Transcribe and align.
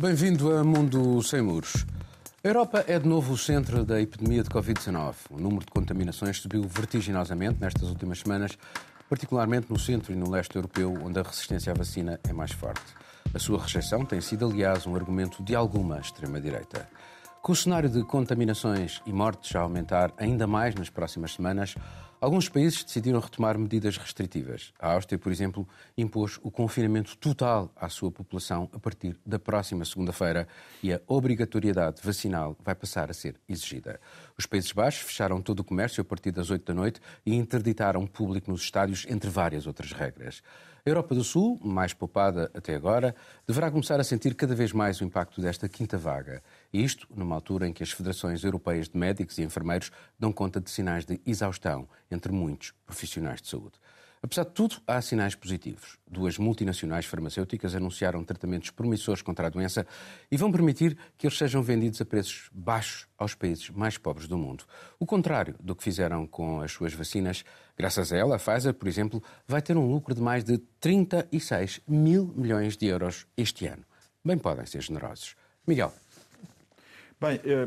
Bem-vindo 0.00 0.56
a 0.56 0.62
Mundo 0.62 1.20
Sem 1.24 1.42
Muros. 1.42 1.84
A 2.44 2.46
Europa 2.46 2.84
é 2.86 3.00
de 3.00 3.08
novo 3.08 3.32
o 3.32 3.36
centro 3.36 3.84
da 3.84 4.00
epidemia 4.00 4.44
de 4.44 4.48
Covid-19. 4.48 5.14
O 5.28 5.40
número 5.40 5.64
de 5.64 5.72
contaminações 5.72 6.36
subiu 6.36 6.62
vertiginosamente 6.62 7.60
nestas 7.60 7.88
últimas 7.88 8.20
semanas, 8.20 8.56
particularmente 9.08 9.66
no 9.68 9.76
centro 9.76 10.12
e 10.12 10.16
no 10.16 10.30
leste 10.30 10.54
europeu, 10.54 10.96
onde 11.02 11.18
a 11.18 11.24
resistência 11.24 11.72
à 11.72 11.74
vacina 11.74 12.20
é 12.22 12.32
mais 12.32 12.52
forte. 12.52 12.94
A 13.34 13.40
sua 13.40 13.60
rejeição 13.60 14.04
tem 14.04 14.20
sido, 14.20 14.46
aliás, 14.46 14.86
um 14.86 14.94
argumento 14.94 15.42
de 15.42 15.56
alguma 15.56 15.98
extrema-direita. 15.98 16.88
Com 17.42 17.52
o 17.52 17.56
cenário 17.56 17.88
de 17.88 18.02
contaminações 18.02 19.00
e 19.06 19.12
mortes 19.12 19.54
a 19.54 19.60
aumentar 19.60 20.12
ainda 20.18 20.46
mais 20.46 20.74
nas 20.74 20.90
próximas 20.90 21.32
semanas, 21.32 21.74
alguns 22.20 22.48
países 22.48 22.84
decidiram 22.84 23.20
retomar 23.20 23.56
medidas 23.56 23.96
restritivas. 23.96 24.72
A 24.78 24.92
Áustria, 24.92 25.18
por 25.18 25.32
exemplo, 25.32 25.66
impôs 25.96 26.38
o 26.42 26.50
confinamento 26.50 27.16
total 27.16 27.72
à 27.76 27.88
sua 27.88 28.10
população 28.10 28.68
a 28.72 28.78
partir 28.78 29.16
da 29.24 29.38
próxima 29.38 29.84
segunda-feira 29.84 30.46
e 30.82 30.92
a 30.92 31.00
obrigatoriedade 31.06 32.02
vacinal 32.02 32.56
vai 32.62 32.74
passar 32.74 33.08
a 33.08 33.14
ser 33.14 33.36
exigida. 33.48 34.00
Os 34.36 34.44
Países 34.44 34.72
Baixos 34.72 35.02
fecharam 35.02 35.40
todo 35.40 35.60
o 35.60 35.64
comércio 35.64 36.02
a 36.02 36.04
partir 36.04 36.32
das 36.32 36.50
8 36.50 36.66
da 36.66 36.74
noite 36.74 37.00
e 37.24 37.34
interditaram 37.34 38.02
o 38.02 38.08
público 38.08 38.50
nos 38.50 38.62
estádios, 38.62 39.06
entre 39.08 39.30
várias 39.30 39.66
outras 39.66 39.92
regras. 39.92 40.42
A 40.84 40.90
Europa 40.90 41.14
do 41.14 41.22
Sul, 41.22 41.60
mais 41.62 41.92
poupada 41.92 42.50
até 42.54 42.74
agora, 42.74 43.14
deverá 43.46 43.70
começar 43.70 44.00
a 44.00 44.04
sentir 44.04 44.34
cada 44.34 44.54
vez 44.54 44.72
mais 44.72 45.00
o 45.00 45.04
impacto 45.04 45.40
desta 45.40 45.68
quinta 45.68 45.98
vaga. 45.98 46.42
Isto 46.72 47.06
numa 47.14 47.34
altura 47.34 47.66
em 47.66 47.72
que 47.72 47.82
as 47.82 47.90
federações 47.90 48.44
europeias 48.44 48.88
de 48.88 48.98
médicos 48.98 49.38
e 49.38 49.42
enfermeiros 49.42 49.90
dão 50.18 50.32
conta 50.32 50.60
de 50.60 50.70
sinais 50.70 51.04
de 51.04 51.20
exaustão 51.26 51.88
entre 52.10 52.30
muitos 52.32 52.72
profissionais 52.86 53.40
de 53.40 53.48
saúde. 53.48 53.78
Apesar 54.20 54.44
de 54.44 54.50
tudo, 54.50 54.76
há 54.86 55.00
sinais 55.00 55.34
positivos. 55.36 55.96
Duas 56.06 56.38
multinacionais 56.38 57.06
farmacêuticas 57.06 57.74
anunciaram 57.74 58.24
tratamentos 58.24 58.70
promissores 58.70 59.22
contra 59.22 59.46
a 59.46 59.50
doença 59.50 59.86
e 60.30 60.36
vão 60.36 60.50
permitir 60.50 60.98
que 61.16 61.26
eles 61.26 61.38
sejam 61.38 61.62
vendidos 61.62 62.00
a 62.00 62.04
preços 62.04 62.50
baixos 62.52 63.06
aos 63.16 63.34
países 63.34 63.70
mais 63.70 63.96
pobres 63.96 64.26
do 64.26 64.36
mundo. 64.36 64.64
O 64.98 65.06
contrário 65.06 65.54
do 65.60 65.74
que 65.74 65.84
fizeram 65.84 66.26
com 66.26 66.60
as 66.60 66.72
suas 66.72 66.92
vacinas. 66.92 67.44
Graças 67.76 68.12
a 68.12 68.16
ela, 68.16 68.34
a 68.34 68.38
Pfizer, 68.38 68.74
por 68.74 68.88
exemplo, 68.88 69.22
vai 69.46 69.62
ter 69.62 69.76
um 69.76 69.86
lucro 69.86 70.14
de 70.14 70.20
mais 70.20 70.42
de 70.42 70.58
36 70.80 71.80
mil 71.86 72.32
milhões 72.36 72.76
de 72.76 72.86
euros 72.86 73.24
este 73.36 73.66
ano. 73.66 73.84
Bem 74.24 74.36
podem 74.36 74.66
ser 74.66 74.82
generosos. 74.82 75.36
Miguel. 75.64 75.92
Bem, 77.20 77.40
eh, 77.44 77.66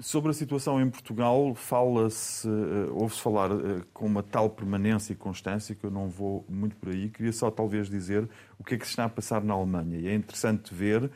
sobre 0.00 0.30
a 0.30 0.32
situação 0.32 0.80
em 0.80 0.88
Portugal, 0.88 1.54
fala-se, 1.54 2.48
eh, 2.48 2.90
ouve-se 2.92 3.20
falar 3.20 3.50
eh, 3.50 3.82
com 3.92 4.06
uma 4.06 4.22
tal 4.22 4.48
permanência 4.48 5.12
e 5.12 5.16
constância 5.16 5.74
que 5.74 5.84
eu 5.84 5.90
não 5.90 6.08
vou 6.08 6.46
muito 6.48 6.74
por 6.76 6.88
aí. 6.88 7.10
Queria 7.10 7.32
só 7.32 7.50
talvez 7.50 7.90
dizer 7.90 8.26
o 8.58 8.64
que 8.64 8.74
é 8.74 8.78
que 8.78 8.86
se 8.86 8.92
está 8.92 9.04
a 9.04 9.08
passar 9.10 9.44
na 9.44 9.52
Alemanha. 9.52 9.98
E 9.98 10.08
é 10.08 10.14
interessante 10.14 10.72
ver, 10.72 11.10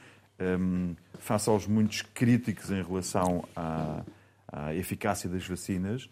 face 1.18 1.48
aos 1.48 1.66
muitos 1.66 2.02
críticos 2.02 2.70
em 2.70 2.82
relação 2.82 3.44
à, 3.56 4.04
à 4.46 4.74
eficácia 4.74 5.28
das 5.28 5.46
vacinas, 5.46 6.08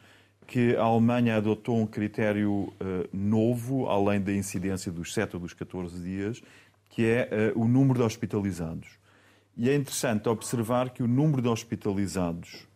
que 0.47 0.75
a 0.77 0.83
Alemanha 0.83 1.37
adotou 1.37 1.79
um 1.79 1.87
critério 1.87 2.73
novo, 3.13 3.89
além 3.89 4.21
da 4.21 4.33
incidência 4.33 4.91
dos 4.93 5.13
7 5.13 5.37
ou 5.37 5.41
dos 5.41 5.53
14 5.53 5.99
dias, 6.03 6.43
que 6.91 7.05
é 7.07 7.53
o 7.55 7.67
número 7.67 8.01
de 8.01 8.05
hospitalizados. 8.05 8.98
E 9.59 9.69
é 9.69 9.75
interessante 9.75 10.29
observar 10.29 10.91
que 10.91 11.03
o 11.03 11.09
número 11.09 11.43
de 11.43 11.49
hospitalizados 11.49 12.69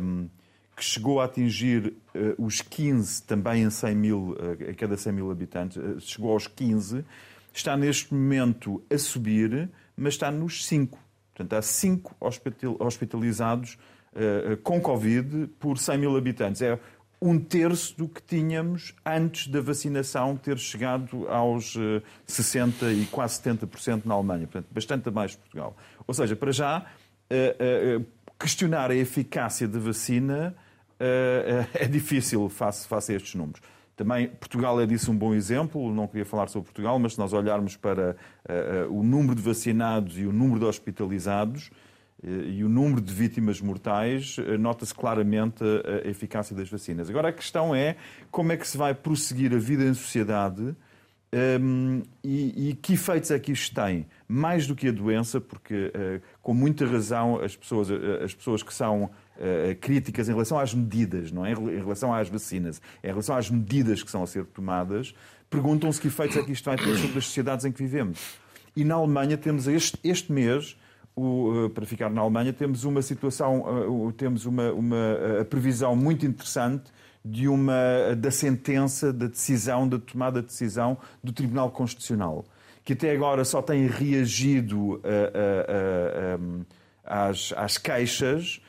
um, 0.00 0.28
que 0.78 0.84
chegou 0.84 1.20
a 1.20 1.24
atingir 1.24 1.96
uh, 2.14 2.44
os 2.44 2.60
15, 2.60 3.24
também 3.24 3.64
em 3.64 3.70
100 3.70 3.94
mil, 3.96 4.36
uh, 4.38 4.70
a 4.70 4.74
cada 4.74 4.96
100 4.96 5.12
mil 5.12 5.30
habitantes, 5.32 5.76
uh, 5.76 6.00
chegou 6.00 6.32
aos 6.32 6.46
15, 6.46 7.04
está 7.52 7.76
neste 7.76 8.14
momento 8.14 8.80
a 8.88 8.96
subir, 8.96 9.68
mas 9.96 10.14
está 10.14 10.30
nos 10.30 10.64
5. 10.66 10.96
Portanto, 11.34 11.52
há 11.54 11.62
5 11.62 12.16
hospitalizados 12.80 13.78
com 14.64 14.80
Covid 14.80 15.46
por 15.60 15.78
100 15.78 15.98
mil 15.98 16.16
habitantes. 16.16 16.60
É 16.60 16.76
um 17.22 17.38
terço 17.38 17.96
do 17.96 18.08
que 18.08 18.20
tínhamos 18.20 18.92
antes 19.06 19.46
da 19.46 19.60
vacinação 19.60 20.36
ter 20.36 20.58
chegado 20.58 21.28
aos 21.28 21.76
60% 22.26 23.00
e 23.00 23.06
quase 23.06 23.40
70% 23.40 24.02
na 24.04 24.14
Alemanha. 24.14 24.48
Portanto, 24.48 24.66
bastante 24.72 25.08
abaixo 25.08 25.36
de 25.36 25.42
Portugal. 25.42 25.76
Ou 26.08 26.14
seja, 26.14 26.34
para 26.34 26.50
já, 26.50 26.86
uh, 27.30 28.00
uh, 28.00 28.06
questionar 28.38 28.90
a 28.90 28.94
eficácia 28.94 29.68
da 29.68 29.78
vacina 29.78 30.54
uh, 30.94 31.68
é 31.74 31.86
difícil 31.86 32.48
face, 32.48 32.88
face 32.88 33.12
a 33.12 33.16
estes 33.16 33.34
números. 33.34 33.60
Também 33.94 34.28
Portugal 34.28 34.80
é 34.80 34.86
disso 34.86 35.12
um 35.12 35.16
bom 35.16 35.34
exemplo, 35.34 35.92
não 35.92 36.06
queria 36.06 36.24
falar 36.24 36.48
sobre 36.48 36.66
Portugal, 36.66 36.98
mas 36.98 37.12
se 37.12 37.18
nós 37.18 37.32
olharmos 37.32 37.76
para 37.76 38.16
o 38.90 39.02
número 39.02 39.34
de 39.34 39.42
vacinados 39.42 40.16
e 40.16 40.24
o 40.24 40.30
número 40.30 40.60
de 40.60 40.66
hospitalizados 40.66 41.68
e 42.22 42.62
o 42.62 42.68
número 42.68 43.00
de 43.00 43.12
vítimas 43.12 43.60
mortais, 43.60 44.36
nota-se 44.60 44.94
claramente 44.94 45.64
a 46.04 46.08
eficácia 46.08 46.54
das 46.54 46.70
vacinas. 46.70 47.10
Agora 47.10 47.30
a 47.30 47.32
questão 47.32 47.74
é 47.74 47.96
como 48.30 48.52
é 48.52 48.56
que 48.56 48.68
se 48.68 48.78
vai 48.78 48.94
prosseguir 48.94 49.52
a 49.52 49.58
vida 49.58 49.82
em 49.82 49.94
sociedade 49.94 50.76
um, 51.60 52.02
e, 52.24 52.70
e, 52.70 52.74
que 52.74 52.94
efeitos 52.94 53.30
é 53.30 53.38
que 53.38 53.52
isto 53.52 53.74
tem? 53.74 54.06
Mais 54.30 54.66
do 54.66 54.76
que 54.76 54.88
a 54.88 54.92
doença, 54.92 55.40
porque 55.40 55.86
uh, 55.86 56.22
com 56.42 56.52
muita 56.52 56.84
razão 56.86 57.40
as 57.40 57.56
pessoas, 57.56 57.88
uh, 57.88 57.94
as 58.22 58.34
pessoas 58.34 58.62
que 58.62 58.74
são 58.74 59.04
uh, 59.04 59.10
críticas 59.80 60.28
em 60.28 60.32
relação 60.32 60.58
às 60.58 60.74
medidas, 60.74 61.32
não 61.32 61.46
é? 61.46 61.52
Em 61.52 61.78
relação 61.78 62.12
às 62.12 62.28
vacinas, 62.28 62.82
em 63.02 63.06
relação 63.06 63.34
às 63.34 63.48
medidas 63.48 64.02
que 64.02 64.10
são 64.10 64.22
a 64.22 64.26
ser 64.26 64.44
tomadas, 64.44 65.14
perguntam-se 65.48 65.98
que 65.98 66.08
efeitos 66.08 66.36
é 66.36 66.42
que 66.42 66.52
isto 66.52 66.66
vai 66.66 66.76
ter 66.76 66.94
sobre 66.98 67.18
as 67.18 67.24
sociedades 67.24 67.64
em 67.64 67.72
que 67.72 67.82
vivemos. 67.82 68.38
E 68.76 68.84
na 68.84 68.96
Alemanha 68.96 69.38
temos 69.38 69.66
este, 69.66 69.98
este 70.04 70.30
mês, 70.30 70.76
o, 71.16 71.70
para 71.74 71.86
ficar 71.86 72.10
na 72.10 72.20
Alemanha, 72.20 72.52
temos 72.52 72.84
uma 72.84 73.00
situação, 73.00 74.12
temos 74.16 74.44
uma, 74.44 74.70
uma 74.72 75.46
previsão 75.48 75.96
muito 75.96 76.26
interessante 76.26 76.92
de 77.24 77.48
uma, 77.48 78.14
da 78.16 78.30
sentença, 78.30 79.12
da 79.12 79.26
decisão, 79.26 79.88
da 79.88 79.98
tomada 79.98 80.40
de 80.40 80.48
decisão 80.48 80.98
do 81.22 81.32
Tribunal 81.32 81.70
Constitucional, 81.70 82.44
que 82.88 82.94
até 82.94 83.10
agora 83.10 83.44
só 83.44 83.60
tem 83.60 83.86
reagido 83.86 84.98
a, 85.04 86.38
a, 87.04 87.18
a, 87.18 87.28
às, 87.28 87.52
às 87.54 87.76
queixas, 87.76 88.62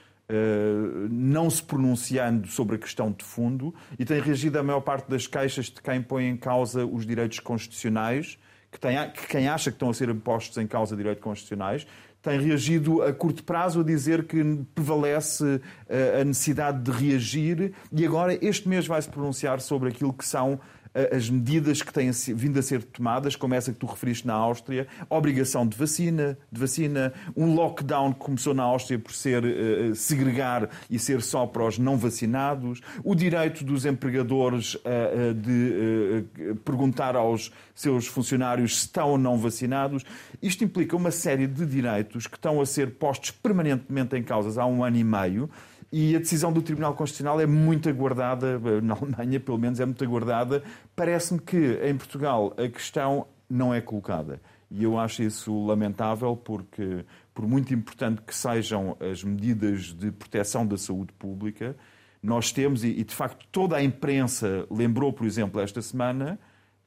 não 1.10 1.50
se 1.50 1.64
pronunciando 1.64 2.46
sobre 2.50 2.76
a 2.76 2.80
questão 2.80 3.14
de 3.14 3.24
fundo, 3.24 3.74
e 3.98 4.04
tem 4.04 4.20
reagido 4.20 4.60
a 4.60 4.64
maior 4.64 4.82
parte 4.82 5.10
das 5.10 5.26
queixas 5.26 5.68
de 5.68 5.82
quem 5.82 6.02
põe 6.02 6.28
em 6.28 6.36
causa 6.36 6.86
os 6.86 7.06
direitos 7.06 7.40
constitucionais, 7.40 8.38
que, 8.70 8.78
tem, 8.78 8.98
que 9.12 9.26
quem 9.26 9.48
acha 9.48 9.72
que 9.72 9.76
estão 9.76 9.90
a 9.90 9.94
ser 9.94 10.14
postos 10.16 10.58
em 10.58 10.68
causa 10.68 10.98
direitos 10.98 11.24
constitucionais, 11.24 11.88
tem 12.22 12.42
reagido 12.42 13.02
a 13.02 13.14
curto 13.14 13.46
prazo 13.46 13.80
a 13.80 13.84
dizer 13.84 14.26
que 14.26 14.44
prevalece 14.76 15.62
eh, 15.88 16.20
a 16.20 16.26
necessidade 16.26 16.84
de 16.84 16.92
reagir 16.92 17.72
e 17.90 18.06
agora 18.06 18.38
este 18.46 18.68
mês 18.68 18.86
vai 18.86 19.02
se 19.02 19.08
pronunciar 19.08 19.62
sobre 19.62 19.88
aquilo 19.88 20.12
que 20.12 20.26
são 20.26 20.60
as 20.94 21.30
medidas 21.30 21.82
que 21.82 21.94
têm 21.94 22.12
vindo 22.36 22.58
a 22.58 22.62
ser 22.62 22.84
tomadas, 22.84 23.36
como 23.36 23.54
essa 23.54 23.72
que 23.72 23.78
tu 23.78 23.86
referiste 23.86 24.26
na 24.26 24.34
Áustria, 24.34 24.88
obrigação 25.10 25.68
de 25.68 25.78
vacina, 25.78 26.38
de 26.52 26.60
vacina, 26.60 27.14
um 27.36 27.54
lockdown 27.54 28.14
que 28.14 28.20
começou 28.20 28.54
na 28.54 28.64
Áustria 28.64 28.98
por 28.98 29.14
ser 29.14 29.44
uh, 29.44 29.96
segregar 29.96 30.70
e 30.90 30.98
ser 30.98 31.22
só 31.22 31.46
para 31.46 31.66
os 31.66 31.78
não 31.78 31.98
vacinados, 31.98 32.82
o 33.04 33.14
direito 33.14 33.64
dos 33.64 33.86
empregadores 33.86 34.76
uh, 34.76 34.80
uh, 34.80 35.34
de 35.34 36.26
perguntar 36.66 37.16
aos 37.16 37.52
seus 37.76 38.08
funcionários 38.08 38.78
se 38.78 38.86
estão 38.86 39.10
ou 39.12 39.18
não 39.18 39.38
vacinados. 39.38 40.04
Isto 40.42 40.64
implica 40.64 40.96
uma 40.96 41.12
série 41.12 41.48
de 41.48 41.66
direitos 41.66 42.28
que 42.28 42.36
estão 42.36 42.60
a 42.60 42.66
ser 42.66 42.96
postos 42.96 43.32
permanentemente 43.32 44.16
em 44.16 44.24
causas 44.24 44.58
há 44.58 44.66
um 44.66 44.84
ano 44.84 44.98
e 44.98 45.04
meio 45.04 45.50
e 45.92 46.16
a 46.16 46.20
decisão 46.20 46.54
do 46.54 46.62
Tribunal 46.62 46.94
Constitucional 46.94 47.42
é 47.42 47.48
muito 47.48 47.90
aguardada, 47.90 48.60
na 48.82 48.94
Alemanha 48.96 49.40
pelo 49.40 49.58
menos 49.58 49.80
é 49.80 49.86
muito 49.86 50.04
aguardada. 50.04 50.64
Parece-me 50.96 51.40
que 51.40 51.80
em 51.84 51.98
Portugal 51.98 52.54
a 52.58 52.68
questão 52.68 53.26
não 53.50 53.74
é 53.74 53.82
colocada. 53.82 54.40
E 54.70 54.84
eu 54.84 55.00
acho 55.00 55.24
isso 55.24 55.66
lamentável 55.66 56.36
porque, 56.36 57.04
por 57.34 57.48
muito 57.48 57.74
importante 57.74 58.22
que 58.22 58.36
sejam 58.36 58.96
as 59.00 59.24
medidas 59.24 59.86
de 59.86 60.12
proteção 60.12 60.66
da 60.66 60.78
saúde 60.78 61.12
pública, 61.14 61.76
nós 62.22 62.52
temos, 62.52 62.84
e 62.84 63.04
de 63.04 63.16
facto 63.16 63.48
toda 63.52 63.78
a 63.78 63.84
imprensa 63.84 64.68
lembrou, 64.70 65.12
por 65.12 65.26
exemplo, 65.26 65.60
esta 65.60 65.82
semana, 65.82 66.38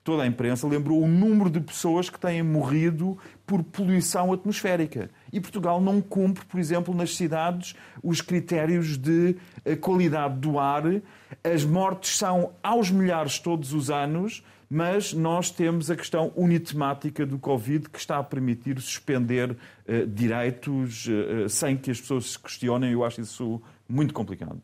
toda 0.04 0.22
a 0.22 0.26
imprensa 0.26 0.66
lembrou 0.66 1.02
o 1.02 1.08
número 1.08 1.48
de 1.48 1.60
pessoas 1.60 2.10
que 2.10 2.18
têm 2.18 2.42
morrido 2.42 3.16
por 3.46 3.62
poluição 3.62 4.32
atmosférica. 4.32 5.10
E 5.32 5.40
Portugal 5.40 5.80
não 5.80 6.00
cumpre, 6.00 6.44
por 6.44 6.58
exemplo, 6.58 6.94
nas 6.94 7.14
cidades, 7.14 7.74
os 8.02 8.20
critérios 8.20 8.98
de 8.98 9.36
eh, 9.64 9.76
qualidade 9.76 10.38
do 10.38 10.58
ar. 10.58 10.84
As 11.44 11.64
mortes 11.64 12.16
são 12.16 12.52
aos 12.62 12.90
milhares 12.90 13.38
todos 13.38 13.72
os 13.72 13.90
anos, 13.90 14.44
mas 14.68 15.12
nós 15.12 15.50
temos 15.50 15.90
a 15.90 15.96
questão 15.96 16.32
unitemática 16.34 17.26
do 17.26 17.38
Covid 17.38 17.90
que 17.90 17.98
está 17.98 18.18
a 18.18 18.24
permitir 18.24 18.80
suspender 18.80 19.50
uh, 19.50 20.06
direitos 20.06 21.06
uh, 21.06 21.46
sem 21.46 21.76
que 21.76 21.90
as 21.90 22.00
pessoas 22.00 22.32
se 22.32 22.38
questionem. 22.38 22.92
Eu 22.92 23.04
acho 23.04 23.20
isso 23.20 23.60
muito 23.86 24.14
complicado. 24.14 24.62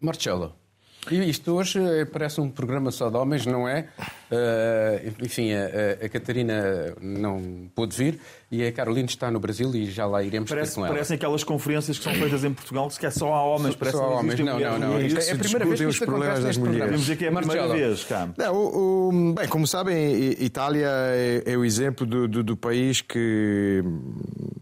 Marcelo. 0.00 0.61
E 1.10 1.28
isto 1.28 1.52
hoje 1.54 1.80
eh, 1.80 2.04
parece 2.04 2.40
um 2.40 2.48
programa 2.48 2.92
só 2.92 3.10
de 3.10 3.16
homens, 3.16 3.44
não 3.44 3.68
é? 3.68 3.88
Uh, 4.30 5.24
enfim, 5.24 5.52
a, 5.52 6.04
a, 6.04 6.08
Catarina 6.08 6.94
não 7.00 7.68
pôde 7.74 7.96
vir 7.96 8.20
e 8.52 8.66
a 8.66 8.70
Carolina 8.70 9.08
está 9.08 9.30
no 9.30 9.40
Brasil 9.40 9.74
e 9.74 9.90
já 9.90 10.04
lá 10.04 10.22
iremos 10.22 10.50
Parece, 10.50 10.74
com 10.74 10.84
ela. 10.84 10.92
Parecem 10.92 11.16
aquelas 11.16 11.42
conferências 11.42 11.96
que 11.96 12.04
são 12.04 12.12
feitas 12.12 12.44
em 12.44 12.52
Portugal 12.52 12.86
que 12.90 13.06
é 13.06 13.10
só 13.10 13.32
há 13.32 13.42
homens. 13.42 13.74
Parece 13.74 13.96
só 13.96 14.04
há 14.04 14.20
homens. 14.20 14.38
Não, 14.40 14.60
não, 14.60 14.78
não. 14.78 15.00
Isto 15.00 15.20
é 15.20 15.32
a 15.32 15.38
primeira 15.38 15.64
vez 15.64 15.80
que 15.80 15.88
isto 15.88 16.04
acontece 16.04 16.42
neste 16.42 16.60
programa. 16.60 16.84
Vamos 16.84 17.00
dizer 17.00 17.16
que 17.16 17.24
é 17.24 17.28
a 17.28 17.32
primeira 17.32 17.68
vez, 17.68 18.04
cá. 18.04 18.28
Não, 18.36 18.54
o, 18.54 19.08
o, 19.08 19.32
bem, 19.32 19.48
como 19.48 19.66
sabem, 19.66 20.32
Itália 20.38 20.86
é, 20.86 21.42
é 21.46 21.56
o 21.56 21.64
exemplo 21.64 22.04
do, 22.04 22.28
do, 22.28 22.44
do, 22.44 22.54
país 22.54 23.00
que, 23.00 23.82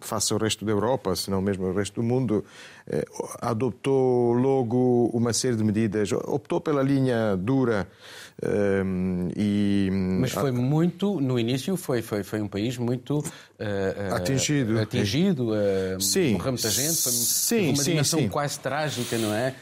face 0.00 0.32
ao 0.32 0.38
resto 0.38 0.64
da 0.64 0.70
Europa, 0.70 1.16
se 1.16 1.28
não 1.28 1.42
mesmo 1.42 1.66
ao 1.66 1.75
resto 1.75 2.00
do 2.00 2.06
mundo, 2.06 2.44
eh, 2.87 3.04
adotou 3.40 4.34
logo 4.34 5.10
uma 5.12 5.32
série 5.32 5.56
de 5.56 5.64
medidas, 5.64 6.12
optou 6.12 6.60
pela 6.60 6.81
linha 6.81 7.37
dura 7.37 7.88
um, 8.42 9.28
e, 9.37 9.88
Mas 9.92 10.32
foi 10.32 10.50
muito, 10.50 11.20
no 11.20 11.38
início, 11.38 11.76
foi, 11.76 12.00
foi, 12.00 12.22
foi 12.22 12.40
um 12.40 12.48
país 12.48 12.78
muito 12.78 13.19
uh, 13.19 14.14
atingido. 14.14 14.78
atingido 14.78 15.50
uh, 15.50 16.00
sim. 16.00 16.32
Morreu 16.32 16.52
muita 16.52 16.70
gente, 16.70 16.96
foi 16.96 17.12
sim, 17.12 17.69
uma 17.69 17.82
sim, 17.82 17.90
dimensão 17.90 18.20
sim. 18.20 18.28
quase 18.28 18.58
trágica, 18.58 19.19
não 19.19 19.34
é? 19.34 19.54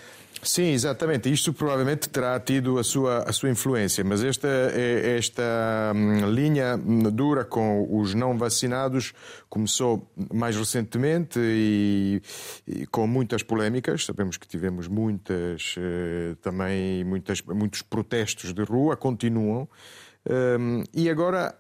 Sim, 0.43 0.73
exatamente. 0.73 1.31
Isto 1.31 1.53
provavelmente 1.53 2.09
terá 2.09 2.39
tido 2.39 2.79
a 2.79 2.85
sua, 2.85 3.25
a 3.25 3.33
sua 3.33 3.51
influência, 3.51 4.05
mas 4.05 4.23
esta, 4.23 4.49
esta 4.49 5.93
hum, 5.95 6.31
linha 6.31 6.77
dura 6.77 7.45
com 7.45 7.87
os 7.99 8.15
não 8.15 8.39
vacinados 8.39 9.13
começou 9.49 10.11
mais 10.33 10.57
recentemente 10.57 11.39
e, 11.41 12.23
e 12.67 12.87
com 12.87 13.07
muitas 13.07 13.43
polémicas. 13.43 14.05
Sabemos 14.05 14.37
que 14.37 14.47
tivemos 14.47 14.87
muitas, 14.87 15.75
eh, 15.77 16.37
também 16.41 17.05
muitas, 17.05 17.43
muitos 17.43 17.83
protestos 17.83 18.53
de 18.53 18.63
rua, 18.63 18.97
continuam. 18.97 19.69
Um, 20.29 20.85
e 20.93 21.09
agora 21.09 21.55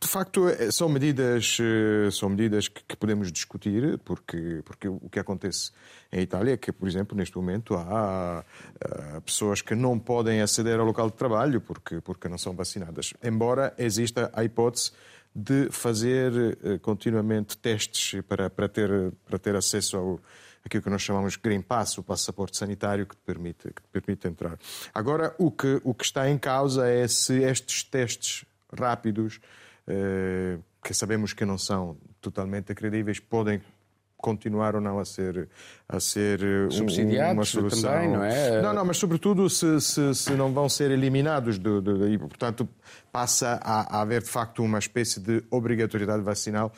de 0.00 0.08
facto, 0.08 0.48
é, 0.48 0.70
são 0.70 0.88
medidas, 0.88 1.58
eh, 1.60 2.10
são 2.10 2.28
medidas 2.28 2.68
que, 2.68 2.96
podemos 2.96 3.32
discutir, 3.32 3.98
porque, 3.98 4.60
porque 4.64 4.88
o 4.88 5.08
que 5.08 5.18
acontece 5.18 5.70
em 6.12 6.20
Itália 6.20 6.54
é 6.54 6.56
que, 6.56 6.72
por 6.72 6.88
exemplo, 6.88 7.16
neste 7.16 7.36
momento 7.36 7.74
há, 7.74 8.44
há 8.80 9.20
pessoas 9.22 9.62
que 9.62 9.74
não 9.74 9.98
podem 9.98 10.40
aceder 10.40 10.78
ao 10.78 10.86
local 10.86 11.08
de 11.08 11.16
trabalho 11.16 11.60
porque, 11.60 12.00
porque 12.00 12.28
não 12.28 12.36
são 12.36 12.54
vacinadas. 12.54 13.14
Embora 13.22 13.74
exista 13.78 14.30
a 14.34 14.44
hipótese 14.44 14.92
de 15.34 15.68
fazer 15.70 16.58
eh, 16.62 16.78
continuamente 16.78 17.56
testes 17.56 18.20
para, 18.22 18.50
para, 18.50 18.68
ter, 18.68 19.12
para 19.26 19.38
ter 19.38 19.56
acesso 19.56 19.96
ao 19.96 20.20
aquilo 20.64 20.82
que 20.82 20.90
nós 20.90 21.00
chamamos 21.00 21.36
Green 21.36 21.62
Pass, 21.62 21.96
o 21.96 22.02
passaporte 22.02 22.56
sanitário 22.56 23.06
que 23.06 23.14
te 23.14 23.22
permite, 23.24 23.68
que 23.68 23.82
te 23.82 23.88
permite 23.92 24.26
entrar. 24.26 24.58
Agora, 24.92 25.32
o 25.38 25.48
que, 25.48 25.80
o 25.84 25.94
que 25.94 26.04
está 26.04 26.28
em 26.28 26.36
causa 26.36 26.88
é 26.88 27.06
se 27.06 27.40
estes 27.44 27.84
testes 27.84 28.44
rápidos 28.72 29.38
eh, 29.38 29.65
que 30.82 30.94
sabemos 30.94 31.32
que 31.32 31.44
não 31.44 31.58
são 31.58 31.96
totalmente 32.20 32.74
credíveis, 32.74 33.20
podem 33.20 33.60
continuar 34.16 34.74
ou 34.74 34.80
não 34.80 34.98
a 34.98 35.04
ser 35.04 35.48
a 35.88 36.00
ser 36.00 36.42
eh, 36.42 36.70
subsidiados 36.70 37.34
uma 37.34 37.44
solução. 37.44 37.92
também, 37.92 38.10
não 38.10 38.24
é? 38.24 38.60
Não, 38.60 38.72
não, 38.72 38.84
mas 38.84 38.96
sobretudo 38.96 39.48
se, 39.48 39.80
se, 39.80 40.14
se 40.14 40.32
não 40.32 40.52
vão 40.52 40.68
ser 40.68 40.90
eliminados 40.90 41.58
do, 41.58 41.80
do, 41.80 42.08
e 42.08 42.18
portanto 42.18 42.68
passa 43.12 43.60
a, 43.62 43.98
a, 43.98 44.02
haver 44.02 44.22
de 44.22 44.28
facto 44.28 44.62
uma 44.62 44.78
espécie 44.78 45.20
de 45.20 45.44
obrigatoriedade 45.50 46.22
vacinal, 46.22 46.72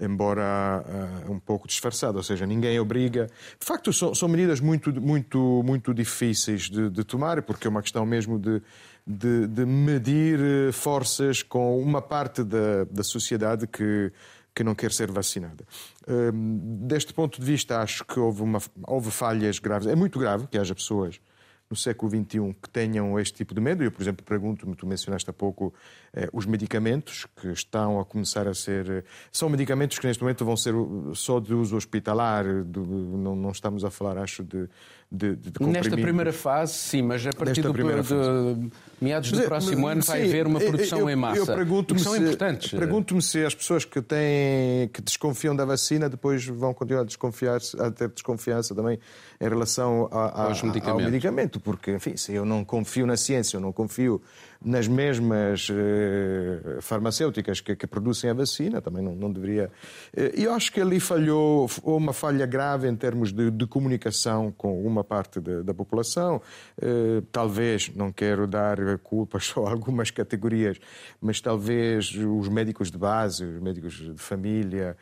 embora 0.00 0.82
uh, 1.26 1.32
um 1.32 1.38
pouco 1.38 1.68
disfarçada, 1.68 2.16
ou 2.16 2.22
seja, 2.22 2.46
ninguém 2.46 2.78
obriga. 2.80 3.26
De 3.60 3.66
facto, 3.66 3.92
são, 3.92 4.14
são 4.14 4.28
medidas 4.28 4.60
muito 4.60 4.92
muito 5.00 5.62
muito 5.64 5.92
difíceis 5.92 6.70
de, 6.70 6.88
de 6.88 7.04
tomar, 7.04 7.42
porque 7.42 7.66
é 7.66 7.70
uma 7.70 7.82
questão 7.82 8.06
mesmo 8.06 8.38
de 8.38 8.62
de, 9.06 9.46
de 9.46 9.66
medir 9.66 10.40
eh, 10.40 10.72
forças 10.72 11.42
com 11.42 11.78
uma 11.80 12.00
parte 12.00 12.42
da, 12.42 12.84
da 12.90 13.02
sociedade 13.02 13.66
que, 13.66 14.10
que 14.54 14.64
não 14.64 14.74
quer 14.74 14.92
ser 14.92 15.10
vacinada. 15.10 15.64
Um, 16.08 16.86
deste 16.86 17.12
ponto 17.12 17.38
de 17.38 17.46
vista, 17.46 17.80
acho 17.80 18.04
que 18.04 18.18
houve, 18.18 18.42
uma, 18.42 18.60
houve 18.86 19.10
falhas 19.10 19.58
graves. 19.58 19.86
É 19.86 19.94
muito 19.94 20.18
grave 20.18 20.46
que 20.46 20.56
haja 20.56 20.74
pessoas 20.74 21.20
no 21.68 21.76
século 21.76 22.10
XXI 22.10 22.54
que 22.62 22.68
tenham 22.70 23.18
este 23.18 23.34
tipo 23.34 23.54
de 23.54 23.60
medo. 23.60 23.82
Eu, 23.82 23.90
por 23.90 24.02
exemplo, 24.02 24.24
pergunto-me, 24.24 24.76
tu 24.76 24.86
mencionaste 24.86 25.28
há 25.28 25.32
pouco 25.32 25.74
eh, 26.12 26.28
os 26.32 26.46
medicamentos 26.46 27.26
que 27.36 27.48
estão 27.48 27.98
a 27.98 28.04
começar 28.04 28.46
a 28.46 28.54
ser. 28.54 28.88
Eh, 28.88 29.04
são 29.32 29.48
medicamentos 29.48 29.98
que 29.98 30.06
neste 30.06 30.22
momento 30.22 30.44
vão 30.44 30.56
ser 30.56 30.74
só 31.14 31.40
de 31.40 31.54
uso 31.54 31.76
hospitalar, 31.76 32.44
de, 32.44 32.78
não, 32.78 33.34
não 33.34 33.50
estamos 33.50 33.84
a 33.84 33.90
falar, 33.90 34.18
acho, 34.18 34.44
de, 34.44 34.68
de, 35.10 35.36
de 35.36 35.52
Nesta 35.60 35.96
primeira 35.96 36.32
fase, 36.32 36.74
sim, 36.74 37.02
mas 37.02 37.26
a 37.26 37.32
partir 37.32 37.62
do, 37.62 37.72
de, 37.72 38.70
meados 39.00 39.30
do 39.30 39.42
próximo 39.42 39.86
ano 39.86 40.02
vai 40.02 40.22
sim, 40.22 40.28
haver 40.28 40.46
uma 40.46 40.58
produção 40.58 41.00
eu, 41.00 41.10
em 41.10 41.16
massa. 41.16 41.38
Eu 41.38 41.46
pergunto-me 41.46 42.00
são 42.00 42.14
se, 42.14 42.20
importantes. 42.20 42.70
Pergunto-me 42.70 43.22
se 43.22 43.44
as 43.44 43.54
pessoas 43.54 43.84
que 43.84 44.02
têm 44.02 44.88
que 44.92 45.00
desconfiam 45.00 45.54
da 45.54 45.64
vacina 45.64 46.08
depois 46.08 46.44
vão 46.46 46.74
continuar 46.74 47.02
a 47.02 47.04
desconfiar, 47.04 47.58
a 47.78 47.90
ter 47.90 48.08
desconfiança 48.08 48.74
também 48.74 48.98
em 49.40 49.48
relação 49.48 50.08
a, 50.10 50.48
a, 50.48 50.90
ao 50.90 50.98
medicamento, 50.98 51.60
porque 51.60 51.92
enfim, 51.92 52.16
se 52.16 52.32
eu 52.32 52.44
não 52.44 52.64
confio 52.64 53.06
na 53.06 53.16
ciência, 53.16 53.56
eu 53.56 53.60
não 53.60 53.72
confio 53.72 54.20
nas 54.64 54.88
mesmas 54.88 55.68
eh, 55.70 56.78
farmacêuticas 56.80 57.60
que, 57.60 57.76
que, 57.76 57.86
produzem 57.86 58.30
a 58.30 58.34
vacina, 58.34 58.80
também 58.80 59.02
não, 59.02 59.14
não 59.14 59.30
deveria. 59.30 59.70
Eh, 60.16 60.32
eu 60.36 60.54
acho 60.54 60.72
que 60.72 60.80
ali 60.80 60.98
falhou, 60.98 61.68
uma 61.82 62.14
falha 62.14 62.46
grave 62.46 62.88
em 62.88 62.96
termos 62.96 63.30
de, 63.30 63.50
de 63.50 63.66
comunicação 63.66 64.50
com 64.50 64.82
uma 64.84 65.04
parte 65.04 65.38
de, 65.38 65.62
da 65.62 65.74
população. 65.74 66.40
Eh, 66.80 67.22
talvez, 67.30 67.92
não 67.94 68.10
quero 68.10 68.46
dar 68.46 68.98
culpas 68.98 69.46
só 69.46 69.66
a 69.68 69.70
algumas 69.70 70.10
categorias, 70.10 70.78
mas 71.20 71.40
talvez 71.40 72.14
os 72.14 72.48
médicos 72.48 72.90
de 72.90 72.96
base, 72.96 73.44
os 73.44 73.60
médicos 73.60 73.94
de 73.94 74.14
família, 74.16 74.96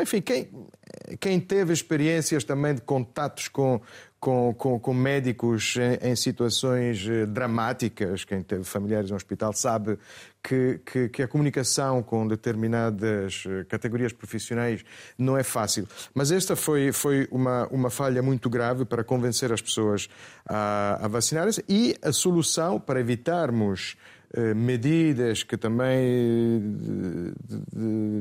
enfim, 0.00 0.20
quem, 0.20 0.48
quem 1.18 1.40
teve 1.40 1.72
experiências 1.72 2.44
também 2.44 2.74
de 2.74 2.82
contatos 2.82 3.48
com 3.48 3.80
com, 4.20 4.52
com, 4.52 4.78
com 4.78 4.92
médicos 4.92 5.76
em, 5.76 6.10
em, 6.10 6.14
situações 6.14 7.06
eh, 7.08 7.24
dramáticas, 7.24 8.22
quem 8.22 8.42
teve 8.42 8.64
familiares 8.64 9.08
no 9.08 9.16
hospital 9.16 9.54
sabe 9.54 9.98
que, 10.42 10.78
que, 10.84 11.08
que, 11.08 11.22
a 11.22 11.28
comunicação 11.28 12.02
com 12.02 12.28
determinadas 12.28 13.44
eh, 13.48 13.64
categorias 13.64 14.12
profissionais 14.12 14.84
não 15.16 15.38
é 15.38 15.42
fácil. 15.42 15.88
Mas 16.12 16.30
esta 16.30 16.54
foi, 16.54 16.92
foi 16.92 17.26
uma, 17.30 17.66
uma 17.68 17.88
falha 17.88 18.22
muito 18.22 18.50
grave 18.50 18.84
para 18.84 19.02
convencer 19.02 19.50
as 19.52 19.62
pessoas 19.62 20.06
a, 20.46 20.98
a 21.02 21.08
vacinarem-se 21.08 21.64
e 21.66 21.96
a 22.02 22.12
solução 22.12 22.78
para 22.78 23.00
evitarmos 23.00 23.96
eh, 24.34 24.52
medidas 24.52 25.42
que 25.42 25.56
também 25.56 26.62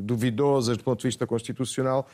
duvidosas 0.01 0.77
do 0.77 0.83
ponto 0.83 1.01
de 1.01 1.07
vista 1.07 1.27
constitucional 1.27 2.07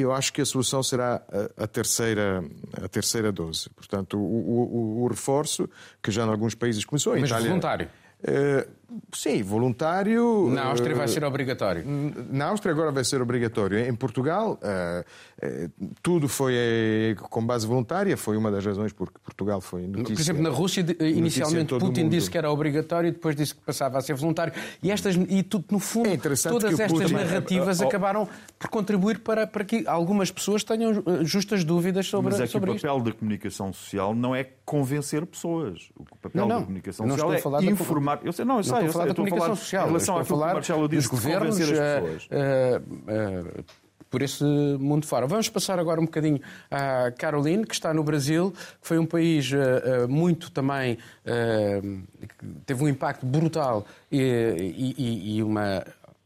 eu 0.00 0.12
acho 0.12 0.32
que 0.32 0.40
a 0.40 0.44
solução 0.44 0.82
será 0.82 1.22
a, 1.56 1.64
a 1.64 1.66
terceira, 1.66 2.44
a 2.82 2.88
terceira 2.88 3.32
dose. 3.32 3.68
Portanto, 3.70 4.18
o, 4.18 4.20
o, 4.20 5.02
o, 5.04 5.08
reforço, 5.08 5.68
que 6.02 6.10
já 6.10 6.24
em 6.24 6.28
alguns 6.28 6.54
países 6.54 6.84
começou. 6.84 7.14
Mas 7.18 7.28
Itália, 7.28 7.48
voluntário? 7.48 7.88
Uh, 8.20 8.68
sim, 9.12 9.42
voluntário. 9.42 10.50
Na 10.50 10.64
Áustria 10.64 10.94
vai 10.94 11.06
ser 11.06 11.22
obrigatório. 11.22 11.84
Na 12.30 12.46
Áustria 12.46 12.72
agora 12.72 12.90
vai 12.90 13.04
ser 13.04 13.22
obrigatório. 13.22 13.78
Em 13.78 13.94
Portugal, 13.94 14.58
uh, 14.60 15.00
uh, 15.00 15.37
tudo 16.02 16.28
foi 16.28 17.16
com 17.30 17.44
base 17.44 17.66
voluntária, 17.66 18.16
foi 18.16 18.36
uma 18.36 18.50
das 18.50 18.64
razões 18.64 18.92
porque 18.92 19.18
Portugal 19.22 19.60
foi 19.60 19.86
notícia. 19.86 20.14
Por 20.14 20.20
exemplo, 20.20 20.42
na 20.42 20.50
Rússia, 20.50 20.84
inicialmente 21.00 21.74
Putin 21.78 22.08
disse 22.08 22.28
que 22.30 22.36
era 22.36 22.50
obrigatório 22.50 23.08
e 23.08 23.12
depois 23.12 23.36
disse 23.36 23.54
que 23.54 23.60
passava 23.60 23.98
a 23.98 24.00
ser 24.00 24.14
voluntário. 24.14 24.52
E, 24.82 24.90
estas, 24.90 25.14
e 25.16 25.42
tudo, 25.42 25.66
no 25.70 25.78
fundo, 25.78 26.08
é 26.08 26.16
todas 26.16 26.44
estas 26.80 26.90
Putin... 26.90 27.14
narrativas 27.14 27.80
acabaram 27.80 28.28
por 28.58 28.68
contribuir 28.68 29.20
para, 29.20 29.46
para 29.46 29.64
que 29.64 29.86
algumas 29.86 30.30
pessoas 30.30 30.64
tenham 30.64 31.02
justas 31.22 31.62
dúvidas 31.62 32.06
sobre, 32.06 32.32
Mas 32.32 32.40
é 32.40 32.44
que 32.44 32.52
sobre 32.52 32.70
o 32.70 32.74
papel 32.74 32.96
isto. 32.96 33.04
da 33.04 33.12
comunicação 33.12 33.72
social 33.72 34.14
não 34.14 34.34
é 34.34 34.44
convencer 34.64 35.24
pessoas. 35.24 35.90
O 35.96 36.04
papel 36.04 36.30
não, 36.34 36.48
não. 36.48 36.58
da 36.60 36.64
comunicação 36.64 37.08
social 37.08 37.60
é 37.60 37.64
informar. 37.64 38.20
Eu 38.24 38.32
sei, 38.32 38.44
não, 38.44 38.56
eu 38.56 38.64
sei, 38.64 38.72
não 38.72 38.82
eu 38.82 38.92
falar 38.92 39.06
da 39.06 39.14
comunicação 39.14 39.56
social. 39.56 39.84
Em 39.84 39.88
relação 39.88 40.20
estou 40.20 40.36
a 40.36 40.40
falar 40.40 40.54
Marcelo 40.54 40.88
disse, 40.88 41.08
dos 41.08 41.20
governos, 41.20 41.60
as 41.60 41.70
eh, 41.70 42.00
pessoas. 42.00 42.26
Uh, 42.26 43.60
uh, 43.60 43.87
por 44.10 44.22
esse 44.22 44.44
mundo 44.44 45.06
fora. 45.06 45.26
Vamos 45.26 45.48
passar 45.48 45.78
agora 45.78 46.00
um 46.00 46.04
bocadinho 46.04 46.40
à 46.70 47.10
Caroline, 47.12 47.66
que 47.66 47.74
está 47.74 47.92
no 47.92 48.02
Brasil, 48.02 48.52
que 48.52 48.88
foi 48.88 48.98
um 48.98 49.06
país 49.06 49.50
uh, 49.52 50.08
muito 50.08 50.50
também. 50.50 50.98
Uh, 51.24 52.02
teve 52.64 52.82
um 52.82 52.88
impacto 52.88 53.26
brutal 53.26 53.86
e, 54.10 54.94
e, 54.98 55.36
e, 55.36 55.42
uma. 55.42 55.84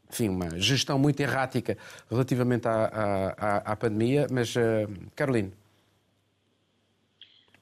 Enfim, 0.09 0.29
uma 0.29 0.59
gestão 0.59 0.99
muito 0.99 1.19
errática 1.21 1.75
relativamente 2.07 2.67
à, 2.67 3.33
à, 3.35 3.71
à 3.71 3.75
pandemia. 3.75 4.27
Mas, 4.29 4.55
uh, 4.55 4.87
Caroline. 5.15 5.51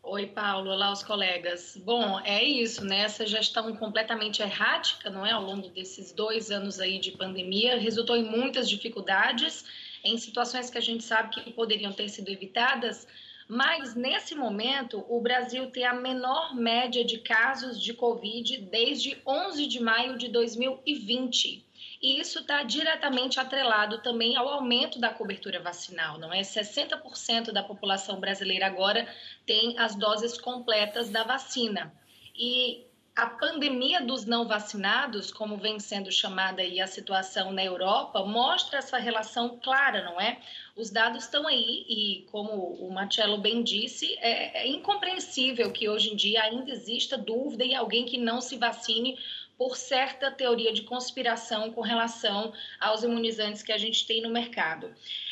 Oi, 0.03 0.25
Paulo. 0.25 0.69
Olá, 0.69 0.91
os 0.91 1.01
colegas. 1.01 1.77
Bom, 1.85 2.19
é 2.25 2.43
isso, 2.43 2.83
né? 2.83 3.03
Essa 3.03 3.25
gestão 3.25 3.73
completamente 3.77 4.41
errática, 4.41 5.09
não 5.09 5.25
é? 5.25 5.31
Ao 5.31 5.41
longo 5.41 5.69
desses 5.69 6.11
dois 6.11 6.51
anos 6.51 6.81
aí 6.81 6.99
de 6.99 7.11
pandemia, 7.11 7.79
resultou 7.79 8.17
em 8.17 8.23
muitas 8.25 8.69
dificuldades, 8.69 9.63
em 10.03 10.17
situações 10.17 10.69
que 10.69 10.77
a 10.77 10.81
gente 10.81 11.03
sabe 11.03 11.29
que 11.29 11.51
poderiam 11.51 11.93
ter 11.93 12.09
sido 12.09 12.29
evitadas, 12.29 13.07
Mas, 13.53 13.95
nesse 13.95 14.33
momento, 14.33 15.05
o 15.09 15.19
Brasil 15.19 15.69
tem 15.71 15.83
a 15.83 15.93
menor 15.93 16.55
média 16.55 17.03
de 17.03 17.17
casos 17.17 17.81
de 17.83 17.93
Covid 17.93 18.61
desde 18.71 19.21
11 19.27 19.67
de 19.67 19.81
maio 19.81 20.17
de 20.17 20.29
2020. 20.29 21.65
E 22.01 22.17
isso 22.17 22.39
está 22.39 22.63
diretamente 22.63 23.41
atrelado 23.41 24.01
também 24.01 24.37
ao 24.37 24.47
aumento 24.47 25.01
da 25.01 25.09
cobertura 25.09 25.59
vacinal, 25.59 26.17
não 26.17 26.33
é? 26.33 26.39
60% 26.39 27.51
da 27.51 27.61
população 27.61 28.21
brasileira 28.21 28.67
agora 28.67 29.05
tem 29.45 29.77
as 29.77 29.95
doses 29.95 30.39
completas 30.39 31.09
da 31.09 31.23
vacina. 31.23 31.93
E 32.33 32.85
a 33.21 33.27
pandemia 33.27 34.01
dos 34.01 34.25
não 34.25 34.47
vacinados, 34.47 35.31
como 35.31 35.55
vem 35.55 35.79
sendo 35.79 36.11
chamada 36.11 36.63
aí 36.63 36.81
a 36.81 36.87
situação 36.87 37.53
na 37.53 37.63
Europa, 37.63 38.25
mostra 38.25 38.79
essa 38.79 38.97
relação 38.97 39.59
clara, 39.61 40.03
não 40.03 40.19
é? 40.19 40.39
Os 40.75 40.89
dados 40.89 41.25
estão 41.25 41.45
aí 41.47 41.85
e, 41.87 42.27
como 42.31 42.51
o 42.51 42.91
Marcelo 42.91 43.37
bem 43.37 43.61
disse, 43.61 44.17
é, 44.21 44.63
é 44.63 44.67
incompreensível 44.67 45.71
que 45.71 45.87
hoje 45.87 46.11
em 46.11 46.15
dia 46.15 46.41
ainda 46.41 46.71
exista 46.71 47.15
dúvida 47.15 47.63
e 47.63 47.75
alguém 47.75 48.05
que 48.05 48.17
não 48.17 48.41
se 48.41 48.57
vacine 48.57 49.19
por 49.55 49.77
certa 49.77 50.31
teoria 50.31 50.73
de 50.73 50.81
conspiração 50.81 51.71
com 51.71 51.81
relação 51.81 52.51
aos 52.79 53.03
imunizantes 53.03 53.61
que 53.61 53.71
a 53.71 53.77
gente 53.77 54.07
tem 54.07 54.19
no 54.19 54.31
mercado. 54.31 54.91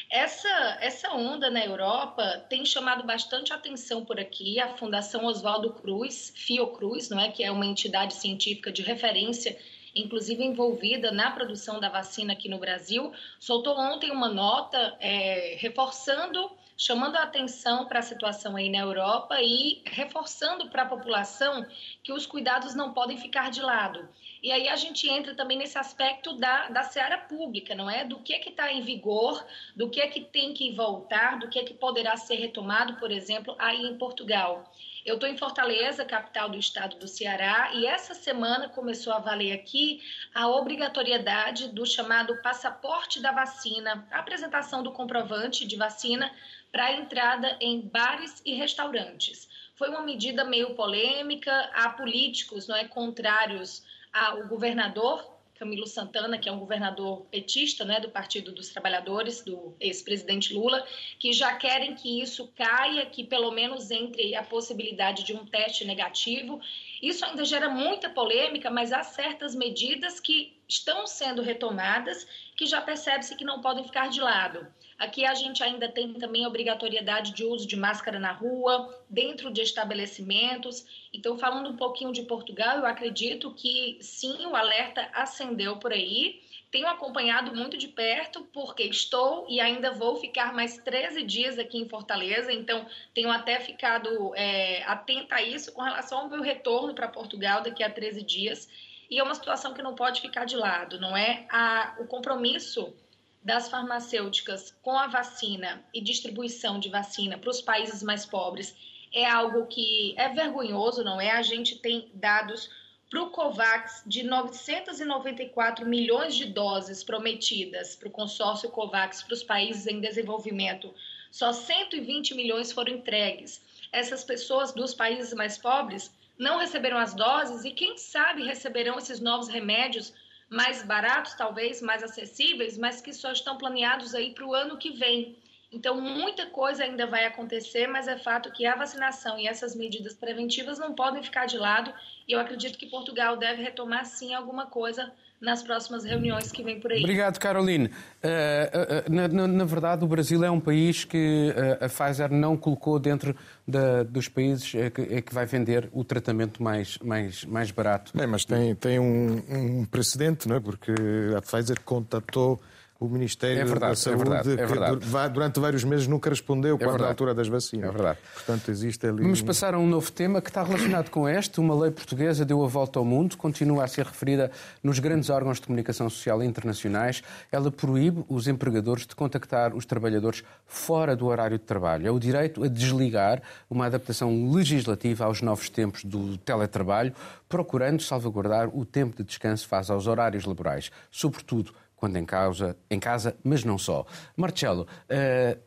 Essa, 0.09 0.77
essa 0.81 1.13
onda 1.13 1.51
na 1.51 1.63
Europa 1.63 2.43
tem 2.49 2.65
chamado 2.65 3.03
bastante 3.03 3.53
atenção 3.53 4.03
por 4.03 4.19
aqui. 4.19 4.59
A 4.59 4.75
Fundação 4.75 5.25
Oswaldo 5.25 5.71
Cruz, 5.73 6.33
Fiocruz, 6.35 7.09
não 7.09 7.19
é, 7.19 7.29
que 7.29 7.43
é 7.43 7.51
uma 7.51 7.65
entidade 7.65 8.15
científica 8.15 8.71
de 8.71 8.81
referência, 8.81 9.55
inclusive 9.95 10.43
envolvida 10.43 11.11
na 11.11 11.29
produção 11.29 11.79
da 11.79 11.89
vacina 11.89 12.33
aqui 12.33 12.49
no 12.49 12.57
Brasil, 12.57 13.11
soltou 13.39 13.77
ontem 13.77 14.09
uma 14.09 14.29
nota 14.29 14.97
é, 14.99 15.55
reforçando 15.59 16.49
chamando 16.79 17.17
a 17.17 17.23
atenção 17.23 17.85
para 17.85 17.99
a 17.99 18.01
situação 18.01 18.55
aí 18.55 18.69
na 18.69 18.79
Europa 18.79 19.35
e 19.41 19.81
reforçando 19.85 20.69
para 20.69 20.83
a 20.83 20.85
população 20.85 21.65
que 22.01 22.13
os 22.13 22.25
cuidados 22.25 22.73
não 22.73 22.93
podem 22.93 23.17
ficar 23.17 23.51
de 23.51 23.61
lado. 23.61 24.07
E 24.41 24.49
aí 24.49 24.69
a 24.69 24.77
gente 24.77 25.05
entra 25.09 25.35
também 25.35 25.57
nesse 25.57 25.77
aspecto 25.77 26.31
da, 26.37 26.69
da 26.69 26.83
seara 26.83 27.17
pública, 27.17 27.75
não 27.75 27.89
é? 27.89 28.05
Do 28.05 28.19
que 28.19 28.33
é 28.33 28.39
que 28.39 28.47
está 28.47 28.71
em 28.71 28.79
vigor, 28.79 29.45
do 29.75 29.89
que 29.89 29.99
é 29.99 30.07
que 30.07 30.21
tem 30.21 30.53
que 30.53 30.71
voltar, 30.71 31.37
do 31.37 31.49
que 31.49 31.59
é 31.59 31.65
que 31.65 31.73
poderá 31.73 32.15
ser 32.15 32.35
retomado, 32.35 32.95
por 32.95 33.11
exemplo, 33.11 33.53
aí 33.59 33.85
em 33.85 33.97
Portugal. 33.97 34.71
Eu 35.05 35.15
estou 35.15 35.27
em 35.27 35.37
Fortaleza, 35.37 36.05
capital 36.05 36.49
do 36.49 36.57
estado 36.57 36.97
do 36.97 37.07
Ceará, 37.07 37.71
e 37.73 37.85
essa 37.85 38.13
semana 38.13 38.69
começou 38.69 39.11
a 39.11 39.19
valer 39.19 39.53
aqui 39.53 40.01
a 40.33 40.47
obrigatoriedade 40.47 41.69
do 41.69 41.85
chamado 41.85 42.41
passaporte 42.41 43.21
da 43.21 43.31
vacina, 43.31 44.07
a 44.11 44.19
apresentação 44.19 44.83
do 44.83 44.91
comprovante 44.91 45.65
de 45.65 45.75
vacina 45.75 46.31
para 46.71 46.85
a 46.85 46.93
entrada 46.93 47.57
em 47.59 47.81
bares 47.81 48.41
e 48.45 48.53
restaurantes. 48.53 49.49
Foi 49.75 49.89
uma 49.89 50.01
medida 50.01 50.43
meio 50.43 50.75
polêmica, 50.75 51.51
há 51.73 51.89
políticos 51.89 52.67
não 52.67 52.75
é, 52.75 52.85
contrários 52.85 53.83
ao 54.11 54.47
governador 54.47 55.39
Camilo 55.59 55.85
Santana, 55.85 56.37
que 56.37 56.47
é 56.47 56.51
um 56.51 56.57
governador 56.57 57.25
petista 57.29 57.83
né, 57.83 57.99
do 57.99 58.09
Partido 58.09 58.53
dos 58.53 58.69
Trabalhadores, 58.69 59.43
do 59.43 59.75
ex-presidente 59.77 60.53
Lula, 60.53 60.87
que 61.19 61.33
já 61.33 61.53
querem 61.55 61.93
que 61.95 62.21
isso 62.21 62.47
caia, 62.55 63.05
que 63.05 63.25
pelo 63.25 63.51
menos 63.51 63.91
entre 63.91 64.33
a 64.35 64.43
possibilidade 64.43 65.25
de 65.25 65.33
um 65.33 65.45
teste 65.45 65.83
negativo. 65.83 66.61
Isso 67.01 67.25
ainda 67.25 67.43
gera 67.43 67.69
muita 67.69 68.09
polêmica, 68.09 68.71
mas 68.71 68.93
há 68.93 69.03
certas 69.03 69.53
medidas 69.53 70.17
que 70.17 70.57
estão 70.65 71.05
sendo 71.05 71.41
retomadas 71.41 72.25
que 72.55 72.65
já 72.65 72.81
percebe-se 72.81 73.35
que 73.35 73.43
não 73.43 73.59
podem 73.59 73.83
ficar 73.83 74.09
de 74.09 74.21
lado. 74.21 74.65
Aqui 74.99 75.25
a 75.25 75.33
gente 75.33 75.63
ainda 75.63 75.87
tem 75.87 76.13
também 76.15 76.43
a 76.43 76.49
obrigatoriedade 76.49 77.33
de 77.33 77.45
uso 77.45 77.65
de 77.65 77.77
máscara 77.77 78.19
na 78.19 78.33
rua, 78.33 78.93
dentro 79.09 79.49
de 79.49 79.61
estabelecimentos. 79.61 80.85
Então, 81.13 81.37
falando 81.37 81.69
um 81.69 81.77
pouquinho 81.77 82.11
de 82.11 82.23
Portugal, 82.23 82.79
eu 82.79 82.85
acredito 82.85 83.53
que 83.53 83.97
sim, 84.01 84.45
o 84.45 84.57
alerta 84.57 85.09
acendeu 85.13 85.77
por 85.77 85.93
aí. 85.93 86.41
Tenho 86.69 86.85
acompanhado 86.85 87.55
muito 87.55 87.77
de 87.77 87.87
perto, 87.87 88.43
porque 88.53 88.83
estou 88.83 89.47
e 89.49 89.61
ainda 89.61 89.89
vou 89.89 90.17
ficar 90.17 90.53
mais 90.53 90.77
13 90.77 91.23
dias 91.23 91.57
aqui 91.57 91.77
em 91.77 91.87
Fortaleza, 91.87 92.51
então 92.51 92.85
tenho 93.13 93.31
até 93.31 93.59
ficado 93.61 94.35
é, 94.35 94.83
atenta 94.83 95.35
a 95.35 95.41
isso 95.41 95.71
com 95.71 95.81
relação 95.81 96.19
ao 96.19 96.29
meu 96.29 96.41
retorno 96.41 96.93
para 96.93 97.07
Portugal 97.07 97.63
daqui 97.63 97.81
a 97.83 97.89
13 97.89 98.21
dias. 98.21 98.69
E 99.09 99.17
é 99.17 99.23
uma 99.23 99.33
situação 99.33 99.73
que 99.73 99.81
não 99.81 99.95
pode 99.95 100.19
ficar 100.19 100.43
de 100.43 100.57
lado, 100.57 100.99
não 100.99 101.15
é? 101.15 101.47
A, 101.49 101.95
o 101.99 102.05
compromisso 102.05 102.93
das 103.43 103.69
farmacêuticas 103.69 104.75
com 104.81 104.97
a 104.97 105.07
vacina 105.07 105.83
e 105.93 106.01
distribuição 106.01 106.79
de 106.79 106.89
vacina 106.89 107.37
para 107.37 107.49
os 107.49 107.61
países 107.61 108.03
mais 108.03 108.25
pobres 108.25 108.75
é 109.13 109.25
algo 109.25 109.65
que 109.65 110.13
é 110.17 110.29
vergonhoso, 110.29 111.03
não 111.03 111.19
é? 111.19 111.31
A 111.31 111.41
gente 111.41 111.77
tem 111.79 112.11
dados 112.13 112.69
para 113.09 113.23
o 113.23 113.31
COVAX 113.31 114.03
de 114.05 114.21
994 114.23 115.85
milhões 115.85 116.35
de 116.35 116.45
doses 116.45 117.03
prometidas 117.03 117.95
para 117.95 118.07
o 118.07 118.11
consórcio 118.11 118.69
COVAX 118.69 119.23
para 119.23 119.33
os 119.33 119.41
países 119.41 119.87
em 119.87 119.99
desenvolvimento. 119.99 120.93
Só 121.31 121.51
120 121.51 122.35
milhões 122.35 122.71
foram 122.71 122.93
entregues. 122.93 123.61
Essas 123.91 124.23
pessoas 124.23 124.71
dos 124.73 124.93
países 124.93 125.33
mais 125.33 125.57
pobres 125.57 126.11
não 126.37 126.59
receberam 126.59 126.97
as 126.97 127.15
doses 127.15 127.65
e, 127.65 127.71
quem 127.71 127.97
sabe, 127.97 128.43
receberão 128.43 128.97
esses 128.97 129.19
novos 129.19 129.47
remédios 129.47 130.13
mais 130.49 130.81
baratos, 130.83 131.33
talvez, 131.35 131.81
mais 131.81 132.03
acessíveis, 132.03 132.77
mas 132.77 133.01
que 133.01 133.13
só 133.13 133.31
estão 133.31 133.57
planeados 133.57 134.15
aí 134.15 134.33
para 134.33 134.45
o 134.45 134.53
ano 134.53 134.77
que 134.77 134.91
vem. 134.91 135.37
Então, 135.71 136.01
muita 136.01 136.47
coisa 136.47 136.83
ainda 136.83 137.05
vai 137.05 137.25
acontecer, 137.25 137.85
mas 137.85 138.07
é 138.07 138.17
fato 138.17 138.51
que 138.51 138.65
a 138.65 138.75
vacinação 138.75 139.37
e 139.37 139.47
essas 139.47 139.75
medidas 139.75 140.15
preventivas 140.15 140.79
não 140.79 140.95
podem 140.95 141.21
ficar 141.21 141.45
de 141.45 141.59
lado. 141.59 141.93
E 142.27 142.31
eu 142.31 142.39
acredito 142.39 142.77
que 142.77 142.87
Portugal 142.87 143.37
deve 143.37 143.61
retomar, 143.61 144.03
sim, 144.05 144.33
alguma 144.33 144.65
coisa 144.65 145.13
nas 145.41 145.63
próximas 145.63 146.03
reuniões 146.03 146.51
que 146.51 146.61
vem 146.61 146.79
por 146.79 146.91
aí. 146.91 146.99
Obrigado, 146.99 147.39
Caroline. 147.39 147.87
Uh, 147.87 147.89
uh, 147.89 149.13
na, 149.13 149.27
na, 149.27 149.47
na, 149.47 149.65
verdade, 149.65 150.03
o 150.03 150.07
Brasil 150.07 150.43
é 150.43 150.51
um 150.51 150.59
país 150.59 151.05
que 151.05 151.53
uh, 151.55 151.85
a 151.85 151.87
Pfizer 151.87 152.31
não 152.31 152.57
colocou 152.57 152.99
dentro 152.99 153.35
da, 153.67 154.03
dos 154.03 154.27
países 154.27 154.71
que, 154.71 155.21
que, 155.21 155.33
vai 155.33 155.45
vender 155.45 155.89
o 155.93 156.03
tratamento 156.03 156.61
mais, 156.61 156.97
mais, 156.97 157.45
mais 157.45 157.71
barato. 157.71 158.11
Bem, 158.15 158.27
mas 158.27 158.43
tem, 158.43 158.75
tem 158.75 158.99
um, 158.99 159.41
um 159.49 159.85
precedente, 159.85 160.47
não 160.47 160.57
é? 160.57 160.59
porque 160.59 160.93
a 161.37 161.41
Pfizer 161.41 161.79
contatou 161.81 162.61
o 162.99 163.07
Ministério 163.07 163.61
é 163.61 163.63
verdade, 163.63 163.91
da 163.91 163.95
Saúde, 163.95 164.21
é 164.21 164.25
verdade, 164.25 164.51
é 164.51 164.65
verdade. 164.65 164.99
que 164.99 165.29
durante 165.29 165.59
vários 165.59 165.85
meses 165.85 166.05
nunca 166.05 166.29
respondeu 166.29 166.75
é 166.75 166.83
quando 166.83 167.05
à 167.05 167.07
altura 167.07 167.33
das 167.33 167.47
vacinas. 167.47 167.87
É 167.87 167.91
verdade. 167.93 168.19
Portanto, 168.33 168.69
existe 168.69 169.07
ali. 169.07 169.21
Vamos 169.21 169.41
passar 169.41 169.73
a 169.73 169.79
um 169.79 169.87
novo 169.87 170.11
tema 170.11 170.41
que 170.41 170.49
está 170.49 170.61
relacionado 170.63 171.09
com 171.09 171.27
este. 171.27 171.61
Uma 171.61 171.73
lei 171.79 171.91
portuguesa 171.91 172.43
deu 172.43 172.61
a 172.61 172.67
volta 172.67 172.99
ao 172.99 173.05
mundo, 173.05 173.37
continua 173.37 173.85
a 173.85 173.87
ser 173.87 174.05
referida 174.05 174.51
nos 174.83 174.99
grandes 174.99 175.29
órgãos 175.29 175.61
de 175.61 175.67
comunicação 175.67 176.09
social 176.09 176.43
internacionais. 176.43 177.23
Ela 177.49 177.71
proíbe 177.71 178.25
os 178.27 178.49
empregadores 178.49 179.07
de 179.07 179.15
contactar 179.15 179.73
os 179.73 179.85
trabalhadores 179.85 180.43
fora 180.65 181.15
do 181.15 181.25
horário 181.27 181.57
de 181.57 181.63
trabalho. 181.63 182.05
É 182.05 182.11
o 182.11 182.19
direito 182.19 182.65
a 182.65 182.67
desligar 182.67 183.41
uma 183.69 183.85
adaptação 183.85 184.51
legislativa 184.51 185.23
aos 185.23 185.41
novos 185.41 185.69
tempos 185.69 186.03
do 186.03 186.37
teletrabalho, 186.39 187.13
procurando 187.47 188.01
salvaguardar 188.01 188.67
o 188.77 188.83
tempo 188.83 189.15
de 189.15 189.23
descanso 189.23 189.65
face 189.69 189.89
aos 189.89 190.05
horários 190.05 190.43
laborais, 190.43 190.91
sobretudo 191.09 191.73
quando 191.99 192.15
em, 192.15 192.25
causa, 192.25 192.77
em 192.89 192.99
casa, 192.99 193.35
mas 193.43 193.65
não 193.65 193.77
só. 193.77 194.05
Marcelo, 194.37 194.83
uh, 194.83 195.59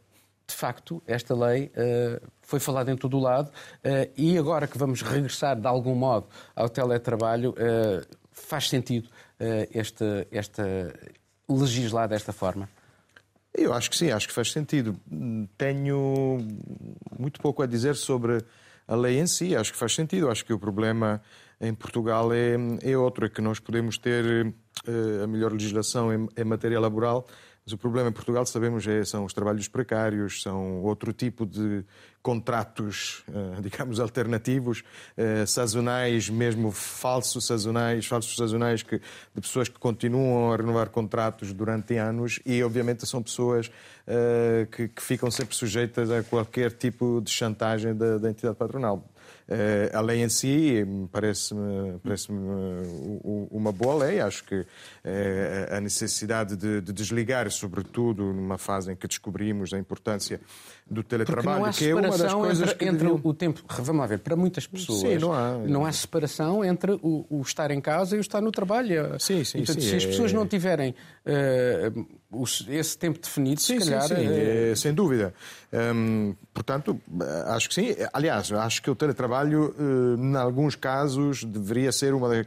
de 0.46 0.54
facto, 0.54 1.02
esta 1.06 1.34
lei 1.34 1.66
uh, 1.66 2.26
foi 2.40 2.58
falada 2.58 2.90
em 2.90 2.96
todo 2.96 3.18
o 3.18 3.20
lado 3.20 3.48
uh, 3.48 4.10
e 4.16 4.38
agora 4.38 4.66
que 4.66 4.78
vamos 4.78 5.02
regressar 5.02 5.60
de 5.60 5.66
algum 5.66 5.94
modo 5.94 6.26
ao 6.56 6.68
teletrabalho, 6.68 7.54
faz 8.30 8.68
sentido 8.68 9.08
esta, 9.72 10.26
esta 10.30 10.94
legislar 11.48 12.08
desta 12.08 12.32
forma? 12.32 12.68
Eu 13.54 13.74
acho 13.74 13.90
que 13.90 13.96
sim, 13.96 14.10
acho 14.10 14.26
que 14.26 14.32
faz 14.32 14.50
sentido. 14.50 14.98
Tenho 15.58 16.38
muito 17.18 17.40
pouco 17.40 17.62
a 17.62 17.66
dizer 17.66 17.94
sobre 17.96 18.42
a 18.88 18.96
lei 18.96 19.18
em 19.18 19.26
si, 19.26 19.54
acho 19.54 19.72
que 19.72 19.78
faz 19.78 19.94
sentido. 19.94 20.30
Acho 20.30 20.44
que 20.44 20.52
o 20.54 20.58
problema 20.58 21.20
em 21.62 21.72
Portugal 21.72 22.32
é, 22.32 22.56
é 22.82 22.98
outro, 22.98 23.24
é 23.24 23.28
que 23.28 23.40
nós 23.40 23.60
podemos 23.60 23.96
ter 23.96 24.52
eh, 24.86 25.22
a 25.22 25.26
melhor 25.28 25.52
legislação 25.52 26.12
em, 26.12 26.28
em, 26.36 26.44
matéria 26.44 26.80
laboral, 26.80 27.24
mas 27.64 27.72
o 27.72 27.78
problema 27.78 28.08
em 28.08 28.12
Portugal, 28.12 28.44
sabemos, 28.44 28.84
é, 28.88 29.04
são 29.04 29.24
os 29.24 29.32
trabalhos 29.32 29.68
precários, 29.68 30.42
são 30.42 30.82
outro 30.82 31.12
tipo 31.12 31.46
de 31.46 31.84
contratos, 32.20 33.22
eh, 33.28 33.60
digamos, 33.62 34.00
alternativos, 34.00 34.82
eh, 35.16 35.46
sazonais, 35.46 36.28
mesmo 36.28 36.72
falsos 36.72 37.46
sazonais, 37.46 38.06
falsos 38.06 38.34
sazonais 38.34 38.82
que, 38.82 38.98
de 38.98 39.40
pessoas 39.40 39.68
que 39.68 39.78
continuam 39.78 40.52
a 40.52 40.56
renovar 40.56 40.90
contratos 40.90 41.52
durante 41.52 41.96
anos 41.96 42.40
e, 42.44 42.60
obviamente, 42.64 43.06
são 43.06 43.22
pessoas 43.22 43.70
que, 44.72 44.88
que 44.88 45.00
ficam 45.00 45.30
sempre 45.30 45.54
sujeitas 45.54 46.10
a 46.10 46.24
qualquer 46.24 46.72
tipo 46.72 47.20
de 47.24 47.30
chantagem 47.30 47.94
da, 47.94 48.18
da 48.18 48.30
entidade 48.30 48.56
patronal. 48.56 49.11
Eh, 49.54 49.90
a 49.92 50.00
lei 50.00 50.22
em 50.22 50.30
si 50.30 50.82
parece-me 51.12 51.98
parece 52.02 52.32
uma 53.50 53.70
boa 53.70 54.06
lei. 54.06 54.18
Acho 54.18 54.44
que 54.44 54.64
eh, 55.04 55.68
a 55.70 55.78
necessidade 55.78 56.56
de, 56.56 56.80
de 56.80 56.90
desligar, 56.90 57.50
sobretudo 57.50 58.32
numa 58.32 58.56
fase 58.56 58.92
em 58.92 58.96
que 58.96 59.06
descobrimos 59.06 59.74
a 59.74 59.78
importância 59.78 60.40
do 60.90 61.02
teletrabalho, 61.02 61.72
que 61.72 61.88
é 61.88 61.94
uma 61.94 62.16
das 62.16 62.32
coisas 62.32 62.62
entre, 62.62 62.74
que 62.74 62.84
entre 62.84 62.98
deviam... 62.98 63.20
o 63.22 63.34
tempo. 63.34 63.62
Vamos 63.78 64.00
lá 64.00 64.06
ver, 64.06 64.18
para 64.18 64.36
muitas 64.36 64.66
pessoas 64.66 65.00
sim, 65.00 65.18
não, 65.18 65.32
há... 65.32 65.58
não 65.58 65.86
há 65.86 65.92
separação 65.92 66.64
entre 66.64 66.92
o, 67.02 67.24
o, 67.30 67.40
estar 67.40 67.70
em 67.70 67.80
casa 67.80 68.16
e 68.16 68.18
o 68.18 68.20
estar 68.20 68.40
no 68.40 68.50
trabalho. 68.50 69.18
Sim, 69.18 69.42
sim, 69.44 69.58
portanto, 69.58 69.80
sim, 69.80 69.88
se 69.88 69.96
as 69.96 70.06
pessoas 70.06 70.32
não 70.32 70.46
tiverem 70.46 70.94
uh, 71.26 72.06
esse 72.68 72.98
tempo 72.98 73.18
definido, 73.18 73.60
sim, 73.60 73.80
se 73.80 73.90
calhar. 73.90 74.08
Sim, 74.08 74.16
sim, 74.16 74.28
é, 74.28 74.74
sem 74.76 74.92
dúvida. 74.92 75.32
Um, 75.72 76.34
portanto, 76.52 77.00
acho 77.46 77.68
que 77.68 77.74
sim. 77.74 77.96
Aliás, 78.12 78.52
acho 78.52 78.82
que 78.82 78.90
o 78.90 78.94
teletrabalho, 78.94 79.74
em 80.18 80.36
alguns 80.36 80.74
casos, 80.74 81.44
deveria 81.44 81.90
ser 81.92 82.12
uma, 82.12 82.28
da, 82.28 82.44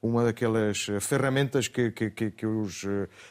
uma 0.00 0.24
daquelas 0.24 0.86
ferramentas 1.00 1.66
que, 1.66 1.90
que, 1.90 2.10
que, 2.10 2.30
que 2.30 2.46
os, 2.46 2.86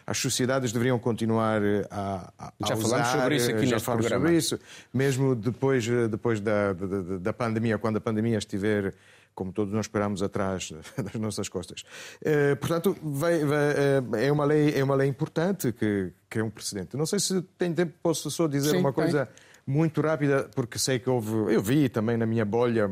as 0.05 0.17
sociedades 0.17 0.73
deveriam 0.73 0.99
continuar 0.99 1.61
a, 1.89 2.33
a, 2.37 2.53
já 2.67 2.75
usar. 2.75 2.75
Já 2.75 2.75
falamos 2.75 3.07
sobre 3.07 3.35
isso 3.37 3.51
aqui 3.51 3.65
neste 3.65 3.85
programa. 3.85 4.22
Sobre 4.23 4.37
isso, 4.37 4.59
mesmo 4.93 5.35
depois, 5.35 5.87
depois 6.09 6.39
da, 6.39 6.73
da, 6.73 7.17
da 7.19 7.33
pandemia, 7.33 7.77
quando 7.77 7.97
a 7.97 8.01
pandemia 8.01 8.37
estiver 8.37 8.93
como 9.35 9.51
todos 9.51 9.73
nós 9.73 9.85
esperamos 9.85 10.21
atrás 10.21 10.71
das 10.95 11.15
nossas 11.15 11.49
costas. 11.49 11.83
Eh, 12.23 12.55
portanto, 12.55 12.95
vai, 13.01 13.43
vai, 13.43 13.71
eh, 13.71 14.27
é, 14.27 14.31
uma 14.31 14.45
lei, 14.45 14.73
é 14.75 14.83
uma 14.83 14.95
lei 14.95 15.07
importante 15.07 15.71
que, 15.71 16.11
que 16.29 16.39
é 16.39 16.43
um 16.43 16.49
precedente. 16.49 16.95
Não 16.95 17.05
sei 17.05 17.19
se 17.19 17.41
tem 17.57 17.73
tempo, 17.73 17.93
posso 18.01 18.29
só 18.29 18.47
dizer 18.47 18.71
Sim, 18.71 18.77
uma 18.77 18.93
coisa. 18.93 19.25
Tem 19.25 19.52
muito 19.65 20.01
rápida, 20.01 20.49
porque 20.55 20.77
sei 20.77 20.99
que 20.99 21.09
houve, 21.09 21.53
eu 21.53 21.61
vi 21.61 21.87
também 21.87 22.17
na 22.17 22.25
minha 22.25 22.43
bolha 22.43 22.91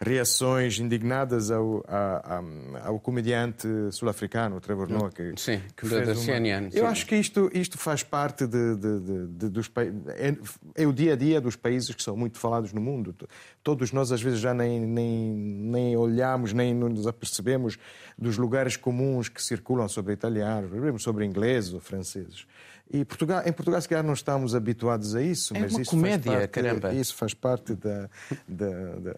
reações 0.00 0.78
indignadas 0.78 1.50
ao, 1.50 1.84
ao, 1.88 2.44
ao 2.84 3.00
comediante 3.00 3.66
sul-africano, 3.90 4.60
Trevor 4.60 4.88
Noah, 4.88 5.10
que, 5.10 5.32
Sim, 5.36 5.60
que 5.76 5.86
fez 5.86 6.06
da, 6.06 6.12
uma... 6.12 6.22
CNN. 6.22 6.70
Eu 6.72 6.86
acho 6.86 7.06
que 7.06 7.16
isto, 7.16 7.50
isto 7.52 7.76
faz 7.76 8.02
parte 8.02 8.46
de, 8.46 8.76
de, 8.76 9.00
de 9.28 9.48
dos 9.48 9.70
é, 10.16 10.82
é 10.82 10.86
o 10.86 10.92
dia 10.92 11.14
a 11.14 11.16
dia 11.16 11.40
dos 11.40 11.56
países 11.56 11.94
que 11.94 12.02
são 12.02 12.16
muito 12.16 12.38
falados 12.38 12.72
no 12.72 12.80
mundo. 12.80 13.14
Todos 13.62 13.90
nós 13.90 14.12
às 14.12 14.22
vezes 14.22 14.38
já 14.38 14.54
nem, 14.54 14.80
nem, 14.80 15.34
nem 15.34 15.96
olhamos, 15.96 16.52
nem 16.52 16.72
nos 16.72 17.06
apercebemos 17.06 17.78
dos 18.16 18.38
lugares 18.38 18.76
comuns 18.76 19.28
que 19.28 19.42
circulam 19.42 19.88
sobre 19.88 20.12
italianos, 20.12 21.02
sobre 21.02 21.24
ingleses 21.24 21.72
ou 21.72 21.80
franceses. 21.80 22.46
E 22.92 23.04
Portugal, 23.04 23.42
em 23.44 23.52
Portugal, 23.52 23.80
se 23.80 23.88
calhar, 23.88 24.04
não 24.04 24.12
estamos 24.12 24.54
habituados 24.54 25.16
a 25.16 25.22
isso, 25.22 25.56
é 25.56 25.60
mas 25.60 25.72
uma 25.72 25.82
isso, 25.82 25.90
comédia, 25.90 26.32
faz 26.32 26.40
parte, 26.40 26.50
caramba. 26.50 26.94
isso 26.94 27.14
faz 27.16 27.34
parte 27.34 27.74
da, 27.74 28.08
da, 28.46 28.70
da, 28.96 29.14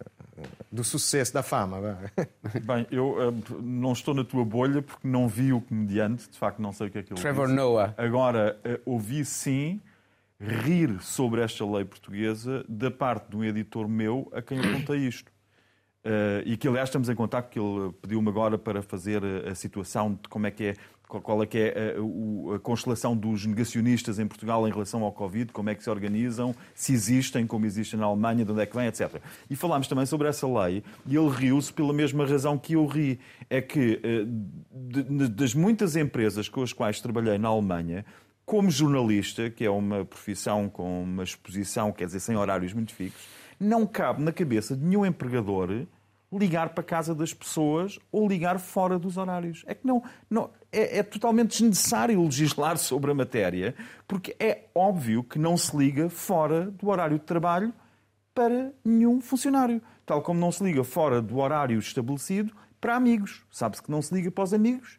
do 0.73 0.83
sucesso, 0.83 1.35
da 1.35 1.43
fama. 1.43 1.99
Bem, 2.65 2.87
eu 2.91 3.11
uh, 3.11 3.63
não 3.63 3.93
estou 3.93 4.15
na 4.15 4.25
tua 4.25 4.45
bolha 4.45 4.81
porque 4.81 5.07
não 5.07 5.29
vi 5.29 5.53
o 5.53 5.61
comediante, 5.61 6.31
de 6.31 6.39
facto, 6.39 6.61
não 6.61 6.73
sei 6.73 6.89
o 6.89 6.91
que 6.91 6.99
é 6.99 7.03
que 7.03 7.13
ele 7.13 7.21
Trevor 7.21 7.47
disse. 7.47 7.57
Noah. 7.57 7.95
Agora, 7.99 8.59
uh, 8.65 8.91
ouvi 8.91 9.23
sim 9.25 9.81
rir 10.41 11.03
sobre 11.03 11.43
esta 11.43 11.67
lei 11.67 11.85
portuguesa 11.85 12.65
da 12.69 12.91
parte 12.91 13.29
de 13.29 13.37
um 13.37 13.45
editor 13.45 13.87
meu 13.87 14.31
a 14.33 14.41
quem 14.41 14.59
eu 14.59 14.73
contei 14.73 15.01
isto. 15.01 15.31
Uh, 16.05 16.41
e 16.47 16.57
que, 16.57 16.67
aliás, 16.67 16.89
estamos 16.89 17.11
em 17.11 17.15
contato, 17.15 17.51
que 17.51 17.59
ele 17.59 17.93
pediu-me 18.01 18.29
agora 18.31 18.57
para 18.57 18.81
fazer 18.81 19.23
a 19.47 19.55
situação 19.55 20.15
de 20.15 20.27
como 20.29 20.47
é 20.47 20.51
que 20.51 20.65
é 20.65 20.75
qual 21.09 21.43
é 21.43 21.47
que 21.47 21.59
é 21.59 21.97
a, 21.97 22.55
a, 22.55 22.59
constelação 22.59 23.17
dos 23.17 23.47
negacionistas 23.47 24.19
em 24.19 24.27
Portugal 24.27 24.69
em 24.69 24.71
relação 24.71 25.03
ao 25.03 25.11
Covid, 25.11 25.53
como 25.53 25.71
é 25.71 25.75
que 25.75 25.83
se 25.83 25.88
organizam, 25.88 26.55
se 26.75 26.93
existem, 26.93 27.47
como 27.47 27.65
existem 27.65 27.99
na 27.99 28.07
Alemanha, 28.07 28.45
de 28.45 28.53
onde 28.53 28.61
é 28.61 28.67
que 28.67 28.77
vêm, 28.77 28.87
etc. 28.87 29.17
E 29.49 29.57
falámos 29.57 29.88
também 29.88 30.05
sobre 30.05 30.29
essa 30.29 30.47
lei 30.47 30.85
e 31.07 31.17
ele 31.17 31.31
riu-se 31.31 31.73
pela 31.73 31.93
mesma 31.93 32.27
razão 32.27 32.59
que 32.59 32.75
eu 32.75 32.85
ri. 32.85 33.19
É 33.49 33.62
que 33.62 34.00
eh, 34.03 34.25
de, 34.71 35.29
das 35.29 35.55
muitas 35.55 35.97
empresas 35.97 36.49
com 36.49 36.62
as 36.62 36.73
quais 36.73 37.00
trabalhei 37.00 37.38
na 37.38 37.49
Alemanha, 37.49 38.05
como 38.45 38.71
jornalista, 38.71 39.50
que 39.50 39.65
é 39.65 39.71
uma 39.71 40.05
profissão 40.05 40.69
com 40.69 41.03
uma 41.03 41.23
exposição, 41.23 41.93
quer 41.93 42.07
dizer, 42.07 42.21
sem 42.21 42.37
horários 42.37 42.73
muito 42.73 42.95
fixos, 42.95 43.29
não 43.59 43.87
cabe 43.87 44.23
na 44.23 44.33
cabeça 44.33 44.77
de 44.77 44.85
nenhum 44.85 45.05
empregador 45.05 45.87
ligar 46.33 46.71
para 46.71 46.83
a 46.83 46.85
casa 46.85 47.15
das 47.15 47.33
pessoas 47.33 47.99
ou 48.12 48.29
ligar 48.29 48.59
fora 48.59 48.99
dos 48.99 49.16
horários. 49.16 49.64
É 49.66 49.75
que 49.75 49.87
não, 49.87 50.03
não 50.29 50.51
é, 50.70 50.98
é, 50.98 51.02
totalmente 51.02 51.50
desnecessário 51.50 52.22
legislar 52.22 52.76
sobre 52.76 53.11
a 53.11 53.14
matéria, 53.14 53.74
porque 54.07 54.37
é 54.38 54.64
óbvio 54.74 55.24
que 55.24 55.38
não 55.38 55.57
se 55.57 55.76
liga 55.76 56.09
fora 56.11 56.70
do 56.70 56.88
horário 56.88 57.18
de 57.18 57.24
trabalho 57.24 57.72
para 58.35 58.72
nenhum 58.85 59.20
funcionário, 59.20 59.83
tal 60.04 60.22
como 60.22 60.38
não 60.38 60.52
se 60.52 60.62
liga 60.62 60.85
fora 60.85 61.20
do 61.20 61.38
horário 61.38 61.78
estabelecido 61.78 62.52
para 62.81 62.96
amigos. 62.96 63.44
Sabe-se 63.50 63.83
que 63.83 63.90
não 63.90 64.02
se 64.02 64.14
liga 64.14 64.31
para 64.31 64.44
os 64.44 64.54
amigos 64.54 64.98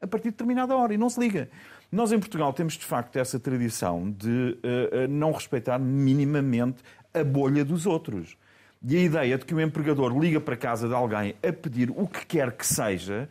a 0.00 0.06
partir 0.06 0.28
de 0.28 0.30
determinada 0.32 0.76
hora 0.76 0.94
e 0.94 0.96
não 0.96 1.10
se 1.10 1.18
liga. 1.20 1.50
Nós 1.90 2.12
em 2.12 2.18
Portugal 2.18 2.52
temos 2.52 2.74
de 2.74 2.84
facto 2.84 3.16
essa 3.16 3.38
tradição 3.40 4.10
de 4.10 4.28
uh, 4.28 5.08
não 5.08 5.32
respeitar 5.32 5.78
minimamente 5.78 6.82
a 7.12 7.24
bolha 7.24 7.64
dos 7.64 7.86
outros. 7.86 8.36
E 8.86 8.96
a 8.96 9.00
ideia 9.00 9.36
de 9.36 9.44
que 9.44 9.54
o 9.54 9.60
empregador 9.60 10.16
liga 10.16 10.40
para 10.40 10.56
casa 10.56 10.86
de 10.86 10.94
alguém 10.94 11.34
a 11.42 11.52
pedir 11.52 11.90
o 11.90 12.06
que 12.06 12.24
quer 12.26 12.52
que 12.52 12.64
seja 12.64 13.28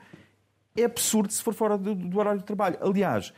é 0.78 0.86
absurdo 0.86 1.32
se 1.32 1.42
for 1.42 1.54
fora 1.54 1.78
do, 1.78 1.96
do 1.96 2.20
horário 2.20 2.40
de 2.40 2.46
trabalho. 2.46 2.78
Aliás, 2.82 3.34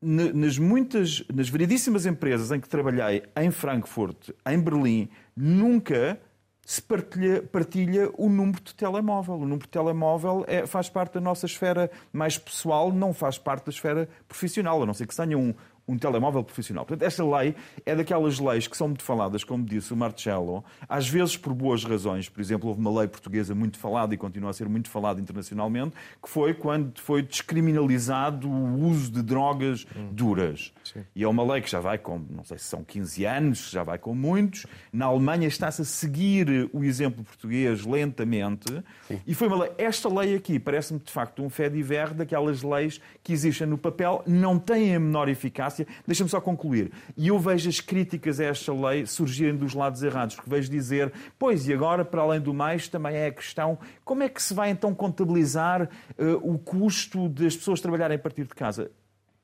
nas 0.00 0.58
muitas, 0.58 1.24
nas 1.32 1.48
variedíssimas 1.48 2.06
empresas 2.06 2.50
em 2.52 2.60
que 2.60 2.68
trabalhei 2.68 3.22
em 3.36 3.50
Frankfurt, 3.50 4.30
em 4.46 4.60
Berlim, 4.60 5.08
nunca 5.36 6.20
se 6.64 6.82
partilha, 6.82 7.42
partilha 7.42 8.10
o 8.18 8.28
número 8.28 8.60
de 8.60 8.74
telemóvel. 8.74 9.36
O 9.36 9.40
número 9.40 9.60
de 9.60 9.68
telemóvel 9.68 10.44
é, 10.48 10.66
faz 10.66 10.88
parte 10.88 11.14
da 11.14 11.20
nossa 11.20 11.46
esfera 11.46 11.90
mais 12.12 12.36
pessoal, 12.36 12.92
não 12.92 13.14
faz 13.14 13.38
parte 13.38 13.66
da 13.66 13.70
esfera 13.70 14.08
profissional, 14.26 14.82
a 14.82 14.86
não 14.86 14.92
ser 14.92 15.06
que 15.06 15.14
se 15.14 15.22
tenha 15.22 15.38
um, 15.38 15.54
um 15.88 15.96
telemóvel 15.96 16.42
profissional. 16.42 16.84
Portanto, 16.84 17.06
esta 17.06 17.24
lei 17.24 17.54
é 17.84 17.94
daquelas 17.94 18.38
leis 18.38 18.66
que 18.66 18.76
são 18.76 18.88
muito 18.88 19.04
faladas, 19.04 19.44
como 19.44 19.64
disse 19.64 19.92
o 19.92 19.96
Marcelo, 19.96 20.64
às 20.88 21.08
vezes 21.08 21.36
por 21.36 21.54
boas 21.54 21.84
razões. 21.84 22.28
Por 22.28 22.40
exemplo, 22.40 22.68
houve 22.68 22.80
uma 22.80 22.98
lei 22.98 23.08
portuguesa 23.08 23.54
muito 23.54 23.78
falada 23.78 24.12
e 24.14 24.16
continua 24.16 24.50
a 24.50 24.52
ser 24.52 24.68
muito 24.68 24.90
falada 24.90 25.20
internacionalmente, 25.20 25.94
que 26.22 26.28
foi 26.28 26.54
quando 26.54 26.98
foi 27.00 27.22
descriminalizado 27.22 28.48
o 28.48 28.84
uso 28.86 29.10
de 29.10 29.22
drogas 29.22 29.86
hum. 29.96 30.08
duras. 30.12 30.72
Sim. 30.84 31.04
E 31.14 31.22
é 31.22 31.28
uma 31.28 31.44
lei 31.52 31.62
que 31.62 31.70
já 31.70 31.80
vai 31.80 31.98
com, 31.98 32.18
não 32.30 32.44
sei 32.44 32.58
se 32.58 32.64
são 32.64 32.82
15 32.82 33.24
anos, 33.24 33.70
já 33.70 33.82
vai 33.82 33.98
com 33.98 34.14
muitos. 34.14 34.66
Na 34.92 35.06
Alemanha 35.06 35.46
está-se 35.46 35.82
a 35.82 35.84
seguir 35.84 36.68
o 36.72 36.82
exemplo 36.82 37.22
português 37.22 37.84
lentamente. 37.84 38.82
Sim. 39.06 39.20
E 39.26 39.34
foi 39.34 39.46
uma 39.46 39.62
lei. 39.62 39.72
Esta 39.78 40.08
lei 40.08 40.34
aqui 40.34 40.58
parece-me 40.58 40.98
de 40.98 41.12
facto 41.12 41.42
um 41.42 41.50
fé 41.50 41.68
diver 41.68 42.12
daquelas 42.12 42.62
leis 42.62 43.00
que 43.22 43.32
existem 43.32 43.66
no 43.66 43.78
papel, 43.78 44.22
não 44.26 44.58
têm 44.58 44.94
a 44.94 45.00
menor 45.00 45.28
eficácia 45.28 45.75
Deixa-me 46.06 46.30
só 46.30 46.40
concluir. 46.40 46.92
E 47.16 47.28
eu 47.28 47.38
vejo 47.38 47.68
as 47.68 47.80
críticas 47.80 48.38
a 48.38 48.44
esta 48.44 48.72
lei 48.72 49.04
surgirem 49.04 49.56
dos 49.56 49.74
lados 49.74 50.02
errados, 50.02 50.36
porque 50.36 50.48
vejo 50.48 50.70
dizer, 50.70 51.12
pois, 51.38 51.66
e 51.66 51.74
agora, 51.74 52.04
para 52.04 52.22
além 52.22 52.40
do 52.40 52.54
mais, 52.54 52.88
também 52.88 53.16
é 53.16 53.26
a 53.26 53.32
questão 53.32 53.78
como 54.04 54.22
é 54.22 54.28
que 54.28 54.42
se 54.42 54.54
vai 54.54 54.70
então 54.70 54.94
contabilizar 54.94 55.82
uh, 55.82 56.36
o 56.42 56.58
custo 56.58 57.28
das 57.28 57.56
pessoas 57.56 57.80
trabalharem 57.80 58.16
a 58.16 58.20
partir 58.20 58.44
de 58.44 58.54
casa? 58.54 58.90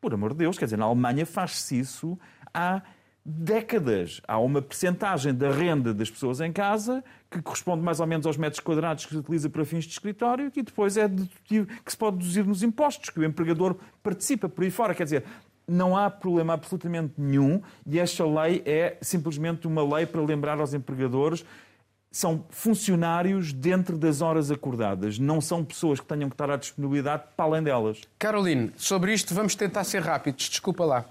Por 0.01 0.15
amor 0.15 0.33
de 0.33 0.39
Deus, 0.39 0.59
quer 0.59 0.67
dizer, 0.67 0.77
na 0.77 0.85
Alemanha 0.85 1.25
faz-se 1.27 1.79
isso 1.79 2.19
há 2.53 2.83
décadas. 3.25 4.21
Há 4.27 4.39
uma 4.39 4.61
percentagem 4.61 5.33
da 5.33 5.51
renda 5.51 5.95
das 5.95 6.11
pessoas 6.11 6.41
em 6.41 6.53
casa 6.53 7.05
que 7.31 7.41
corresponde 7.41 7.83
mais 7.83 8.01
ou 8.01 8.07
menos 8.07 8.27
aos 8.27 8.37
metros 8.37 8.61
quadrados 8.61 9.07
que 9.07 9.13
se 9.13 9.19
utiliza 9.19 9.49
para 9.49 9.65
fins 9.65 9.85
de 9.85 9.93
escritório 9.93 10.51
e 10.55 10.63
depois 10.63 10.97
é 10.97 11.07
dedutivo, 11.07 11.67
que 11.85 11.91
se 11.91 11.97
pode 11.97 12.19
deduzir 12.19 12.45
nos 12.45 12.63
impostos, 12.63 13.11
que 13.11 13.21
o 13.21 13.25
empregador 13.25 13.77
participa 14.03 14.49
por 14.49 14.65
aí 14.65 14.71
fora. 14.71 14.95
Quer 14.95 15.05
dizer, 15.05 15.25
não 15.67 15.97
há 15.97 16.11
problema 16.11 16.55
absolutamente 16.55 17.15
nenhum 17.17 17.61
e 17.87 17.99
esta 17.99 18.25
lei 18.25 18.63
é 18.67 18.97
simplesmente 19.01 19.67
uma 19.67 19.83
lei 19.97 20.07
para 20.07 20.21
lembrar 20.21 20.61
aos 20.61 20.75
empregadores 20.75 21.45
são 22.13 22.45
funcionários 22.51 23.55
dentro 23.55 23.97
das 23.97 24.21
horas 24.21 24.51
acordadas, 24.51 25.19
não 25.19 25.41
são 25.41 25.65
pessoas 25.65 25.99
que 25.99 26.07
tenham 26.07 26.29
que 26.29 26.35
estar 26.35 26.51
à 26.51 26.57
disponibilidade 26.57 27.23
para 27.35 27.47
além 27.47 27.63
delas. 27.63 28.03
Caroline, 28.19 28.71
sobre 28.77 29.15
isto 29.15 29.35
vamos 29.35 29.55
tentar 29.55 29.83
ser 29.85 30.03
rápidos, 30.03 30.51
desculpa 30.51 30.85
lá. 30.85 31.07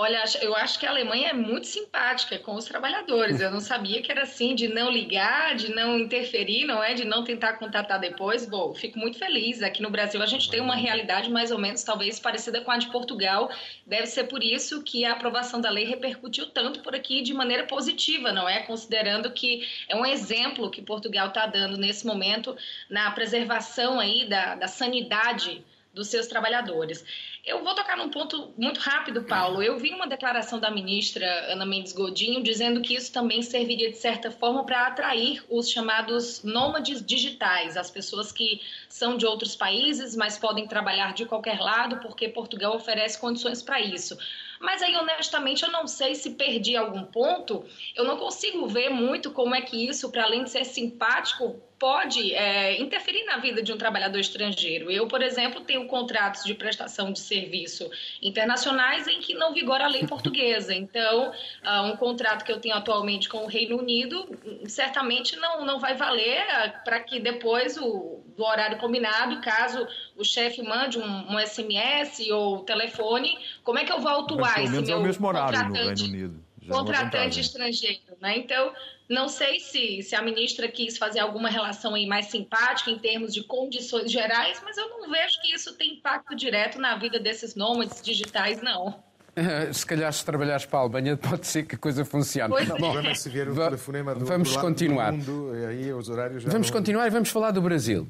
Olha, 0.00 0.22
eu 0.42 0.54
acho 0.54 0.78
que 0.78 0.86
a 0.86 0.90
Alemanha 0.90 1.30
é 1.30 1.32
muito 1.32 1.66
simpática 1.66 2.38
com 2.38 2.54
os 2.54 2.66
trabalhadores. 2.66 3.40
Eu 3.40 3.50
não 3.50 3.58
sabia 3.58 4.00
que 4.00 4.12
era 4.12 4.22
assim, 4.22 4.54
de 4.54 4.68
não 4.68 4.92
ligar, 4.92 5.56
de 5.56 5.74
não 5.74 5.98
interferir, 5.98 6.64
não 6.66 6.80
é? 6.80 6.94
De 6.94 7.04
não 7.04 7.24
tentar 7.24 7.54
contatar 7.54 7.98
depois. 7.98 8.46
Bom, 8.46 8.72
fico 8.72 8.96
muito 8.96 9.18
feliz. 9.18 9.60
Aqui 9.60 9.82
no 9.82 9.90
Brasil 9.90 10.22
a 10.22 10.26
gente 10.26 10.48
tem 10.48 10.60
uma 10.60 10.76
realidade 10.76 11.28
mais 11.28 11.50
ou 11.50 11.58
menos, 11.58 11.82
talvez, 11.82 12.20
parecida 12.20 12.60
com 12.60 12.70
a 12.70 12.78
de 12.78 12.86
Portugal. 12.92 13.50
Deve 13.84 14.06
ser 14.06 14.28
por 14.28 14.40
isso 14.40 14.84
que 14.84 15.04
a 15.04 15.14
aprovação 15.14 15.60
da 15.60 15.68
lei 15.68 15.84
repercutiu 15.84 16.46
tanto 16.46 16.78
por 16.78 16.94
aqui 16.94 17.20
de 17.20 17.34
maneira 17.34 17.66
positiva, 17.66 18.30
não 18.30 18.48
é? 18.48 18.60
Considerando 18.60 19.32
que 19.32 19.66
é 19.88 19.96
um 19.96 20.06
exemplo 20.06 20.70
que 20.70 20.80
Portugal 20.80 21.26
está 21.26 21.44
dando 21.44 21.76
nesse 21.76 22.06
momento 22.06 22.56
na 22.88 23.10
preservação 23.10 23.98
aí 23.98 24.28
da, 24.28 24.54
da 24.54 24.68
sanidade 24.68 25.60
dos 25.98 26.08
seus 26.08 26.28
trabalhadores. 26.28 27.04
Eu 27.44 27.64
vou 27.64 27.74
tocar 27.74 27.96
num 27.96 28.08
ponto 28.08 28.54
muito 28.56 28.78
rápido, 28.78 29.24
Paulo. 29.24 29.62
Eu 29.62 29.78
vi 29.78 29.90
uma 29.90 30.06
declaração 30.06 30.60
da 30.60 30.70
ministra 30.70 31.26
Ana 31.52 31.66
Mendes 31.66 31.92
Godinho 31.92 32.42
dizendo 32.42 32.80
que 32.80 32.94
isso 32.94 33.12
também 33.12 33.42
serviria, 33.42 33.90
de 33.90 33.96
certa 33.96 34.30
forma, 34.30 34.64
para 34.64 34.86
atrair 34.86 35.42
os 35.50 35.68
chamados 35.68 36.44
nômades 36.44 37.04
digitais, 37.04 37.76
as 37.76 37.90
pessoas 37.90 38.30
que 38.30 38.60
são 38.88 39.16
de 39.16 39.26
outros 39.26 39.56
países, 39.56 40.14
mas 40.14 40.38
podem 40.38 40.68
trabalhar 40.68 41.12
de 41.14 41.26
qualquer 41.26 41.58
lado, 41.58 41.96
porque 41.98 42.28
Portugal 42.28 42.76
oferece 42.76 43.18
condições 43.18 43.60
para 43.60 43.80
isso. 43.80 44.16
Mas 44.60 44.82
aí, 44.82 44.94
honestamente, 44.96 45.64
eu 45.64 45.72
não 45.72 45.86
sei 45.86 46.14
se 46.14 46.30
perdi 46.30 46.76
algum 46.76 47.04
ponto. 47.04 47.64
Eu 47.94 48.04
não 48.04 48.16
consigo 48.16 48.66
ver 48.68 48.88
muito 48.88 49.30
como 49.30 49.54
é 49.54 49.62
que 49.62 49.88
isso, 49.88 50.10
para 50.10 50.24
além 50.24 50.44
de 50.44 50.50
ser 50.50 50.64
simpático, 50.64 51.60
pode 51.78 52.34
é, 52.34 52.80
interferir 52.80 53.24
na 53.24 53.38
vida 53.38 53.62
de 53.62 53.72
um 53.72 53.78
trabalhador 53.78 54.18
estrangeiro. 54.18 54.90
Eu, 54.90 55.06
por 55.06 55.22
exemplo, 55.22 55.60
tenho 55.60 55.86
contratos 55.86 56.44
de 56.44 56.54
prestação 56.54 57.12
de 57.12 57.20
serviço 57.20 57.88
internacionais 58.20 59.06
em 59.06 59.20
que 59.20 59.34
não 59.34 59.54
vigora 59.54 59.84
a 59.84 59.88
lei 59.88 60.04
portuguesa. 60.08 60.74
Então, 60.74 61.30
uh, 61.30 61.82
um 61.84 61.96
contrato 61.96 62.44
que 62.44 62.50
eu 62.50 62.60
tenho 62.60 62.74
atualmente 62.74 63.28
com 63.28 63.44
o 63.44 63.46
Reino 63.46 63.78
Unido 63.78 64.28
certamente 64.66 65.36
não, 65.36 65.64
não 65.64 65.78
vai 65.78 65.94
valer 65.94 66.42
uh, 66.42 66.84
para 66.84 67.00
que 67.00 67.20
depois, 67.20 67.76
o, 67.76 68.20
do 68.36 68.44
horário 68.44 68.78
combinado, 68.78 69.40
caso 69.40 69.86
o 70.16 70.24
chefe 70.24 70.62
mande 70.62 70.98
um, 70.98 71.34
um, 71.34 71.38
SMS 71.38 72.28
ou 72.30 72.60
telefone, 72.60 73.38
como 73.62 73.78
é 73.78 73.84
que 73.84 73.92
eu 73.92 74.00
vou 74.00 74.20
atuar? 74.20 74.58
Mas, 74.58 74.70
pelo 74.70 74.70
menos 74.70 74.88
é 74.88 74.96
o 74.96 75.02
mesmo 75.02 75.26
horário 75.26 75.68
no 75.68 75.74
Reino 75.74 76.04
Unido. 76.04 76.48
Já 76.60 76.74
é 76.74 76.76
contratante 76.76 77.40
estrangeiro, 77.40 78.07
né? 78.20 78.38
Então, 78.38 78.72
não 79.08 79.28
sei 79.28 79.60
se, 79.60 80.02
se 80.02 80.14
a 80.14 80.22
ministra 80.22 80.68
quis 80.68 80.98
fazer 80.98 81.20
alguma 81.20 81.48
relação 81.48 81.94
aí 81.94 82.06
mais 82.06 82.26
simpática 82.26 82.90
em 82.90 82.98
termos 82.98 83.32
de 83.32 83.42
condições 83.42 84.10
gerais, 84.10 84.60
mas 84.64 84.76
eu 84.76 84.88
não 84.88 85.10
vejo 85.10 85.40
que 85.40 85.54
isso 85.54 85.74
tem 85.76 85.94
impacto 85.94 86.34
direto 86.34 86.80
na 86.80 86.96
vida 86.96 87.18
desses 87.18 87.54
nômades 87.54 88.02
digitais, 88.02 88.60
não. 88.60 89.02
se 89.72 89.86
calhar 89.86 90.12
se 90.12 90.24
trabalhares 90.24 90.66
para 90.66 90.80
a 90.80 90.82
Alemanha 90.82 91.16
pode 91.16 91.46
ser 91.46 91.64
que 91.64 91.74
a 91.74 91.78
coisa 91.78 92.04
funcione. 92.04 92.48
Pois 92.48 92.68
Bom, 92.68 92.98
é. 93.00 93.14
se 93.14 93.28
vier 93.28 93.48
o 93.48 93.54
telefonema 93.54 94.14
do, 94.14 94.26
vamos 94.26 94.52
do 94.52 94.60
continuar. 94.60 95.12
Mundo, 95.12 95.52
aí 95.68 95.92
os 95.92 96.08
horários 96.08 96.44
vamos 96.44 96.68
não... 96.68 96.76
continuar 96.76 97.06
e 97.06 97.10
vamos 97.10 97.30
falar 97.30 97.50
do 97.50 97.62
Brasil. 97.62 98.06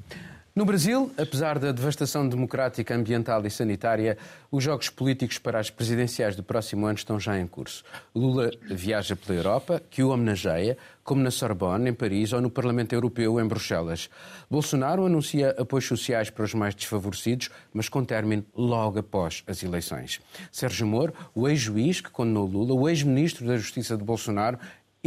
No 0.58 0.64
Brasil, 0.64 1.12
apesar 1.16 1.56
da 1.56 1.70
devastação 1.70 2.28
democrática, 2.28 2.92
ambiental 2.92 3.46
e 3.46 3.48
sanitária, 3.48 4.18
os 4.50 4.64
jogos 4.64 4.90
políticos 4.90 5.38
para 5.38 5.60
as 5.60 5.70
presidenciais 5.70 6.34
do 6.34 6.42
próximo 6.42 6.84
ano 6.84 6.98
estão 6.98 7.20
já 7.20 7.38
em 7.38 7.46
curso. 7.46 7.84
Lula 8.12 8.50
viaja 8.68 9.14
pela 9.14 9.38
Europa, 9.38 9.80
que 9.88 10.02
o 10.02 10.08
homenageia, 10.08 10.76
como 11.04 11.22
na 11.22 11.30
Sorbonne, 11.30 11.88
em 11.88 11.94
Paris, 11.94 12.32
ou 12.32 12.40
no 12.40 12.50
Parlamento 12.50 12.92
Europeu, 12.92 13.38
em 13.38 13.46
Bruxelas. 13.46 14.10
Bolsonaro 14.50 15.06
anuncia 15.06 15.54
apoios 15.56 15.86
sociais 15.86 16.28
para 16.28 16.44
os 16.44 16.52
mais 16.54 16.74
desfavorecidos, 16.74 17.50
mas 17.72 17.88
com 17.88 18.04
término 18.04 18.44
logo 18.52 18.98
após 18.98 19.44
as 19.46 19.62
eleições. 19.62 20.20
Sérgio 20.50 20.88
Moro, 20.88 21.14
o 21.36 21.48
ex-juiz 21.48 22.00
que 22.00 22.10
condenou 22.10 22.46
Lula, 22.46 22.74
o 22.74 22.88
ex-ministro 22.88 23.46
da 23.46 23.56
Justiça 23.56 23.96
de 23.96 24.02
Bolsonaro, 24.02 24.58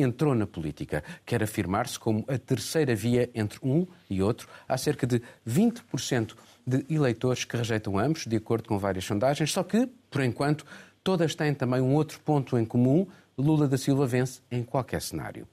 entrou 0.02 0.36
na 0.36 0.48
política. 0.48 1.04
Quer 1.26 1.44
afirmar-se 1.44 2.00
como 2.00 2.26
a 2.28 2.38
terceira 2.38 2.96
via 2.96 3.30
entre 3.34 3.60
um 3.64 3.86
e 4.10 4.22
outro. 4.22 4.48
Há 4.68 4.78
cerca 4.78 5.06
de 5.06 5.22
20% 5.48 6.36
de 6.66 6.86
eleitores 6.90 7.44
que 7.44 7.58
rejeitam 7.58 7.98
ambos, 7.98 8.26
de 8.26 8.36
acordo 8.36 8.68
com 8.68 8.78
várias 8.78 9.06
sondagens, 9.06 9.52
só 9.52 9.64
que, 9.64 9.88
por 10.10 10.22
enquanto, 10.22 10.66
todas 11.04 11.36
têm 11.36 11.54
também 11.54 11.82
um 11.82 11.94
outro 11.96 12.20
ponto 12.20 12.58
em 12.58 12.66
comum: 12.66 13.08
Lula 13.38 13.68
da 13.68 13.78
Silva 13.78 14.06
vence 14.06 14.42
em 14.52 14.64
qualquer 14.64 15.02
cenário. 15.02 15.48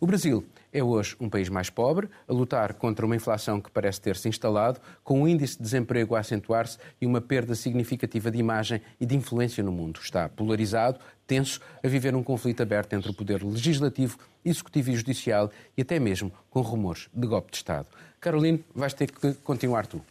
O 0.00 0.06
Brasil 0.06 0.44
é 0.72 0.82
hoje 0.82 1.16
um 1.20 1.28
país 1.28 1.48
mais 1.48 1.70
pobre, 1.70 2.08
a 2.26 2.32
lutar 2.32 2.74
contra 2.74 3.04
uma 3.04 3.16
inflação 3.16 3.60
que 3.60 3.70
parece 3.70 4.00
ter 4.00 4.16
se 4.16 4.28
instalado, 4.28 4.80
com 5.02 5.22
o 5.22 5.28
índice 5.28 5.56
de 5.56 5.62
desemprego 5.62 6.14
a 6.14 6.20
acentuar-se 6.20 6.78
e 7.00 7.06
uma 7.06 7.20
perda 7.20 7.54
significativa 7.54 8.30
de 8.30 8.38
imagem 8.38 8.80
e 9.00 9.06
de 9.06 9.16
influência 9.16 9.62
no 9.62 9.72
mundo. 9.72 10.00
Está 10.02 10.28
polarizado, 10.28 10.98
tenso, 11.32 11.60
a 11.82 11.88
viver 11.88 12.14
um 12.14 12.22
conflito 12.22 12.62
aberto 12.62 12.92
entre 12.92 13.10
o 13.10 13.14
poder 13.14 13.42
legislativo, 13.42 14.18
executivo 14.44 14.90
e 14.90 14.96
judicial 14.96 15.50
e 15.74 15.80
até 15.80 15.98
mesmo 15.98 16.30
com 16.50 16.60
rumores 16.60 17.08
de 17.14 17.26
golpe 17.26 17.50
de 17.50 17.56
Estado. 17.56 17.86
Caroline, 18.20 18.62
vais 18.74 18.92
ter 18.92 19.10
que 19.10 19.32
continuar 19.36 19.86
tu. 19.86 20.04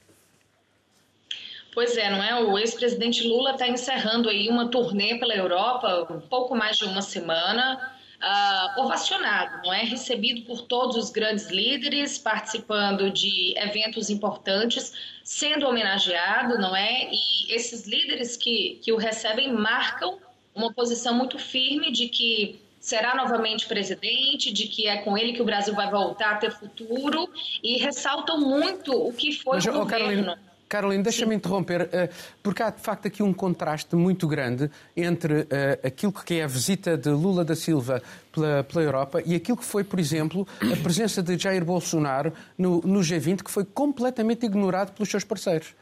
Pois 1.76 1.96
é, 1.96 2.10
não 2.10 2.24
é? 2.24 2.44
O 2.44 2.58
ex-presidente 2.58 3.26
Lula 3.28 3.52
está 3.52 3.68
encerrando 3.68 4.30
aí 4.30 4.50
uma 4.50 4.70
turnê 4.70 5.20
pela 5.20 5.36
Europa, 5.36 6.08
um 6.10 6.20
pouco 6.20 6.56
mais 6.56 6.78
de 6.78 6.86
uma 6.86 7.04
semana 7.04 7.80
uh, 8.22 8.82
ovacionado, 8.82 9.62
não 9.64 9.72
é? 9.72 9.84
Recebido 9.84 10.42
por 10.48 10.62
todos 10.64 10.98
os 10.98 11.12
grandes 11.12 11.50
líderes, 11.52 12.18
participando 12.18 13.12
de 13.12 13.54
eventos 13.58 14.10
importantes, 14.10 14.92
sendo 15.24 15.68
homenageado, 15.68 16.58
não 16.58 16.76
é? 16.76 17.10
E 17.12 17.54
esses 17.54 17.86
líderes 17.86 18.36
que, 18.36 18.80
que 18.84 18.92
o 18.92 18.98
recebem 18.98 19.54
marcam 19.54 20.18
uma 20.56 20.74
posição 20.74 21.14
muito 21.14 21.38
firme 21.40 21.92
de 21.92 22.08
que 22.08 22.62
será 22.80 23.16
novamente 23.16 23.68
presidente, 23.68 24.52
de 24.52 24.68
que 24.68 24.88
é 24.88 24.98
com 24.98 25.18
ele 25.18 25.34
que 25.34 25.42
o 25.42 25.46
Brasil 25.46 25.74
vai 25.74 25.90
voltar 25.90 26.34
a 26.34 26.38
ter 26.38 26.52
futuro 26.52 27.30
e 27.64 27.78
ressaltam 27.78 28.40
muito 28.40 28.92
o 28.92 29.14
que 29.14 29.32
foi 29.32 29.58
Mas, 29.58 29.66
o 29.66 29.72
governo. 29.72 29.88
Carolina 29.88 30.52
Carolina, 30.72 31.04
deixa-me 31.04 31.36
interromper, 31.36 31.90
eh, 31.92 32.10
porque 32.42 32.64
há 32.64 32.70
de 32.70 32.80
facto 32.80 33.06
aqui 33.06 33.22
um 33.22 33.34
contraste 33.34 33.94
muito 33.94 34.26
grande 34.26 34.72
entre 34.96 35.46
eh, 35.50 35.78
aquilo 35.84 36.14
que 36.14 36.36
é 36.36 36.46
a 36.46 36.48
visita 36.48 36.98
de 36.98 37.10
Lula 37.10 37.44
da 37.44 37.58
Silva 37.58 38.02
pela, 38.32 38.64
pela 38.64 38.82
Europa 38.82 39.22
e 39.26 39.36
aquilo 39.36 39.58
que 39.58 39.66
foi, 39.66 39.84
por 39.84 40.00
exemplo, 40.00 40.48
a 40.62 40.82
presença 40.82 41.22
de 41.22 41.38
Jair 41.38 41.66
Bolsonaro 41.66 42.32
no, 42.58 42.80
no 42.86 43.02
G20, 43.02 43.44
que 43.44 43.52
foi 43.52 43.66
completamente 43.66 44.46
ignorado 44.46 44.94
pelos 44.94 45.10
seus 45.10 45.26
parceiros. 45.26 45.76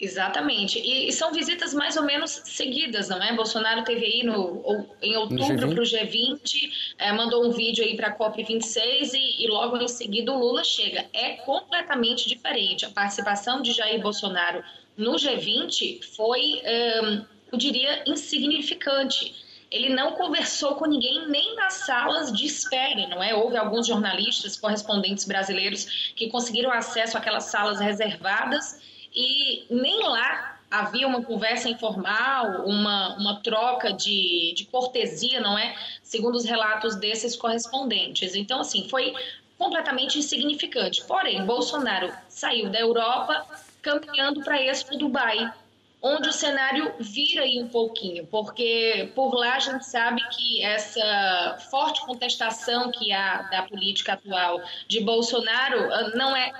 Exatamente. 0.00 0.78
E, 0.78 1.08
e, 1.08 1.12
são 1.12 1.32
visitas 1.32 1.74
mais 1.74 1.96
ou 1.96 2.04
menos 2.04 2.42
seguidas, 2.44 3.08
não 3.08 3.22
é? 3.22 3.32
Bolsonaro 3.34 3.84
teve 3.84 4.04
aí 4.04 4.22
no, 4.22 4.86
em 5.02 5.16
outubro 5.16 5.68
para 5.68 5.80
o 5.80 5.84
G20, 5.84 6.70
é, 6.98 7.12
mandou 7.12 7.44
um 7.44 7.50
vídeo 7.50 7.84
aí 7.84 7.96
para 7.96 8.08
a 8.08 8.16
COP26 8.16 9.12
e, 9.14 9.44
e, 9.44 9.48
logo 9.48 9.76
em 9.76 9.88
seguida 9.88 10.32
o 10.32 10.38
Lula 10.38 10.64
chega. 10.64 11.06
É 11.12 11.34
completamente 11.38 12.28
diferente. 12.28 12.84
A 12.84 12.90
participação 12.90 13.60
de 13.60 13.72
Jair 13.72 14.00
Bolsonaro 14.00 14.62
no 14.96 15.12
G20 15.12 16.04
foi, 16.16 16.62
hum, 17.02 17.24
eu 17.52 17.58
diria, 17.58 18.04
insignificante. 18.06 19.34
Ele 19.70 19.90
não 19.90 20.12
conversou 20.12 20.76
com 20.76 20.86
ninguém 20.86 21.28
nem 21.28 21.54
nas 21.56 21.74
salas 21.84 22.32
de 22.32 22.46
espera, 22.46 23.06
não 23.08 23.22
é? 23.22 23.34
Houve 23.34 23.56
alguns 23.56 23.86
jornalistas, 23.86 24.56
correspondentes 24.56 25.26
brasileiros 25.26 26.12
que 26.16 26.30
conseguiram 26.30 26.72
acesso 26.72 27.18
àquelas 27.18 27.44
salas 27.44 27.78
reservadas 27.78 28.80
e 29.18 29.66
nem 29.68 30.00
lá 30.04 30.56
havia 30.70 31.08
uma 31.08 31.24
conversa 31.24 31.68
informal, 31.68 32.64
uma, 32.64 33.16
uma 33.16 33.40
troca 33.40 33.92
de, 33.92 34.52
de 34.54 34.64
cortesia, 34.66 35.40
não 35.40 35.58
é? 35.58 35.74
Segundo 36.02 36.36
os 36.36 36.44
relatos 36.44 36.94
desses 36.94 37.34
correspondentes. 37.34 38.36
Então, 38.36 38.60
assim, 38.60 38.88
foi 38.88 39.12
completamente 39.58 40.20
insignificante. 40.20 41.02
Porém, 41.04 41.44
Bolsonaro 41.44 42.12
saiu 42.28 42.70
da 42.70 42.78
Europa 42.78 43.44
caminhando 43.82 44.40
para 44.44 44.62
Expo 44.62 44.96
Dubai, 44.96 45.52
onde 46.00 46.28
o 46.28 46.32
cenário 46.32 46.94
vira 47.00 47.42
aí 47.42 47.60
um 47.60 47.68
pouquinho, 47.68 48.24
porque 48.26 49.10
por 49.16 49.34
lá 49.34 49.56
a 49.56 49.58
gente 49.58 49.84
sabe 49.84 50.22
que 50.30 50.62
essa 50.62 51.58
forte 51.70 52.04
contestação 52.06 52.92
que 52.92 53.12
há 53.12 53.42
da 53.50 53.62
política 53.62 54.12
atual 54.12 54.60
de 54.86 55.00
Bolsonaro 55.00 55.92
ah, 55.92 56.12
não 56.14 56.36
é 56.36 56.52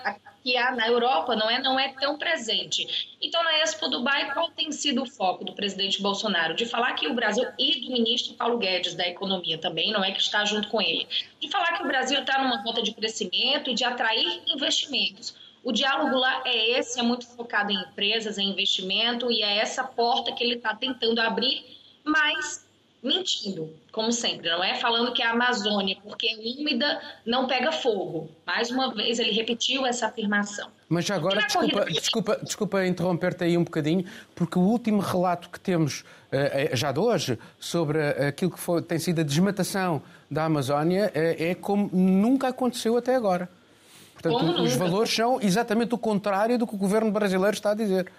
que 0.48 0.56
há 0.56 0.74
na 0.74 0.88
Europa 0.88 1.36
não 1.36 1.50
é, 1.50 1.58
não 1.58 1.78
é 1.78 1.92
tão 1.92 2.16
presente. 2.16 3.14
Então, 3.20 3.44
na 3.44 3.58
Expo 3.58 3.86
Dubai, 3.86 4.32
qual 4.32 4.48
tem 4.52 4.72
sido 4.72 5.02
o 5.02 5.06
foco 5.06 5.44
do 5.44 5.52
presidente 5.52 6.00
Bolsonaro? 6.00 6.54
De 6.54 6.64
falar 6.64 6.94
que 6.94 7.06
o 7.06 7.12
Brasil, 7.12 7.46
e 7.58 7.82
do 7.82 7.92
ministro 7.92 8.32
Paulo 8.32 8.56
Guedes 8.56 8.94
da 8.94 9.06
Economia 9.06 9.58
também, 9.58 9.92
não 9.92 10.02
é 10.02 10.10
que 10.10 10.22
está 10.22 10.46
junto 10.46 10.68
com 10.68 10.80
ele, 10.80 11.06
de 11.38 11.50
falar 11.50 11.76
que 11.76 11.82
o 11.82 11.86
Brasil 11.86 12.20
está 12.20 12.42
numa 12.42 12.62
rota 12.62 12.82
de 12.82 12.94
crescimento 12.94 13.68
e 13.68 13.74
de 13.74 13.84
atrair 13.84 14.40
investimentos. 14.46 15.36
O 15.62 15.70
diálogo 15.70 16.16
lá 16.16 16.40
é 16.46 16.78
esse, 16.78 16.98
é 16.98 17.02
muito 17.02 17.26
focado 17.26 17.70
em 17.70 17.76
empresas, 17.76 18.38
em 18.38 18.48
investimento, 18.48 19.30
e 19.30 19.42
é 19.42 19.58
essa 19.58 19.84
porta 19.84 20.32
que 20.32 20.42
ele 20.42 20.54
está 20.54 20.74
tentando 20.74 21.20
abrir, 21.20 21.62
mas 22.02 22.66
mentindo, 23.08 23.74
como 23.90 24.12
sempre, 24.12 24.48
não 24.48 24.62
é 24.62 24.76
falando 24.76 25.12
que 25.12 25.22
a 25.22 25.32
Amazônia, 25.32 25.96
porque 26.02 26.28
é 26.28 26.36
úmida, 26.36 27.00
não 27.26 27.46
pega 27.46 27.72
fogo. 27.72 28.30
Mais 28.46 28.70
uma 28.70 28.94
vez 28.94 29.18
ele 29.18 29.32
repetiu 29.32 29.84
essa 29.84 30.06
afirmação. 30.06 30.68
Mas 30.88 31.04
já 31.04 31.16
agora, 31.16 31.42
desculpa, 31.42 31.84
desculpa, 31.86 32.40
desculpa 32.42 32.86
interromper-te 32.86 33.44
aí 33.44 33.58
um 33.58 33.64
bocadinho, 33.64 34.04
porque 34.34 34.58
o 34.58 34.62
último 34.62 35.00
relato 35.00 35.50
que 35.50 35.58
temos, 35.58 36.04
eh, 36.30 36.70
eh, 36.72 36.76
já 36.76 36.92
de 36.92 37.00
hoje, 37.00 37.38
sobre 37.58 38.00
aquilo 38.00 38.52
que 38.52 38.60
foi, 38.60 38.80
tem 38.82 38.98
sido 38.98 39.20
a 39.20 39.24
desmatação 39.24 40.00
da 40.30 40.44
Amazónia, 40.44 41.10
é, 41.14 41.50
é 41.50 41.54
como 41.54 41.90
nunca 41.92 42.48
aconteceu 42.48 42.96
até 42.96 43.14
agora. 43.14 43.48
Portanto, 44.14 44.62
os 44.62 44.74
valores 44.74 45.14
são 45.14 45.40
exatamente 45.40 45.94
o 45.94 45.98
contrário 45.98 46.58
do 46.58 46.66
que 46.66 46.74
o 46.74 46.78
governo 46.78 47.10
brasileiro 47.10 47.54
está 47.54 47.70
a 47.70 47.74
dizer. 47.74 48.10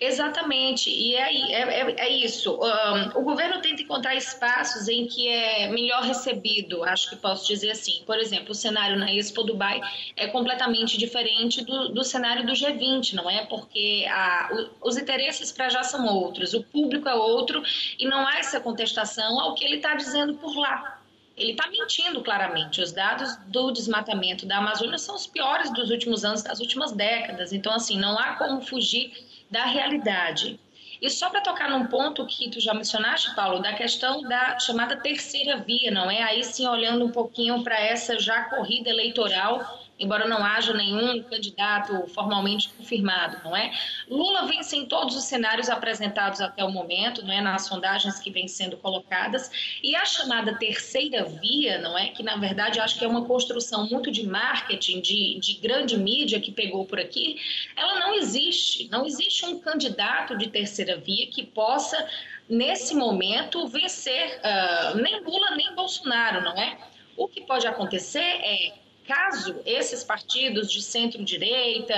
Exatamente, 0.00 0.88
e 0.88 1.16
é, 1.16 1.52
é, 1.52 1.62
é, 1.62 1.94
é 1.98 2.08
isso. 2.08 2.54
Um, 2.54 3.18
o 3.18 3.22
governo 3.22 3.60
tenta 3.60 3.82
encontrar 3.82 4.14
espaços 4.14 4.88
em 4.88 5.06
que 5.06 5.26
é 5.28 5.68
melhor 5.68 6.02
recebido, 6.02 6.84
acho 6.84 7.10
que 7.10 7.16
posso 7.16 7.48
dizer 7.48 7.72
assim. 7.72 8.02
Por 8.06 8.16
exemplo, 8.16 8.52
o 8.52 8.54
cenário 8.54 8.96
na 8.96 9.12
Expo 9.12 9.42
Dubai 9.42 9.80
é 10.16 10.28
completamente 10.28 10.96
diferente 10.96 11.64
do, 11.64 11.88
do 11.88 12.04
cenário 12.04 12.46
do 12.46 12.52
G20, 12.52 13.14
não 13.14 13.28
é? 13.28 13.44
Porque 13.46 14.06
a, 14.08 14.50
o, 14.82 14.88
os 14.88 14.96
interesses 14.96 15.50
para 15.50 15.68
já 15.68 15.82
são 15.82 16.06
outros, 16.06 16.54
o 16.54 16.62
público 16.62 17.08
é 17.08 17.14
outro 17.14 17.60
e 17.98 18.06
não 18.06 18.24
há 18.24 18.38
essa 18.38 18.60
contestação 18.60 19.40
ao 19.40 19.56
que 19.56 19.64
ele 19.64 19.76
está 19.76 19.94
dizendo 19.94 20.34
por 20.34 20.56
lá 20.56 20.98
ele 21.38 21.52
está 21.52 21.68
mentindo 21.70 22.20
claramente. 22.20 22.80
Os 22.80 22.90
dados 22.90 23.36
do 23.46 23.70
desmatamento 23.70 24.44
da 24.44 24.58
Amazônia 24.58 24.98
são 24.98 25.14
os 25.14 25.24
piores 25.26 25.72
dos 25.72 25.88
últimos 25.88 26.24
anos, 26.24 26.42
das 26.42 26.58
últimas 26.58 26.90
décadas. 26.90 27.52
Então, 27.52 27.72
assim, 27.72 27.96
não 27.96 28.18
há 28.18 28.34
como 28.34 28.60
fugir 28.60 29.12
da 29.50 29.64
realidade. 29.64 30.58
E 31.00 31.08
só 31.08 31.30
para 31.30 31.40
tocar 31.40 31.70
num 31.70 31.86
ponto 31.86 32.26
que 32.26 32.50
tu 32.50 32.60
já 32.60 32.74
mencionaste, 32.74 33.34
Paulo, 33.34 33.60
da 33.60 33.72
questão 33.72 34.22
da 34.22 34.58
chamada 34.58 34.96
terceira 34.96 35.58
via, 35.58 35.90
não 35.90 36.10
é? 36.10 36.22
Aí 36.22 36.42
sim, 36.42 36.66
olhando 36.66 37.04
um 37.04 37.10
pouquinho 37.10 37.62
para 37.62 37.80
essa 37.80 38.18
já 38.18 38.44
corrida 38.44 38.90
eleitoral 38.90 39.87
embora 39.98 40.26
não 40.28 40.44
haja 40.44 40.72
nenhum 40.72 41.22
candidato 41.24 42.06
formalmente 42.08 42.68
confirmado, 42.70 43.38
não 43.42 43.56
é? 43.56 43.72
Lula 44.08 44.46
vence 44.46 44.76
em 44.76 44.86
todos 44.86 45.16
os 45.16 45.24
cenários 45.24 45.68
apresentados 45.68 46.40
até 46.40 46.64
o 46.64 46.70
momento, 46.70 47.24
não 47.24 47.32
é? 47.32 47.40
Nas 47.40 47.66
sondagens 47.66 48.18
que 48.18 48.30
vêm 48.30 48.46
sendo 48.46 48.76
colocadas, 48.76 49.50
e 49.82 49.96
a 49.96 50.04
chamada 50.04 50.54
terceira 50.56 51.24
via, 51.24 51.78
não 51.78 51.98
é? 51.98 52.08
Que 52.08 52.22
na 52.22 52.36
verdade 52.36 52.80
acho 52.80 52.98
que 52.98 53.04
é 53.04 53.08
uma 53.08 53.24
construção 53.24 53.86
muito 53.88 54.10
de 54.10 54.26
marketing, 54.26 55.00
de, 55.00 55.38
de 55.40 55.54
grande 55.54 55.96
mídia 55.96 56.40
que 56.40 56.52
pegou 56.52 56.84
por 56.84 57.00
aqui, 57.00 57.36
ela 57.76 57.98
não 58.00 58.14
existe. 58.14 58.88
Não 58.90 59.04
existe 59.04 59.44
um 59.44 59.58
candidato 59.58 60.36
de 60.36 60.48
terceira 60.48 60.96
via 60.96 61.26
que 61.26 61.44
possa, 61.44 62.08
nesse 62.48 62.94
momento, 62.94 63.66
vencer 63.68 64.40
uh, 64.40 64.96
nem 64.98 65.20
Lula 65.22 65.56
nem 65.56 65.74
Bolsonaro, 65.74 66.42
não 66.42 66.52
é? 66.52 66.78
O 67.16 67.26
que 67.26 67.40
pode 67.40 67.66
acontecer 67.66 68.20
é 68.20 68.72
caso 69.08 69.56
esses 69.64 70.04
partidos 70.04 70.70
de 70.70 70.82
centro-direita, 70.82 71.94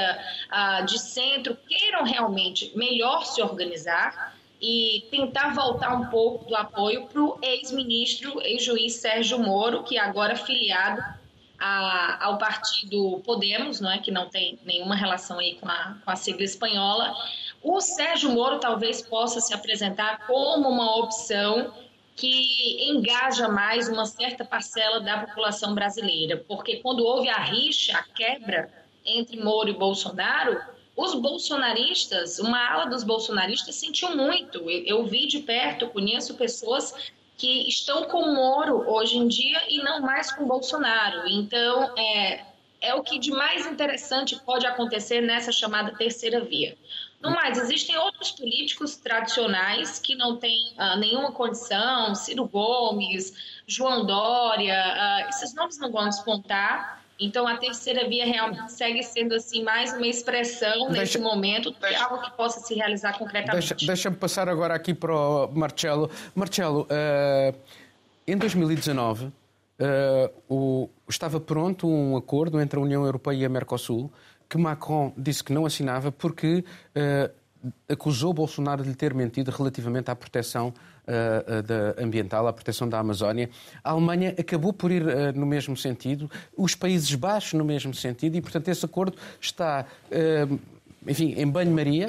ah, 0.48 0.82
de 0.82 0.98
centro, 0.98 1.58
queiram 1.68 2.04
realmente 2.04 2.70
melhor 2.76 3.26
se 3.26 3.42
organizar 3.42 4.38
e 4.62 5.06
tentar 5.10 5.52
voltar 5.52 5.92
um 5.94 6.06
pouco 6.06 6.44
do 6.44 6.54
apoio 6.54 7.06
para 7.06 7.20
o 7.20 7.38
ex-ministro, 7.42 8.40
ex-juiz 8.42 8.94
Sérgio 8.94 9.38
Moro, 9.40 9.82
que 9.82 9.98
é 9.98 10.00
agora 10.00 10.36
filiado 10.36 11.02
a, 11.58 12.24
ao 12.24 12.38
partido 12.38 13.20
Podemos, 13.24 13.80
não 13.80 13.90
é, 13.90 13.98
que 13.98 14.10
não 14.10 14.28
tem 14.28 14.58
nenhuma 14.64 14.94
relação 14.94 15.38
aí 15.38 15.56
com 15.56 15.68
a, 15.68 15.96
com 16.04 16.10
a 16.10 16.16
sigla 16.16 16.44
espanhola, 16.44 17.14
o 17.62 17.80
Sérgio 17.80 18.30
Moro 18.30 18.58
talvez 18.60 19.02
possa 19.02 19.40
se 19.40 19.52
apresentar 19.52 20.26
como 20.26 20.68
uma 20.68 20.96
opção 20.96 21.74
que 22.20 22.90
engaja 22.90 23.48
mais 23.48 23.88
uma 23.88 24.04
certa 24.04 24.44
parcela 24.44 25.00
da 25.00 25.26
população 25.26 25.74
brasileira, 25.74 26.37
porque 26.46 26.76
quando 26.76 27.02
houve 27.02 27.30
a 27.30 27.38
rixa, 27.38 27.96
a 27.96 28.02
quebra 28.02 28.70
entre 29.06 29.42
Moro 29.42 29.70
e 29.70 29.72
Bolsonaro, 29.72 30.61
os 30.94 31.14
bolsonaristas, 31.14 32.38
uma 32.38 32.62
ala 32.70 32.85
dos 32.85 33.02
bolsonaristas 33.04 33.74
sentiu 33.76 34.14
muito. 34.14 34.70
Eu, 34.70 34.98
eu 34.98 35.06
vi 35.06 35.26
de 35.26 35.38
perto, 35.38 35.88
conheço 35.88 36.35
pessoas 36.35 36.94
que 37.38 37.66
estão 37.66 38.04
com 38.04 38.35
Moro 38.35 38.87
hoje 38.87 39.16
em 39.16 39.26
dia 39.26 39.59
e 39.70 39.78
não 39.83 40.02
mais 40.02 40.30
com 40.30 40.46
Bolsonaro. 40.46 41.26
Então, 41.26 41.96
é, 41.96 42.44
é 42.83 42.94
o 42.94 43.02
que 43.02 43.18
de 43.18 43.30
mais 43.30 43.64
interessante 43.64 44.38
pode 44.44 44.66
acontecer 44.66 45.22
nessa 45.22 45.50
chamada 45.50 45.96
terceira 45.96 46.44
via. 46.44 46.76
No 47.20 47.30
mais, 47.30 47.59
existem 47.59 47.98
outros 47.98 48.30
políticos 48.33 48.96
tradicionais 48.96 49.98
que 49.98 50.14
não 50.14 50.37
têm 50.37 50.72
uh, 50.78 50.98
nenhuma 50.98 51.30
condição, 51.33 52.14
Ciro 52.14 52.46
Gomes, 52.46 53.35
João 53.66 54.06
Dória, 54.06 54.74
uh, 54.74 55.28
esses 55.28 55.54
nomes 55.54 55.78
não 55.78 55.92
vão 55.92 56.09
despontar. 56.09 57.02
Então, 57.20 57.46
a 57.46 57.59
terceira 57.59 58.09
via 58.09 58.24
realmente 58.24 58.72
segue 58.72 59.02
sendo 59.02 59.35
assim 59.35 59.62
mais 59.62 59.92
uma 59.92 60.06
expressão 60.06 60.87
deixa, 60.87 61.00
nesse 61.00 61.18
momento 61.18 61.74
algo 61.98 62.22
que 62.22 62.30
possa 62.30 62.61
se 62.61 62.74
realizar 62.74 63.18
concretamente. 63.18 63.68
Deixa-me 63.68 63.87
deixa 63.87 64.11
passar 64.11 64.48
agora 64.48 64.74
aqui 64.74 64.94
para 64.94 65.14
o 65.14 65.48
Marcelo. 65.48 66.11
Marcelo, 66.35 66.88
uh, 66.90 67.54
em 68.26 68.38
2019 68.38 69.30
o, 70.46 70.90
estava 71.09 71.40
pronto 71.40 71.88
um 71.88 72.14
acordo 72.14 72.61
entre 72.61 72.78
a 72.78 72.83
União 72.83 73.02
Europeia 73.04 73.38
e 73.38 73.44
a 73.46 73.48
Mercosul 73.48 74.12
que 74.50 74.58
Macron 74.58 75.12
disse 75.16 75.44
que 75.44 75.52
não 75.52 75.64
assinava 75.64 76.10
porque 76.10 76.64
uh, 76.96 77.30
acusou 77.88 78.32
Bolsonaro 78.34 78.82
de 78.82 78.88
lhe 78.88 78.96
ter 78.96 79.14
mentido 79.14 79.50
relativamente 79.52 80.10
à 80.10 80.16
proteção 80.16 80.74
uh, 81.06 81.62
da 81.62 82.02
ambiental, 82.02 82.48
à 82.48 82.52
proteção 82.52 82.88
da 82.88 82.98
Amazónia. 82.98 83.48
A 83.84 83.92
Alemanha 83.92 84.34
acabou 84.36 84.72
por 84.72 84.90
ir 84.90 85.02
uh, 85.02 85.38
no 85.38 85.46
mesmo 85.46 85.76
sentido, 85.76 86.28
os 86.56 86.74
Países 86.74 87.14
Baixos 87.14 87.52
no 87.52 87.64
mesmo 87.64 87.94
sentido, 87.94 88.36
e, 88.36 88.40
portanto, 88.40 88.66
esse 88.68 88.84
acordo 88.84 89.16
está. 89.40 89.86
enfim, 91.06 91.34
em 91.36 91.46
banho-maria, 91.46 92.08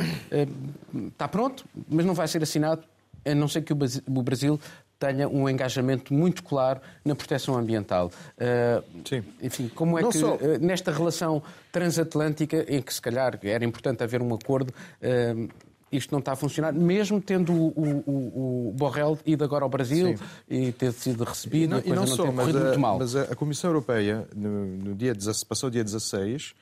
está 1.09 1.27
pronto, 1.27 1.63
mas 1.87 2.05
não 2.05 2.15
vai 2.15 2.27
ser 2.27 2.41
assinado, 2.41 2.83
a 3.23 3.35
não 3.35 3.47
ser 3.47 3.61
que 3.61 3.71
o 3.71 4.21
Brasil 4.23 4.59
tenha 5.01 5.27
um 5.27 5.49
engajamento 5.49 6.13
muito 6.13 6.43
claro 6.43 6.79
na 7.03 7.15
proteção 7.15 7.57
ambiental. 7.57 8.11
Uh, 8.37 8.83
Sim. 9.03 9.23
Enfim, 9.41 9.71
como 9.73 9.97
é 9.97 10.03
não 10.03 10.11
que 10.11 10.19
só... 10.19 10.35
uh, 10.35 10.39
nesta 10.61 10.91
relação 10.91 11.41
transatlântica, 11.71 12.63
em 12.69 12.79
que 12.83 12.93
se 12.93 13.01
calhar 13.01 13.39
era 13.41 13.65
importante 13.65 14.03
haver 14.03 14.21
um 14.21 14.31
acordo, 14.31 14.69
uh, 14.69 15.49
isto 15.91 16.11
não 16.11 16.19
está 16.19 16.33
a 16.33 16.35
funcionar, 16.35 16.71
mesmo 16.71 17.19
tendo 17.19 17.51
o, 17.51 18.03
o, 18.05 18.69
o 18.69 18.73
Borrell 18.73 19.17
ido 19.25 19.43
agora 19.43 19.65
ao 19.65 19.69
Brasil 19.69 20.15
Sim. 20.15 20.23
e 20.47 20.71
ter 20.71 20.93
sido 20.93 21.23
recebido, 21.23 21.63
e 21.63 21.67
não, 21.67 21.77
a 21.77 21.81
coisa 21.81 21.93
e 21.93 21.95
não, 21.95 22.05
não 22.05 22.15
só, 22.15 22.31
mas 22.31 22.55
a, 22.55 22.77
mal. 22.77 22.99
Mas 22.99 23.15
a 23.15 23.35
Comissão 23.35 23.71
Europeia, 23.71 24.27
no, 24.35 24.67
no 24.77 24.95
dia, 24.95 25.13
passou 25.49 25.69
dia 25.69 25.83
16, 25.83 26.53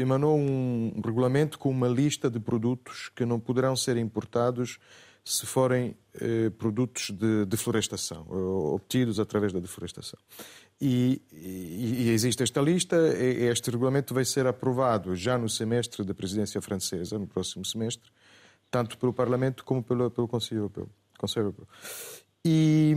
emanou 0.00 0.36
um 0.36 1.00
regulamento 1.04 1.58
com 1.58 1.68
uma 1.68 1.86
lista 1.86 2.28
de 2.30 2.40
produtos 2.40 3.10
que 3.14 3.24
não 3.24 3.38
poderão 3.38 3.76
ser 3.76 3.96
importados 3.98 4.80
se 5.28 5.44
forem 5.44 5.94
eh, 6.14 6.50
produtos 6.50 7.10
de 7.10 7.44
deflorestação, 7.44 8.26
obtidos 8.72 9.20
através 9.20 9.52
da 9.52 9.60
deflorestação. 9.60 10.18
E, 10.80 11.20
e, 11.32 12.04
e, 12.04 12.10
existe 12.10 12.42
esta 12.42 12.60
lista, 12.60 12.96
este 13.18 13.70
regulamento 13.70 14.14
vai 14.14 14.24
ser 14.24 14.46
aprovado 14.46 15.14
já 15.14 15.36
no 15.36 15.48
semestre 15.48 16.04
da 16.04 16.14
presidência 16.14 16.62
francesa, 16.62 17.18
no 17.18 17.26
próximo 17.26 17.64
semestre, 17.64 18.10
tanto 18.70 18.96
pelo 18.96 19.12
Parlamento 19.12 19.64
como 19.64 19.82
pelo, 19.82 20.10
pelo 20.10 20.28
Conselho 20.28 20.60
Europeu. 20.60 20.88
Conselho 21.18 21.46
Europeu. 21.46 21.66
E, 22.44 22.94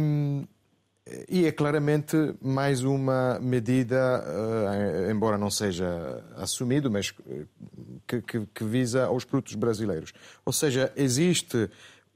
e 1.28 1.46
é 1.46 1.52
claramente 1.52 2.16
mais 2.40 2.84
uma 2.84 3.40
medida, 3.40 4.24
uh, 4.24 5.12
embora 5.12 5.38
não 5.38 5.50
seja 5.50 6.24
assumido, 6.38 6.90
mas 6.92 7.12
que, 8.08 8.22
que, 8.22 8.46
que, 8.46 8.64
visa 8.64 9.06
aos 9.06 9.26
produtos 9.26 9.56
brasileiros. 9.56 10.14
Ou 10.46 10.54
seja, 10.54 10.94
existe 10.96 11.70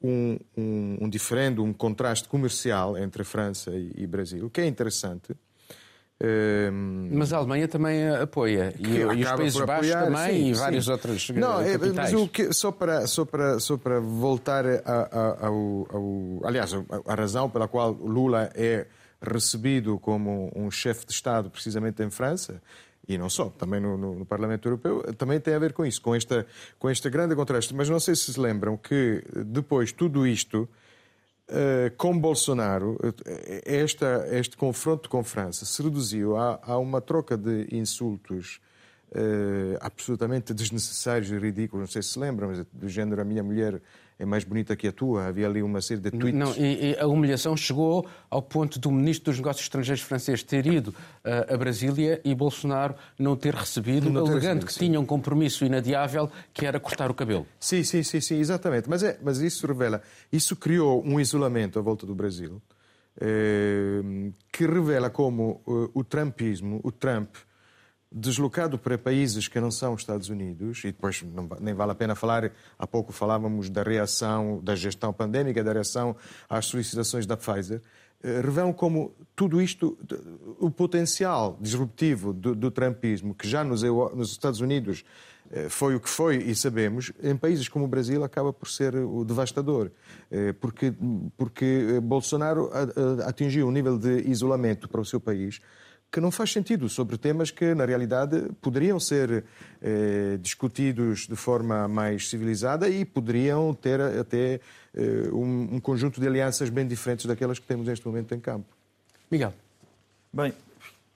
um, 0.05 0.39
um, 0.57 0.97
um 1.01 1.09
diferendo, 1.09 1.63
um 1.63 1.73
contraste 1.73 2.27
comercial 2.27 2.97
entre 2.97 3.23
a 3.23 3.25
França 3.25 3.71
e, 3.71 3.91
e 3.95 4.07
Brasil, 4.07 4.49
que 4.49 4.61
é 4.61 4.67
interessante. 4.67 5.31
Um... 5.31 6.25
Ehm, 6.25 7.09
mas 7.11 7.33
a 7.33 7.37
Alemanha 7.37 7.67
também 7.67 8.07
apoia. 8.09 8.73
E, 8.79 8.87
e 8.87 9.23
os 9.23 9.31
Países 9.31 9.61
Baixos 9.61 9.93
também 9.93 10.43
sim, 10.43 10.49
e 10.49 10.53
vários 10.53 10.87
outros 10.87 11.29
Não, 11.31 11.59
é, 11.59 11.77
mas 11.77 12.13
o 12.13 12.27
que, 12.27 12.53
só, 12.53 12.71
para, 12.71 13.05
só, 13.07 13.25
para, 13.25 13.59
só 13.59 13.77
para 13.77 13.99
voltar 13.99 14.65
a, 14.65 14.79
a, 14.85 15.47
ao, 15.47 15.87
ao, 15.91 16.41
Aliás, 16.45 16.71
a 17.05 17.15
razão 17.15 17.49
pela 17.49 17.67
qual 17.67 17.91
Lula 17.91 18.49
é 18.55 18.87
recebido 19.21 19.97
como 19.99 20.51
um 20.55 20.69
chefe 20.69 21.05
de 21.05 21.13
Estado 21.13 21.49
precisamente 21.49 22.03
em 22.03 22.09
França 22.09 22.61
e 23.07 23.17
não 23.17 23.29
só, 23.29 23.49
também 23.49 23.79
no, 23.79 23.97
no, 23.97 24.15
no, 24.15 24.25
Parlamento 24.25 24.67
Europeu, 24.67 25.03
também 25.13 25.39
tem 25.39 25.53
a 25.53 25.59
ver 25.59 25.73
com 25.73 25.85
isso, 25.85 26.01
com, 26.01 26.15
esta, 26.15 26.45
com 26.79 26.89
este 26.89 27.09
grande 27.09 27.35
contraste. 27.35 27.73
Mas 27.73 27.89
não 27.89 27.99
sei 27.99 28.15
se 28.15 28.33
se 28.33 28.39
lembram 28.39 28.77
que 28.77 29.23
depois 29.45 29.91
tudo 29.91 30.25
isto, 30.25 30.67
uh, 31.49 31.95
com 31.97 32.17
Bolsonaro, 32.17 32.97
eh, 33.25 33.61
esta, 33.65 34.27
este 34.31 34.57
confronto 34.57 35.09
com 35.09 35.23
França 35.23 35.65
se 35.65 35.81
reduziu 35.81 36.35
a, 36.35 36.59
a 36.63 36.77
uma 36.77 36.99
troca 36.99 37.37
de 37.37 37.67
insultos 37.71 38.59
uh, 39.11 39.77
absolutamente 39.81 40.53
desnecessários 40.53 41.29
e 41.29 41.37
ridículos. 41.37 41.81
Não 41.81 41.91
sei 41.91 42.01
se 42.01 42.09
se 42.09 42.19
lembram, 42.19 42.49
mas 42.49 42.65
do 42.73 42.89
género 42.89 43.21
a 43.21 43.25
minha 43.25 43.43
mulher 43.43 43.81
é 44.17 44.25
mais 44.25 44.43
bonita 44.43 44.75
que 44.75 44.87
a 44.87 44.91
tua. 44.91 45.27
Havia 45.27 45.47
ali 45.47 45.61
uma 45.61 45.81
série 45.81 45.99
de 45.99 46.11
tweets. 46.11 46.39
Não, 46.39 46.53
e, 46.55 46.91
e 46.91 46.99
a 46.99 47.07
humilhação 47.07 47.55
chegou 47.55 48.07
ao 48.29 48.41
ponto 48.41 48.79
do 48.79 48.91
ministro 48.91 49.31
dos 49.31 49.37
Negócios 49.37 49.65
Estrangeiros 49.65 50.03
francês 50.03 50.43
ter 50.43 50.65
ido 50.65 50.89
uh, 50.89 51.53
a 51.53 51.57
Brasília 51.57 52.21
e 52.23 52.33
Bolsonaro 52.33 52.95
não 53.19 53.35
ter 53.35 53.53
recebido, 53.53 54.09
não 54.09 54.21
alegando 54.21 54.35
recebido, 54.41 54.65
que 54.65 54.73
sim. 54.73 54.79
tinha 54.79 54.99
um 54.99 55.05
compromisso 55.05 55.65
inadiável 55.65 56.29
que 56.53 56.65
era 56.65 56.79
cortar 56.79 57.11
o 57.11 57.13
cabelo. 57.13 57.45
Sim, 57.59 57.83
sim, 57.83 58.03
sim, 58.03 58.21
sim 58.21 58.39
exatamente. 58.39 58.89
Mas, 58.89 59.03
é, 59.03 59.19
mas 59.21 59.39
isso 59.39 59.67
revela, 59.67 60.01
isso 60.31 60.55
criou 60.55 61.03
um 61.05 61.19
isolamento 61.19 61.77
à 61.77 61.81
volta 61.81 62.05
do 62.05 62.15
Brasil 62.15 62.61
eh, 63.19 64.31
que 64.51 64.65
revela 64.65 65.09
como 65.09 65.61
uh, 65.65 65.89
o 65.93 66.03
trumpismo, 66.03 66.81
o 66.83 66.91
Trump, 66.91 67.35
deslocado 68.15 68.79
para 68.79 68.97
países 68.97 69.49
que 69.49 69.59
não 69.59 69.69
são 69.69 69.93
os 69.93 70.01
Estados 70.01 70.29
Unidos, 70.29 70.79
e 70.85 70.87
depois 70.87 71.21
não, 71.21 71.49
nem 71.59 71.73
vale 71.73 71.91
a 71.91 71.95
pena 71.95 72.15
falar, 72.15 72.49
há 72.79 72.87
pouco 72.87 73.11
falávamos 73.11 73.69
da 73.69 73.83
reação, 73.83 74.61
da 74.63 74.73
gestão 74.73 75.11
pandémica, 75.11 75.61
da 75.61 75.73
reação 75.73 76.15
às 76.47 76.65
solicitações 76.65 77.25
da 77.25 77.35
Pfizer, 77.35 77.81
eh, 78.23 78.39
revelam 78.39 78.71
como 78.71 79.13
tudo 79.35 79.61
isto, 79.61 79.97
o 80.59 80.71
potencial 80.71 81.57
disruptivo 81.59 82.31
do, 82.31 82.55
do 82.55 82.71
trumpismo, 82.71 83.35
que 83.35 83.45
já 83.49 83.65
nos, 83.65 83.83
nos, 83.83 84.31
Estados 84.31 84.61
Unidos 84.61 85.03
eh, 85.51 85.67
foi 85.67 85.93
o 85.93 85.99
que 85.99 86.09
foi 86.09 86.37
e 86.37 86.55
sabemos, 86.55 87.11
em 87.21 87.35
países 87.35 87.67
como 87.67 87.83
o 87.83 87.87
Brasil 87.87 88.23
acaba 88.23 88.53
por 88.53 88.69
ser 88.69 88.95
o 88.95 89.25
devastador, 89.25 89.91
eh, 90.31 90.53
porque, 90.53 90.93
porque 91.35 91.99
Bolsonaro 92.01 92.71
atingiu 93.25 93.67
um 93.67 93.71
nível 93.71 93.97
de 93.97 94.21
isolamento 94.21 94.87
para 94.87 95.01
o 95.01 95.05
seu 95.05 95.19
país 95.19 95.59
que 96.15 96.21
não 96.21 96.31
faz 96.31 96.53
sentido 96.53 96.87
sobre 96.87 97.17
temas 97.17 97.51
que, 97.51 97.75
na 97.75 97.83
realidade, 97.83 98.49
poderiam 98.61 98.97
ser 99.01 99.43
eh, 99.81 100.37
discutidos 100.39 101.27
de 101.27 101.35
forma 101.35 101.89
mais 101.89 102.29
civilizada 102.29 102.87
e 102.87 103.03
poderiam 103.03 103.73
ter 103.73 103.99
até 103.99 104.61
eh, 104.93 105.29
um, 105.33 105.75
um, 105.75 105.79
conjunto 105.81 106.21
de 106.21 106.25
alianças 106.25 106.69
bem 106.69 106.87
diferentes 106.87 107.25
daquelas 107.25 107.59
que 107.59 107.67
temos 107.67 107.85
neste 107.85 108.07
momento 108.07 108.33
em 108.33 108.39
campo. 108.39 108.65
Miguel. 109.29 109.53
Bem, 110.31 110.53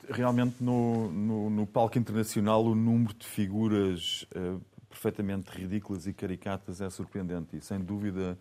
realmente 0.10 0.58
no, 0.60 1.10
no, 1.10 1.50
no 1.50 1.66
palco 1.66 1.98
internacional 1.98 2.66
o 2.66 2.76
número 2.76 3.14
de 3.14 3.26
figuras 3.26 4.28
eh, 4.36 4.56
perfeitamente 4.90 5.50
ridículas 5.50 6.08
e 6.08 6.14
caricatas 6.14 6.82
é 6.82 6.90
surpreendente 6.90 7.56
e, 7.56 7.62
sem 7.62 7.80
dúvida, 7.80 8.38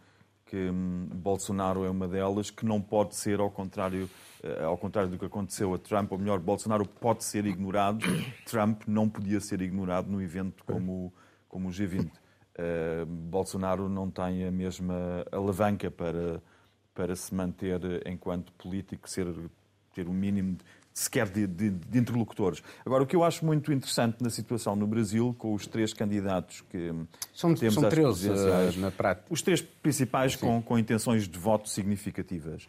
que 0.49 0.57
hum, 0.57 1.07
Bolsonaro 1.13 1.85
é 1.85 1.91
uma 1.91 2.09
delas, 2.09 2.51
que 2.51 2.65
não 2.65 2.81
pode 2.81 3.15
ser 3.15 3.39
ao 3.39 3.51
contrário, 3.51 4.09
uh, 4.43 4.65
ao 4.65 4.79
contrário 4.79 5.11
do 5.11 5.19
que 5.19 5.25
aconteceu 5.25 5.75
a 5.75 5.79
Trump, 5.79 6.11
ou 6.11 6.19
melhor, 6.19 6.41
Bolsonaro 6.41 6.87
pode 6.87 7.23
ser 7.23 7.47
ignorado, 7.47 8.05
Trump 8.47 8.83
não 8.87 9.09
podia 9.09 9.41
ser 9.41 9.61
ignorado 9.61 10.11
no 10.11 10.23
evento 10.23 10.65
como, 10.65 11.13
como 11.49 11.69
o 11.69 11.71
G20. 11.71 12.07
Uh, 12.07 12.11
eh, 12.61 13.05
Bolsonaro 13.05 13.89
não 13.89 14.11
tem 14.11 14.45
a 14.45 14.51
mesma 14.51 15.25
alavanca 15.31 15.91
para, 15.91 16.43
para 16.93 17.15
se 17.15 17.33
manter 17.33 17.81
enquanto 18.05 18.53
político, 18.55 19.09
ser, 19.09 19.27
ter 19.95 20.09
o 20.09 20.11
um 20.11 20.15
mínimo 20.15 20.57
sequer 20.99 21.29
de, 21.29 21.47
de, 21.47 21.71
de, 21.71 21.99
interlocutores. 21.99 22.63
Agora, 22.85 23.05
o 23.05 23.07
que 23.07 23.15
eu 23.15 23.23
acho 23.23 23.45
muito 23.45 23.73
interessante 23.73 24.23
na 24.23 24.31
situação 24.31 24.75
no 24.75 24.87
Brasil, 24.87 25.35
com 25.39 25.55
os 25.55 25.67
três 25.67 25.93
candidatos 25.93 26.63
que 26.71 26.93
são, 27.33 27.55
temos 27.55 27.75
são 27.75 27.89
13 27.89 28.31
uh, 28.31 28.81
na 28.81 28.91
prática. 28.91 29.27
Os 29.31 29.41
três 29.41 29.63
principais 29.63 30.35
com, 30.35 30.61
com, 30.61 30.79
intenções 30.79 31.29
de 31.29 31.39
voto 31.39 31.69
significativas. 31.69 32.65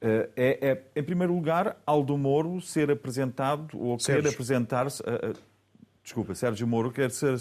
Uh, 0.00 0.30
é, 0.36 0.70
é, 0.70 0.82
em 0.94 1.02
primeiro 1.02 1.34
lugar, 1.34 1.76
Aldo 1.84 2.16
Moro 2.16 2.60
ser 2.60 2.90
apresentado, 2.90 3.76
ou 3.76 3.98
Sérgio. 3.98 4.22
querer 4.22 4.34
apresentar-se... 4.34 5.02
Uh, 5.02 5.34
desculpa, 6.04 6.34
Sérgio 6.34 6.66
Moro 6.66 6.90
quer 6.92 7.10
ser 7.10 7.36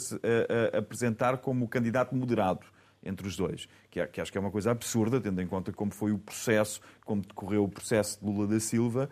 apresentar 0.74 1.38
como 1.38 1.68
candidato 1.68 2.16
moderado 2.16 2.66
entre 3.04 3.28
os 3.28 3.36
dois, 3.36 3.68
que, 3.90 4.00
é, 4.00 4.06
que 4.06 4.22
acho 4.22 4.32
que 4.32 4.38
é 4.38 4.42
uma 4.42 4.52
coisa 4.52 4.72
absurda, 4.72 5.20
tendo 5.20 5.42
em 5.42 5.48
conta 5.48 5.72
como 5.72 5.92
foi 5.92 6.12
o 6.12 6.20
processo, 6.20 6.82
como 7.04 7.22
decorreu 7.22 7.64
o 7.64 7.70
processo 7.70 8.20
de 8.20 8.26
Lula 8.26 8.48
da 8.48 8.60
Silva, 8.60 9.10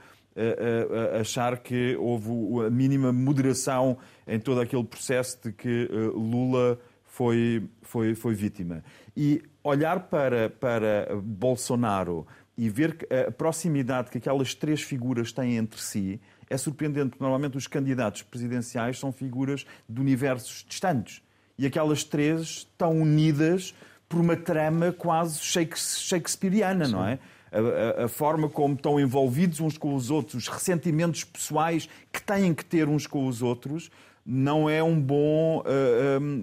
achar 1.19 1.57
que 1.57 1.95
houve 1.97 2.29
a 2.65 2.69
mínima 2.69 3.11
moderação 3.11 3.97
em 4.27 4.39
todo 4.39 4.61
aquele 4.61 4.83
processo 4.83 5.39
de 5.43 5.51
que 5.51 5.89
eh, 5.91 5.95
Lula 6.13 6.79
foi, 7.03 7.67
foi, 7.81 8.15
foi 8.15 8.33
vítima. 8.33 8.83
E 9.15 9.41
olhar 9.63 10.01
para, 10.01 10.49
para 10.49 11.09
Bolsonaro 11.21 12.25
e 12.57 12.69
ver 12.69 12.97
a 13.27 13.31
proximidade 13.31 14.09
que 14.09 14.17
aquelas 14.17 14.53
três 14.53 14.81
figuras 14.81 15.31
têm 15.31 15.57
entre 15.57 15.81
si 15.81 16.19
é 16.49 16.57
surpreendente, 16.57 17.11
porque 17.11 17.23
normalmente 17.23 17.57
os 17.57 17.67
candidatos 17.67 18.21
presidenciais 18.23 18.99
são 18.99 19.11
figuras 19.11 19.65
de 19.87 20.01
universos 20.01 20.65
distantes. 20.67 21.21
E 21.57 21.65
aquelas 21.65 22.03
três 22.03 22.41
estão 22.41 22.99
unidas 22.99 23.75
por 24.07 24.19
uma 24.19 24.35
trama 24.35 24.91
quase 24.91 25.39
shakespeariana, 25.41 26.87
não 26.87 27.05
é? 27.05 27.19
A, 27.51 28.05
a, 28.05 28.07
forma 28.07 28.49
como 28.49 28.75
estão 28.75 28.99
envolvidos 28.99 29.59
uns 29.59 29.77
com 29.77 29.95
os 29.95 30.09
outros, 30.12 30.43
os 30.43 30.47
ressentimentos 30.47 31.23
pessoais 31.23 31.89
que 32.12 32.21
têm 32.21 32.53
que 32.53 32.65
ter 32.65 32.88
uns 32.88 33.07
com 33.07 33.27
os 33.27 33.41
outros, 33.41 33.89
não 34.25 34.69
é 34.69 34.83
um 34.83 34.99
bom, 34.99 35.63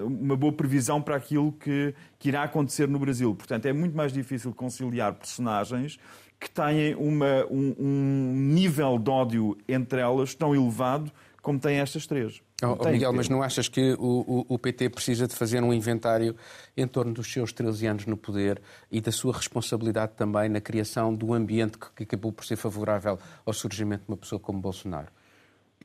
uma 0.05 0.37
boa 0.37 0.53
previsão 0.53 1.01
para 1.01 1.15
aquilo 1.15 1.53
que, 1.53 1.95
que 2.19 2.29
irá 2.29 2.43
acontecer 2.43 2.89
no 2.89 2.99
Brasil. 2.99 3.33
Portanto, 3.33 3.67
é 3.67 3.73
muito 3.73 3.97
mais 3.97 4.13
difícil 4.13 4.53
conciliar 4.53 5.15
personagens 5.15 5.99
que 6.39 6.51
têm 6.51 6.95
uma, 6.97 7.47
um, 7.49 7.75
um 7.79 8.33
nível 8.35 8.99
de 8.99 9.11
ódio 9.11 9.57
entre 9.69 10.01
elas 10.01 10.35
tão 10.35 10.55
elevado 10.55 11.13
como 11.47 11.61
têm 11.61 11.79
estas 11.79 12.09
três. 12.09 12.43
Oh, 12.61 12.89
Miguel, 12.89 13.13
mas 13.13 13.29
não 13.29 13.41
achas 13.41 13.69
que 13.69 13.93
o, 14.01 14.45
o, 14.49 14.55
o, 14.55 14.59
PT 14.59 14.89
precisa 14.89 15.29
de 15.29 15.37
fazer 15.37 15.63
um 15.63 15.73
inventário 15.73 16.35
em 16.77 16.89
torno 16.89 17.13
dos 17.13 17.33
seus 17.33 17.53
13 17.53 17.87
anos 17.87 18.07
no 18.07 18.17
poder 18.17 18.61
e 18.91 19.01
da 19.01 19.13
sua 19.13 19.33
responsabilidade 19.33 20.15
também 20.17 20.49
na 20.49 20.61
criação 20.61 21.15
do 21.15 21.33
ambiente 21.33 21.79
que, 21.79 21.87
que 21.95 22.03
acabou 22.03 22.33
por 22.33 22.45
ser 22.45 22.57
favorável 22.57 23.17
ao 23.45 23.53
surgimento 23.53 24.07
de 24.07 24.11
uma 24.11 24.17
pessoa 24.17 24.41
como 24.41 24.59
Bolsonaro? 24.59 25.07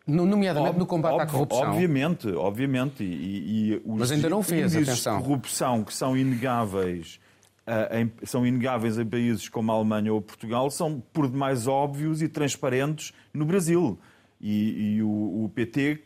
Nomeadamente 0.08 0.72
Ob, 0.72 0.80
no 0.80 0.88
combate 0.88 1.14
ob, 1.14 1.22
à 1.22 1.26
corrupção. 1.28 1.70
Obviamente, 1.70 2.28
obviamente. 2.30 3.04
E, 3.04 3.74
e 3.74 3.82
os 3.86 4.00
Mas 4.00 4.12
ainda 4.12 4.30
não 4.30 4.42
fez, 4.42 4.76
atenção. 4.76 5.20
de 5.20 5.24
corrupção 5.24 5.84
que 5.84 5.94
são 5.94 6.18
inegáveis, 6.18 7.20
uh, 7.68 7.96
em, 7.98 8.12
são 8.24 8.48
inegáveis 8.48 8.98
em 8.98 9.06
países 9.06 9.48
como 9.48 9.72
a 9.72 9.76
Alemanha 9.76 10.12
ou 10.12 10.20
Portugal, 10.24 10.72
são 10.72 11.00
por 11.14 11.30
demais 11.30 11.68
óbvios 11.68 12.20
e 12.24 12.28
transparentes 12.28 13.14
no 13.32 13.46
Brasil. 13.46 14.00
E, 14.42 14.96
e 14.96 15.04
o, 15.04 15.46
o 15.46 15.52
PT 15.54 16.02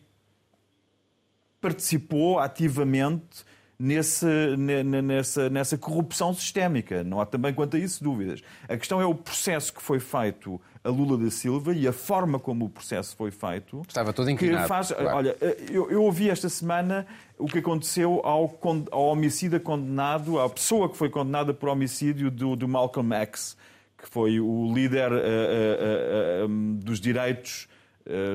participou 1.62 2.38
ativamente 2.38 3.46
nesse, 3.80 4.26
nessa, 4.58 5.50
nessa 5.50 5.78
corrupção 5.78 6.34
sistémica. 6.34 7.04
Não 7.04 7.20
há 7.20 7.26
também 7.26 7.54
quanto 7.54 7.76
a 7.76 7.80
isso 7.80 8.04
dúvidas. 8.04 8.42
A 8.68 8.78
questão 8.78 9.02
é 9.02 9.06
o 9.06 9.14
processo 9.14 9.74
que 9.74 9.82
foi 9.82 10.00
feito 10.00 10.60
a 10.84 10.90
Lula 10.90 11.18
da 11.18 11.32
Silva 11.32 11.74
e 11.74 11.88
a 11.88 11.94
forma 11.94 12.40
como 12.40 12.66
o 12.66 12.70
processo 12.70 13.16
foi 13.16 13.32
feito. 13.32 13.82
Estava 13.88 14.14
todo 14.14 14.30
inclinado. 14.30 14.68
Faz, 14.68 14.92
claro. 14.92 15.18
Olha, 15.18 15.38
eu, 15.72 15.90
eu, 15.90 16.04
ouvi 16.04 16.30
esta 16.30 16.48
semana 16.48 17.08
o 17.38 17.48
que 17.48 17.60
aconteceu 17.60 18.22
ao, 18.24 18.60
ao 18.92 19.06
homicida 19.08 19.60
condenado, 19.60 20.40
à 20.40 20.50
pessoa 20.50 20.90
que 20.90 20.96
foi 20.96 21.10
condenada 21.10 21.54
por 21.54 21.70
homicídio 21.70 22.30
do, 22.30 22.56
do 22.56 22.68
Malcolm 22.68 23.14
X, 23.16 23.58
que 23.98 24.08
foi 24.08 24.40
o 24.40 24.72
líder 24.74 25.12
uh, 25.12 25.16
uh, 25.16 26.46
uh, 26.46 26.76
dos 26.76 27.00
direitos 27.00 27.68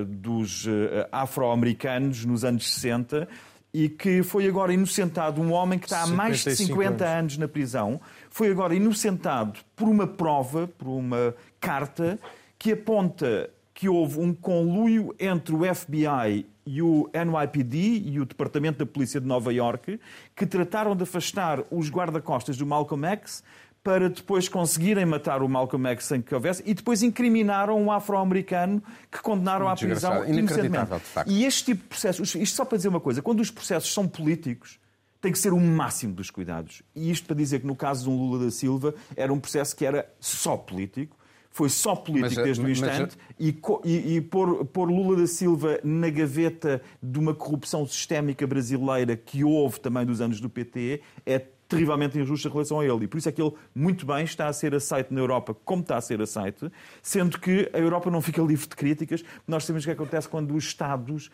dos 0.07 0.67
eh, 0.67 1.09
afro-americanos 1.13 2.25
nos 2.25 2.45
anos 2.45 2.73
60 2.73 3.29
e 3.73 3.89
que 3.89 4.23
foi 4.23 4.49
agora 4.49 4.73
inocentado, 4.73 5.41
um 5.41 5.53
homem 5.53 5.79
que 5.79 5.87
está 5.87 6.03
há 6.03 6.07
mais 6.07 6.43
de 6.43 6.57
50 6.57 7.05
anos. 7.05 7.19
anos 7.19 7.39
na 7.39 7.47
prisão, 7.47 8.01
foi 8.29 8.51
agora 8.51 8.75
inocentado 8.75 9.61
por 9.77 9.89
uma 9.89 10.07
prova, 10.07 10.67
por 10.67 10.89
uma 10.89 11.35
carta, 11.61 12.19
que 12.59 12.73
aponta 12.73 13.49
que 13.73 13.89
houve 13.89 14.19
um 14.19 14.35
conluio 14.35 15.15
entre 15.19 15.55
o 15.55 15.75
FBI 15.75 16.47
e 16.67 16.83
o 16.83 17.09
NYPD 17.15 18.03
e 18.07 18.21
o 18.21 18.27
Departamento 18.27 18.79
da 18.81 18.87
Polícia 18.87 19.21
de 19.21 19.27
Nova 19.27 19.53
York, 19.53 19.99
que 20.37 20.47
trataram 20.47 20.95
de 20.95 21.05
afastar 21.05 21.63
os 21.71 21.89
guarda-costas 21.89 22.57
do 22.57 22.67
Malcolm 22.67 23.07
X 23.07 23.43
para 23.83 24.11
depois 24.11 24.49
conseguirem 24.49 25.07
matar 25.07 25.43
o 25.43 25.49
Malcolm 25.49 25.89
X 25.89 26.05
sem 26.05 26.21
que 26.21 26.35
houvesse 26.35 26.63
e 26.67 26.75
depois 26.75 27.03
incriminaram 27.03 27.81
um 27.81 27.91
afro-americano 27.91 28.83
que 29.11 29.21
condenaram 29.21 29.69
à 29.69 29.75
prisão 29.75 30.25
inocentemente. 30.27 30.91
E 31.27 31.45
este 31.45 31.67
tipo 31.67 31.83
de 31.83 31.89
processos, 31.89 32.35
isto 32.35 32.57
só 32.57 32.65
para 32.65 32.77
dizer 32.77 32.89
uma 32.89 33.01
coisa, 33.01 33.23
quando 33.23 33.41
os 33.41 33.51
processos 33.51 33.93
são 33.93 34.07
políticos, 34.07 34.79
tem 35.21 35.33
que 35.33 35.39
ser 35.39 35.53
o 35.53 35.61
máximo 35.61 36.15
dos 36.15 36.31
cuidados. 36.31 36.83
E 36.95 37.11
isto 37.11 37.27
para 37.27 37.37
dizer 37.37 37.61
que 37.61 37.67
no 37.67 37.77
caso 37.77 38.05
de 38.05 38.11
um 38.11 38.17
Lula 38.17 38.45
da 38.45 38.51
Silva 38.51 38.95
era 39.17 39.33
um 39.33 39.41
processo 39.41 39.75
que 39.75 39.85
era 39.85 40.11
só 40.19 40.57
político, 40.57 41.17
foi 41.51 41.69
só 41.69 41.97
político 41.97 42.37
mas, 42.37 42.45
desde 42.45 42.65
o 42.65 42.71
instante 42.71 43.17
mas... 43.19 43.37
e, 43.39 43.59
e, 43.85 44.17
e 44.17 44.21
pôr, 44.21 44.65
pôr, 44.67 44.89
Lula 44.89 45.17
da 45.17 45.27
Silva 45.27 45.81
na 45.83 46.09
gaveta 46.09 46.81
de 47.03 47.19
uma 47.19 47.35
corrupção 47.35 47.87
sistémica 47.87 48.47
brasileira 48.47 49.17
que 49.17 49.43
houve 49.43 49.81
também 49.81 50.07
dos 50.07 50.21
anos 50.21 50.41
do 50.41 50.49
PT 50.49 51.03
é 51.27 51.43
terrivelmente 51.71 52.19
injusta 52.19 52.49
em 52.49 52.51
relação 52.51 52.81
a 52.81 52.85
ele. 52.85 53.05
E 53.05 53.07
por 53.07 53.17
isso 53.17 53.29
é 53.29 53.33
que 53.33 53.41
ele, 53.41 53.53
muito 53.75 54.05
bem, 54.05 54.25
está 54.25 54.49
a 54.49 54.53
ser 54.53 54.75
aceito 54.75 55.15
na 55.15 55.21
Europa 55.21 55.55
como 55.65 55.83
está 55.83 55.97
a 55.97 56.01
ser 56.01 56.21
aceito, 56.21 56.71
sendo 57.01 57.39
que 57.39 57.71
a 57.73 57.79
Europa 57.79 58.11
não 58.11 58.21
fica 58.21 58.43
livre 58.43 58.69
de 58.69 58.77
críticas. 58.77 59.25
Nós 59.47 59.65
sabemos 59.65 59.85
o 59.85 59.87
que 59.87 59.93
acontece 59.93 60.29
quando 60.29 60.55
os 60.55 60.65
Estados 60.65 61.31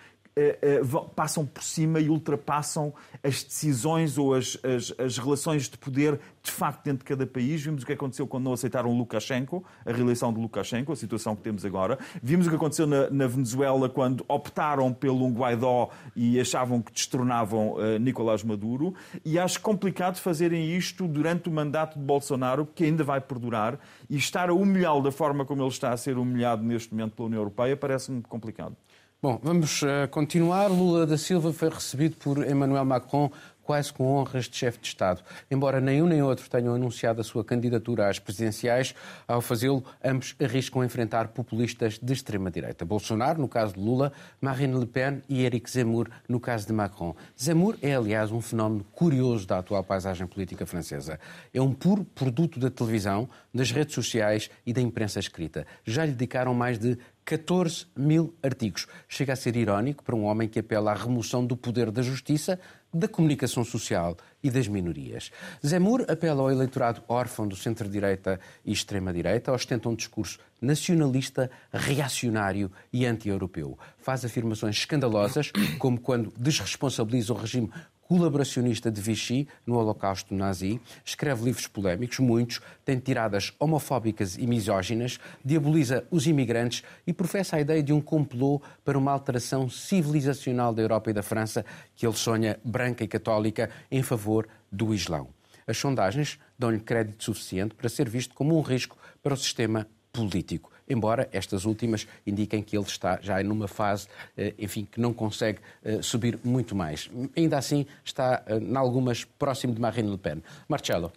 passam 1.15 1.47
por 1.47 1.63
cima 1.63 1.99
e 1.99 2.11
ultrapassam 2.11 2.93
as 3.23 3.43
decisões 3.43 4.19
ou 4.19 4.35
as, 4.35 4.59
as, 4.63 4.93
as, 4.99 5.17
relações 5.17 5.67
de 5.67 5.79
poder 5.79 6.21
de 6.43 6.51
facto 6.51 6.85
dentro 6.85 6.99
de 6.99 7.05
cada 7.05 7.27
país. 7.27 7.63
Vimos 7.63 7.83
o 7.83 7.87
que 7.87 7.95
aconteceu 7.95 8.27
quando 8.27 8.45
não 8.45 8.53
aceitaram 8.53 8.93
Lukashenko, 8.93 9.65
a 9.85 9.93
reeleição 9.93 10.33
de 10.33 10.39
Lukashenko, 10.39 10.93
a 10.93 10.97
situação 10.97 11.35
que 11.35 11.43
temos 11.43 11.65
agora. 11.65 11.99
Vimos 12.23 12.47
o 12.47 12.51
que 12.51 12.57
aconteceu 12.57 12.87
na, 12.87 13.09
na 13.09 13.27
Venezuela 13.27 13.89
quando 13.89 14.25
optaram 14.29 14.93
pelo 14.93 15.27
Guaidó 15.31 15.89
e 16.15 16.39
achavam 16.39 16.83
que 16.83 16.93
destronavam 16.93 17.73
uh, 17.73 17.99
Nicolás 17.99 18.45
Maduro. 18.45 18.95
E 19.25 19.39
acho 19.39 19.59
complicado 19.61 20.19
fazerem 20.19 20.77
isto 20.77 21.09
durante 21.09 21.49
o 21.49 21.53
mandato 21.53 21.99
de 21.99 22.05
Bolsonaro, 22.05 22.67
que 22.67 22.85
ainda 22.85 23.03
vai 23.03 23.23
perdurar, 23.23 23.79
e 24.09 24.17
estar 24.17 24.51
a 24.51 24.55
humilhá-lo 24.55 25.03
da 25.03 25.11
forma 25.11 25.47
como 25.47 25.63
ele 25.63 25.71
está 25.71 25.93
a 25.93 25.97
ser 25.97 26.19
humilhado 26.19 26.63
neste 26.63 26.93
momento 26.93 27.15
pela 27.15 27.27
União 27.27 27.41
Europeia 27.41 27.75
parece-me 27.75 28.21
complicado. 28.23 28.77
Bom, 29.23 29.41
vamos 29.43 29.81
uh, 29.81 30.07
continuar. 30.11 30.71
Lula 30.71 31.07
da 31.07 31.17
Silva 31.17 31.51
foi 31.51 31.71
recebido 31.71 32.17
por 32.17 32.47
Emmanuel 32.47 32.85
Macron 32.85 33.31
quase 33.67 33.93
com 33.93 34.07
honras 34.07 34.45
de 34.45 34.57
chefe 34.57 34.79
de 34.79 34.87
Estado. 34.87 35.23
Embora 35.51 35.81
nem 35.81 36.01
um 36.01 36.07
nem 36.07 36.23
outro 36.23 36.49
tenham 36.49 36.73
anunciado 36.73 37.21
a 37.21 37.25
sua 37.25 37.45
candidatura 37.45 38.09
às 38.09 38.21
presidenciais, 38.21 38.95
ao 39.27 39.41
fazê-lo, 39.41 39.83
ambos 40.05 40.37
arriscam 40.41 40.85
enfrentar 40.85 41.29
populistas 41.29 41.99
de 41.99 42.13
extrema-direita. 42.13 42.85
Bolsonaro, 42.85 43.41
no 43.41 43.49
caso 43.49 43.75
de 43.75 43.81
Lula, 43.81 44.13
Marine 44.41 44.79
Le 44.79 44.87
Pen 44.87 45.21
e 45.29 45.45
Eric 45.45 45.69
Zemmour, 45.69 46.09
no 46.29 46.39
caso 46.39 46.65
de 46.65 46.73
Macron. 46.73 47.17
Zemmour 47.37 47.77
é, 47.83 47.97
aliás, 47.97 48.31
um 48.31 48.41
fenómeno 48.41 48.85
curioso 48.93 49.49
da 49.49 49.59
atual 49.59 49.83
paisagem 49.83 50.29
política 50.29 50.65
francesa. 50.65 51.19
É 51.53 51.61
um 51.61 51.75
puro 51.75 52.05
produto 52.05 52.61
da 52.61 52.71
televisão, 52.71 53.29
das 53.53 53.73
redes 53.73 53.97
sociais 53.97 54.49
e 54.65 54.73
da 54.73 54.81
imprensa 54.81 55.19
escrita. 55.19 55.67
Já 55.85 56.05
lhe 56.05 56.13
dedicaram 56.13 56.55
mais 56.55 56.79
de 56.79 56.97
14 57.27 57.87
mil 57.97 58.33
artigos. 58.41 58.87
Chega 59.09 59.33
a 59.33 59.37
ser 59.37 59.57
irónico 59.57 60.05
para 60.05 60.15
um 60.15 60.25
homem 60.25 60.49
que 60.49 60.61
apela 60.61 60.93
à 60.93 60.95
remoção 60.95 61.45
do 61.45 61.57
poder 61.57 61.91
da 61.91 62.01
justiça, 62.01 62.59
da 62.97 63.07
comunicação 63.07 63.65
social 63.65 64.17
e 64.43 64.51
das 64.51 64.67
minorias. 64.67 65.31
Zemmour 65.65 66.05
apela 66.09 66.43
ao 66.43 66.51
eleitorado 66.51 67.03
órfão 67.09 67.47
do 67.47 67.55
centro-direita 67.55 68.41
e 68.65 68.73
extrema-direita, 68.73 69.53
ostenta 69.53 69.89
um 69.89 69.95
discurso 69.95 70.39
nacionalista, 70.61 71.51
reacionário 71.73 72.73
e 72.93 73.05
anti-europeu. 73.05 73.79
Faz 73.99 74.25
afirmações 74.25 74.77
escandalosas, 74.77 75.53
como 75.79 76.01
quando 76.01 76.33
desresponsabiliza 76.37 77.35
o 77.35 77.37
regime 77.37 77.71
colaboracionista 78.07 78.91
de 78.91 79.01
Vichy 79.01 79.49
no 79.67 79.77
Holocausto 79.77 80.35
nazi, 80.35 80.81
escreve 81.05 81.45
livros 81.45 81.67
polémicos, 81.67 82.21
muitos, 82.21 82.61
tem 82.85 82.99
tiradas 82.99 83.53
homofóbicas 83.59 84.37
e 84.39 84.47
misóginas, 84.47 85.19
diaboliza 85.45 86.07
os 86.11 86.27
imigrantes 86.27 86.85
e 87.07 87.13
professa 87.13 87.57
a 87.57 87.61
ideia 87.61 87.83
de 87.83 87.93
um 87.93 88.01
complô 88.01 88.63
para 88.85 88.97
uma 88.97 89.11
alteração 89.11 89.69
civilizacional 89.69 90.73
da 90.73 90.83
Europa 90.83 91.11
e 91.11 91.15
da 91.15 91.23
França 91.23 91.65
que 91.97 92.07
ele 92.07 92.17
sonha 92.17 92.61
branca 92.65 93.03
e 93.03 93.09
católica 93.09 93.71
em 93.91 94.03
favor 94.03 94.47
do 94.71 94.95
Islão. 94.95 95.29
As 95.67 95.77
sondagens 95.77 96.39
dão-lhe 96.57 96.79
crédito 96.79 97.25
suficiente 97.25 97.75
para 97.75 97.89
ser 97.89 98.09
visto 98.09 98.35
como 98.35 98.57
um 98.57 98.63
risco 98.63 98.97
para 99.21 99.35
o 99.35 99.37
sistema 99.37 99.87
político 100.13 100.76
embora 100.89 101.29
estas 101.33 101.65
últimas 101.65 102.07
indiquem 102.27 102.63
que 102.63 102.77
ele 102.77 102.87
está 102.87 103.19
já 103.21 103.43
numa 103.43 103.69
fase, 103.69 104.09
eh, 104.37 104.55
enfim, 104.59 104.87
que 104.91 105.01
não 105.01 105.13
consegue 105.13 105.59
eh, 105.85 106.01
subir 106.03 106.39
muito 106.45 106.75
mais. 106.75 107.11
Ainda 107.37 107.59
assim, 107.59 107.87
está, 108.05 108.43
eh, 108.47 108.59
em 108.59 108.77
algumas, 108.77 109.25
próximo 109.25 109.75
de 109.75 109.81
Marine 109.81 110.11
Le 110.11 110.19
Pen. 110.19 110.43
Marcelo. 110.69 111.13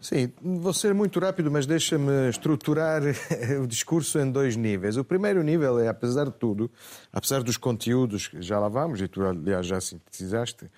Sim, 0.00 0.32
vou 0.40 0.72
ser 0.72 0.94
muito 0.94 1.18
rápido, 1.18 1.50
mas 1.50 1.66
deixa-me 1.66 2.28
estruturar 2.28 3.02
o 3.60 3.66
discurso 3.66 4.18
em 4.20 4.30
dois 4.30 4.54
níveis. 4.54 4.96
O 4.96 5.04
primeiro 5.04 5.42
nível 5.42 5.80
é, 5.80 5.88
apesar 5.88 6.26
de 6.26 6.32
tudo, 6.32 6.70
apesar 7.12 7.42
dos 7.42 7.56
conteúdos 7.56 8.28
que 8.28 8.40
já 8.40 8.58
lá 8.60 8.68
vamos, 8.68 9.00
e 9.00 9.08
tu, 9.08 9.24
aliás, 9.24 9.66
já 9.66 9.80
sintetizaste, 9.80 10.70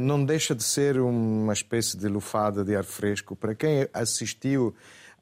não 0.00 0.24
deixa 0.24 0.56
de 0.56 0.64
ser 0.64 0.98
uma 0.98 1.52
espécie 1.52 1.96
de 1.96 2.08
lufada 2.08 2.64
de 2.64 2.74
ar 2.74 2.84
fresco 2.84 3.36
para 3.36 3.54
quem 3.54 3.88
assistiu 3.94 4.74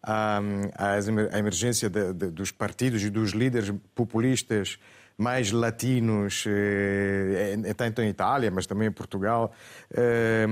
à, 0.03 0.40
à 0.76 1.38
emergência 1.38 1.88
de, 1.88 2.12
de, 2.12 2.30
dos 2.30 2.51
partidos 2.51 3.03
e 3.03 3.11
dos 3.11 3.32
líderes 3.32 3.72
populistas 3.94 4.78
mais 5.19 5.51
latinos, 5.51 6.45
eh, 6.47 7.75
tanto 7.77 8.01
em 8.01 8.09
Itália, 8.09 8.53
mas 8.53 8.69
também 8.69 8.87
em 8.87 8.93
Portugal, 8.93 9.53
eh, 9.93 10.47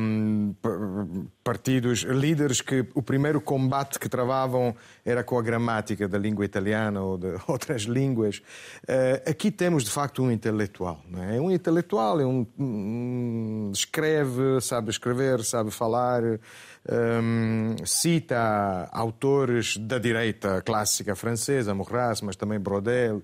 partidos, 1.45 2.01
líderes 2.01 2.61
que 2.61 2.85
o 2.93 3.01
primeiro 3.01 3.41
combate 3.41 3.97
que 3.97 4.09
travavam 4.09 4.75
era 5.05 5.23
com 5.23 5.39
a 5.39 5.43
gramática 5.43 6.09
da 6.09 6.19
língua 6.19 6.45
italiana 6.45 7.01
ou 7.01 7.17
de 7.17 7.37
outras 7.47 7.83
línguas. 7.83 8.43
Eh, 8.89 9.23
aqui 9.25 9.53
temos, 9.53 9.85
de 9.85 9.91
facto, 9.91 10.21
um 10.21 10.33
intelectual. 10.33 11.01
Não 11.09 11.23
é? 11.23 11.41
Um 11.41 11.53
intelectual, 11.53 12.21
é 12.21 12.27
um, 12.27 12.45
um 12.59 13.71
escreve, 13.73 14.61
sabe 14.61 14.91
escrever, 14.91 15.45
sabe 15.45 15.71
falar, 15.71 16.23
um, 16.25 17.77
cita 17.85 18.89
autores 18.93 19.77
da 19.77 19.99
direita 19.99 20.61
clássica 20.63 21.15
francesa, 21.15 21.73
Maurras, 21.73 22.21
mas 22.21 22.35
também 22.35 22.59
Brodel. 22.59 23.23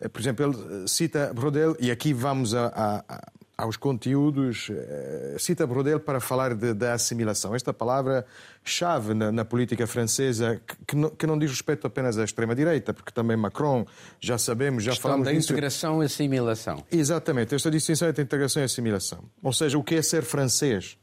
Eh, 0.00 0.08
por 0.08 0.20
exemplo, 0.20 0.44
ele 0.44 0.88
cita 0.88 1.32
Brodel, 1.34 1.76
e 1.78 1.90
aqui 1.90 2.12
vamos 2.12 2.54
a, 2.54 2.66
a, 3.08 3.32
aos 3.58 3.76
conteúdos, 3.76 4.70
eh, 4.70 5.36
cita 5.36 5.66
Brodel 5.66 5.98
para 5.98 6.20
falar 6.20 6.54
da 6.54 6.94
assimilação. 6.94 7.56
Esta 7.56 7.74
palavra-chave 7.74 9.14
na, 9.14 9.32
na, 9.32 9.44
política 9.44 9.84
francesa, 9.84 10.60
que, 10.86 10.94
não, 10.94 11.10
que, 11.10 11.26
não, 11.26 11.36
diz 11.36 11.50
respeito 11.50 11.84
apenas 11.84 12.16
à 12.18 12.24
extrema-direita, 12.24 12.94
porque 12.94 13.10
também 13.10 13.36
Macron, 13.36 13.84
já 14.20 14.38
sabemos, 14.38 14.84
já 14.84 14.94
falamos 14.94 15.26
da 15.26 15.32
disso. 15.32 15.52
integração 15.52 16.00
e 16.02 16.06
assimilação. 16.06 16.84
Exatamente, 16.90 17.54
esta 17.54 17.68
distinção 17.68 18.08
entre 18.08 18.22
integração 18.22 18.62
e 18.62 18.64
assimilação. 18.64 19.24
Ou 19.42 19.52
seja, 19.52 19.76
o 19.76 19.82
que 19.82 19.96
é 19.96 20.02
ser 20.02 20.22
francês? 20.22 20.96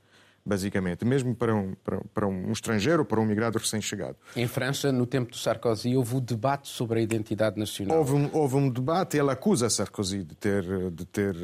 Basicamente, 0.46 1.04
mesmo 1.04 1.36
para 1.36 1.56
um, 1.56 1.74
para, 1.84 2.02
para 2.14 2.28
um 2.28 2.52
estrangeiro 2.52 3.00
ou 3.00 3.06
para 3.06 3.20
um 3.20 3.26
migrado 3.26 3.58
recém-chegado. 3.58 4.16
Em 4.36 4.48
França, 4.48 4.92
no 4.92 5.06
tempo 5.06 5.32
do 5.32 5.38
Sarkozy, 5.38 5.96
houve 5.96 6.16
um 6.16 6.20
debate 6.20 6.68
sobre 6.68 7.00
a 7.00 7.02
identidade 7.02 7.60
nacional. 7.60 7.98
Houve 7.98 8.14
um, 8.14 8.30
houve 8.32 8.56
um 8.56 8.70
debate, 8.70 9.18
ele 9.18 9.32
acusa 9.32 9.70
Sarkozy 9.70 10.24
de 10.24 10.36
ter, 10.36 10.64
de 10.92 11.06
ter 11.06 11.36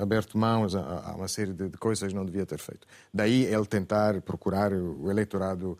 aberto 0.00 0.38
mãos 0.38 0.76
a, 0.76 1.10
a 1.10 1.16
uma 1.16 1.28
série 1.28 1.52
de, 1.52 1.68
de 1.68 1.76
coisas 1.76 2.08
que 2.08 2.14
não 2.14 2.24
devia 2.24 2.46
ter 2.46 2.58
feito. 2.58 2.86
Daí 3.12 3.44
ele 3.44 3.66
tentar 3.66 4.20
procurar 4.20 4.72
o 4.72 5.10
eleitorado 5.10 5.76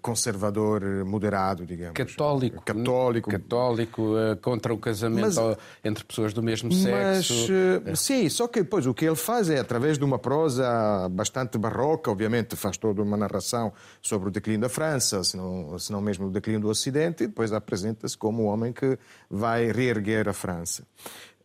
conservador 0.00 1.04
moderado, 1.04 1.66
digamos. 1.66 1.94
Católico. 1.94 2.62
Católico. 2.64 3.30
Católico 3.30 4.16
eh, 4.16 4.36
contra 4.36 4.72
o 4.72 4.78
casamento 4.78 5.40
mas, 5.40 5.58
entre 5.84 6.04
pessoas 6.04 6.32
do 6.32 6.42
mesmo 6.42 6.72
sexo. 6.72 7.34
Mas, 7.34 7.48
eh, 7.50 7.94
sim, 7.96 8.28
só 8.28 8.46
que 8.46 8.62
depois 8.62 8.86
o 8.86 8.94
que 8.94 9.04
ele 9.04 9.16
faz 9.16 9.50
é, 9.50 9.58
através 9.58 9.98
de 9.98 10.04
uma 10.04 10.18
prosa 10.18 11.08
bastante 11.10 11.58
barroca, 11.58 12.10
obviamente 12.10 12.54
faz 12.54 12.76
toda 12.76 13.02
uma 13.02 13.16
narração 13.16 13.72
sobre 14.00 14.28
o 14.28 14.32
declínio 14.32 14.60
da 14.60 14.68
França, 14.68 15.24
se 15.24 15.36
não, 15.36 15.78
se 15.78 15.90
não 15.90 16.00
mesmo 16.00 16.26
o 16.26 16.30
declínio 16.30 16.60
do 16.60 16.68
Ocidente, 16.68 17.24
e 17.24 17.26
depois 17.26 17.52
apresenta-se 17.52 18.16
como 18.16 18.44
o 18.44 18.46
homem 18.46 18.72
que 18.72 18.98
vai 19.28 19.72
reerguer 19.72 20.28
a 20.28 20.32
França. 20.32 20.84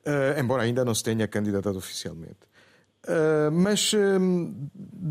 Uh, 0.05 0.39
embora 0.39 0.63
ainda 0.63 0.84
não 0.84 0.93
se 0.93 1.03
tenha 1.03 1.28
candidatado 1.28 1.78
oficialmente. 1.78 2.51
Uh, 3.03 3.51
mas 3.51 3.93
uh, 3.93 3.99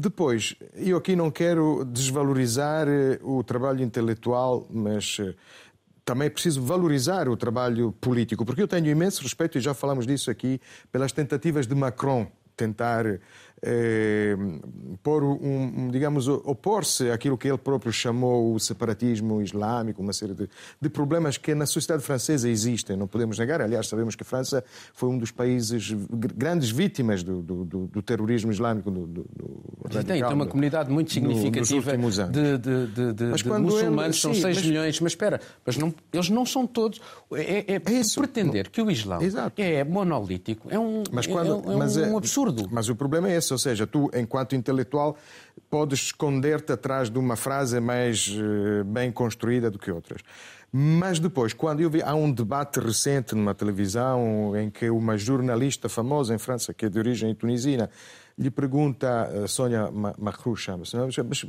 depois, 0.01 0.57
eu 0.74 0.96
aqui 0.96 1.14
não 1.14 1.30
quero 1.30 1.84
desvalorizar 1.84 2.88
uh, 2.88 3.38
o 3.38 3.44
trabalho 3.44 3.82
intelectual, 3.82 4.66
mas 4.70 5.18
também 6.05 6.26
é 6.26 6.30
preciso 6.30 6.62
valorizar 6.62 7.28
o 7.28 7.36
trabalho 7.36 7.92
político, 8.01 8.44
porque 8.44 8.62
eu 8.62 8.68
tenho 8.68 8.86
imenso 8.88 9.22
respeito, 9.22 9.59
e 9.59 9.61
já 9.61 9.74
falamos 9.74 10.07
disso 10.07 10.30
aqui, 10.30 10.61
pelas 10.90 11.12
tentativas 11.12 11.66
de 11.66 11.74
Macron 11.74 12.26
tentar 12.57 13.05
eh, 13.62 14.36
pôr 15.02 15.22
um, 15.22 15.88
digamos, 15.90 16.28
opor-se 16.28 17.11
àquilo 17.11 17.36
que 17.36 17.48
ele 17.48 17.58
próprio 17.58 17.92
chamou 17.92 18.54
o 18.54 18.61
separatismo 18.61 19.42
islâmico, 19.42 20.02
uma 20.02 20.12
série 20.12 20.34
de, 20.34 20.48
de, 20.80 20.88
problemas 20.88 21.36
que 21.36 21.54
na 21.54 21.66
sociedade 21.66 22.02
francesa 22.02 22.48
existem, 22.48 22.96
não 22.96 23.06
podemos 23.06 23.38
negar. 23.38 23.61
Aliás, 23.61 23.86
sabemos 23.86 24.14
que 24.14 24.22
a 24.22 24.26
França 24.26 24.64
foi 24.94 25.08
um 25.08 25.18
dos 25.18 25.30
países 25.30 25.94
grandes 26.11 26.70
vítimas 26.70 27.22
do, 27.22 27.42
do, 27.42 27.64
do, 27.64 27.86
do 27.86 28.02
terrorismo 28.02 28.50
islâmico. 28.50 28.90
Do, 28.90 29.06
do, 29.06 29.26
radical, 29.84 30.04
tem, 30.04 30.22
tem 30.22 30.34
uma 30.34 30.46
comunidade 30.46 30.90
muito 30.90 31.12
significativa 31.12 31.96
de, 31.96 32.58
de, 32.58 32.86
de, 32.86 33.12
de, 33.12 33.12
de 33.12 33.24
muçulmanos, 33.58 34.04
ele, 34.04 34.12
são 34.14 34.34
6 34.34 34.44
mas... 34.44 34.66
milhões, 34.66 35.00
mas 35.00 35.12
espera, 35.12 35.40
mas 35.64 35.76
não, 35.76 35.94
eles 36.12 36.30
não 36.30 36.46
são 36.46 36.66
todos. 36.66 37.00
É, 37.32 37.74
é, 37.74 37.82
é 37.84 37.92
isso. 37.92 38.20
pretender 38.20 38.70
que 38.70 38.80
o 38.80 38.90
Exato. 38.90 39.54
é 39.58 39.84
monolítico 39.84 40.68
é 40.70 40.78
um, 40.78 41.02
mas 41.12 41.26
quando, 41.26 41.48
é, 41.48 41.72
é 41.72 41.76
um, 41.76 41.82
é, 41.82 42.11
um 42.11 42.16
absurdo. 42.16 42.68
Mas 42.70 42.88
o 42.88 42.94
problema 42.94 43.28
é 43.30 43.36
esse 43.36 43.49
ou 43.53 43.59
seja, 43.59 43.86
tu, 43.86 44.11
enquanto 44.14 44.55
intelectual, 44.55 45.16
podes 45.68 46.01
esconder-te 46.01 46.72
atrás 46.72 47.11
de 47.11 47.18
uma 47.18 47.36
frase 47.36 47.80
mais 47.80 48.28
eh, 48.28 48.82
bem 48.84 49.12
construída 49.12 49.70
do 49.70 49.78
que 49.78 49.90
outras. 49.90 50.22
Mas 50.72 51.18
depois, 51.18 51.53
quando 51.53 51.80
eu 51.80 51.90
vi, 51.90 52.01
há 52.01 52.14
um 52.14 52.30
debate 52.30 52.78
recente 52.78 53.34
numa 53.34 53.55
televisão 53.55 54.57
em 54.57 54.70
que 54.70 54.88
uma 54.88 55.18
jornalista 55.18 55.88
famosa 55.88 56.32
em 56.34 56.38
França, 56.38 56.72
que 56.72 56.86
é 56.86 56.88
de 56.88 56.98
origem 56.98 57.34
tunisina, 57.34 57.90
lhe 58.38 58.51
pergunta, 58.51 59.24
a 59.44 59.48
Sônia 59.48 59.90
Macru 59.90 60.57
chama-se, 60.57 60.96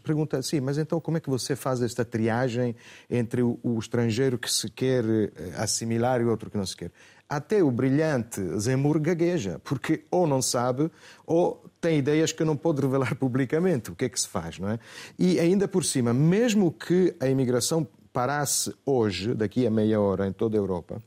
pergunta 0.04 0.38
assim, 0.39 0.60
mas 0.60 0.78
então 0.78 0.99
como 0.99 1.18
é 1.18 1.20
que 1.20 1.30
você 1.30 1.56
faz 1.56 1.82
esta 1.82 2.04
triagem 2.04 2.76
entre 3.10 3.43
o, 3.43 3.60
o 3.62 3.78
estrangeiro 3.80 4.39
que 4.39 4.52
se 4.52 4.70
quer 4.70 5.06
eh, 5.06 5.32
assimilar 5.56 6.20
e 6.20 6.26
o 6.26 6.30
outro 6.30 6.49
que 6.49 6.58
não 6.58 6.66
se 6.66 6.76
quer? 6.76 6.91
até 7.32 7.64
o 7.64 7.72
brilhante 7.72 8.41
Zemmour 8.60 8.99
gagueja, 8.99 9.58
porque 9.64 10.04
ou 10.12 10.28
não 10.28 10.41
sabe 10.41 10.91
ou 11.26 11.64
tem 11.82 11.97
ideias 11.97 12.32
que 12.32 12.45
não 12.45 12.55
pode 12.55 12.79
revelar 12.79 13.15
publicamente. 13.17 13.91
O 13.91 13.95
que 13.95 14.05
é 14.05 14.09
que 14.09 14.19
se 14.19 14.27
faz, 14.27 14.59
não 14.59 14.69
é? 14.69 14.79
E 15.17 15.39
ainda 15.39 15.67
por 15.67 15.84
cima, 15.84 16.13
mesmo 16.13 16.71
que 16.71 17.13
a 17.19 17.27
imigração 17.27 17.86
parasse 18.13 18.73
hoje, 18.86 19.34
daqui 19.34 19.65
a 19.65 19.71
meia 19.71 19.99
hora, 19.99 20.27
em 20.27 20.32
toda 20.32 20.55
a 20.55 20.59
Europa, 20.59 21.01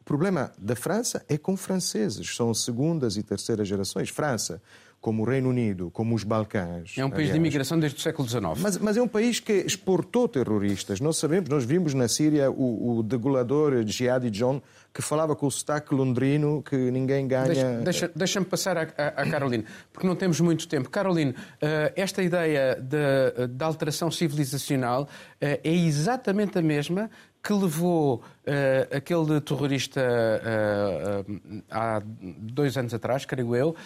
o 0.00 0.04
problema 0.04 0.52
da 0.56 0.74
França 0.74 1.24
é 1.28 1.36
com 1.36 1.56
franceses, 1.56 2.34
são 2.34 2.54
segundas 2.54 3.16
e 3.16 3.22
terceiras 3.22 3.66
gerações. 3.68 4.08
França, 4.08 4.62
como 5.00 5.22
o 5.22 5.26
Reino 5.26 5.48
Unido, 5.48 5.90
como 5.92 6.14
os 6.14 6.24
Balcãs. 6.24 6.94
É 6.96 7.04
um 7.04 7.10
país 7.10 7.28
aliás. 7.28 7.32
de 7.32 7.36
imigração 7.38 7.78
desde 7.78 7.98
o 7.98 8.00
século 8.00 8.28
XIX. 8.28 8.42
Mas, 8.58 8.78
mas, 8.78 8.96
é 8.96 9.02
um 9.02 9.08
país 9.08 9.38
que 9.38 9.52
exportou 9.52 10.28
terroristas. 10.28 11.00
Nós 11.00 11.16
sabemos, 11.16 11.48
nós 11.48 11.64
vimos 11.64 11.94
na 11.94 12.08
Síria 12.08 12.50
o, 12.50 12.98
o 12.98 13.02
degolador 13.02 13.84
Jihadi 13.86 14.30
John 14.30 14.60
que 14.96 15.02
falava 15.02 15.36
com 15.36 15.46
o 15.46 15.50
sotaque 15.50 15.94
londrino 15.94 16.62
que 16.62 16.74
ninguém 16.90 17.28
ganha. 17.28 17.44
Deixa-me 17.44 17.84
deixa, 17.84 18.10
deixa 18.16 18.44
passar 18.46 18.78
à 18.78 18.86
Caroline, 19.30 19.66
porque 19.92 20.06
não 20.06 20.16
temos 20.16 20.40
muito 20.40 20.66
tempo. 20.66 20.88
Caroline, 20.88 21.34
eh, 21.60 21.92
esta 21.94 22.22
ideia 22.22 22.78
da 22.80 23.66
alteração 23.66 24.10
civilizacional 24.10 25.06
eh, 25.38 25.60
é 25.62 25.70
exatamente 25.70 26.58
a 26.58 26.62
mesma 26.62 27.10
que 27.46 27.52
levou 27.52 28.16
uh, 28.16 28.96
aquele 28.96 29.40
terrorista 29.40 30.00
uh, 30.00 31.32
uh, 31.32 31.62
há 31.70 32.02
dois 32.04 32.76
anos 32.76 32.92
atrás, 32.92 33.24
creio 33.24 33.54
eu, 33.54 33.76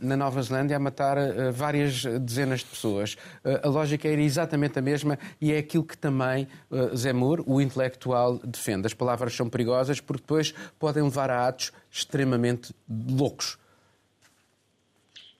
na 0.00 0.16
Nova 0.16 0.40
Zelândia 0.40 0.76
a 0.76 0.78
matar 0.78 1.16
várias 1.52 2.04
dezenas 2.04 2.60
de 2.60 2.66
pessoas. 2.66 3.16
a 3.62 3.68
lógica 3.68 4.06
era 4.06 4.20
exatamente 4.20 4.78
a 4.78 4.82
mesma 4.82 5.18
e 5.40 5.52
é 5.52 5.58
aquilo 5.58 5.82
que 5.82 5.96
também 5.96 6.46
Zemur, 6.94 7.42
o 7.46 7.60
intelectual, 7.60 8.38
defende. 8.38 8.86
As 8.86 8.94
palavras 8.94 9.34
são 9.34 9.48
perigosas 9.48 10.00
porque 10.00 10.22
depois 10.22 10.54
podem 10.78 11.02
levar 11.02 11.30
a 11.30 11.48
atos 11.48 11.72
extremamente 11.90 12.74
loucos. 12.88 13.58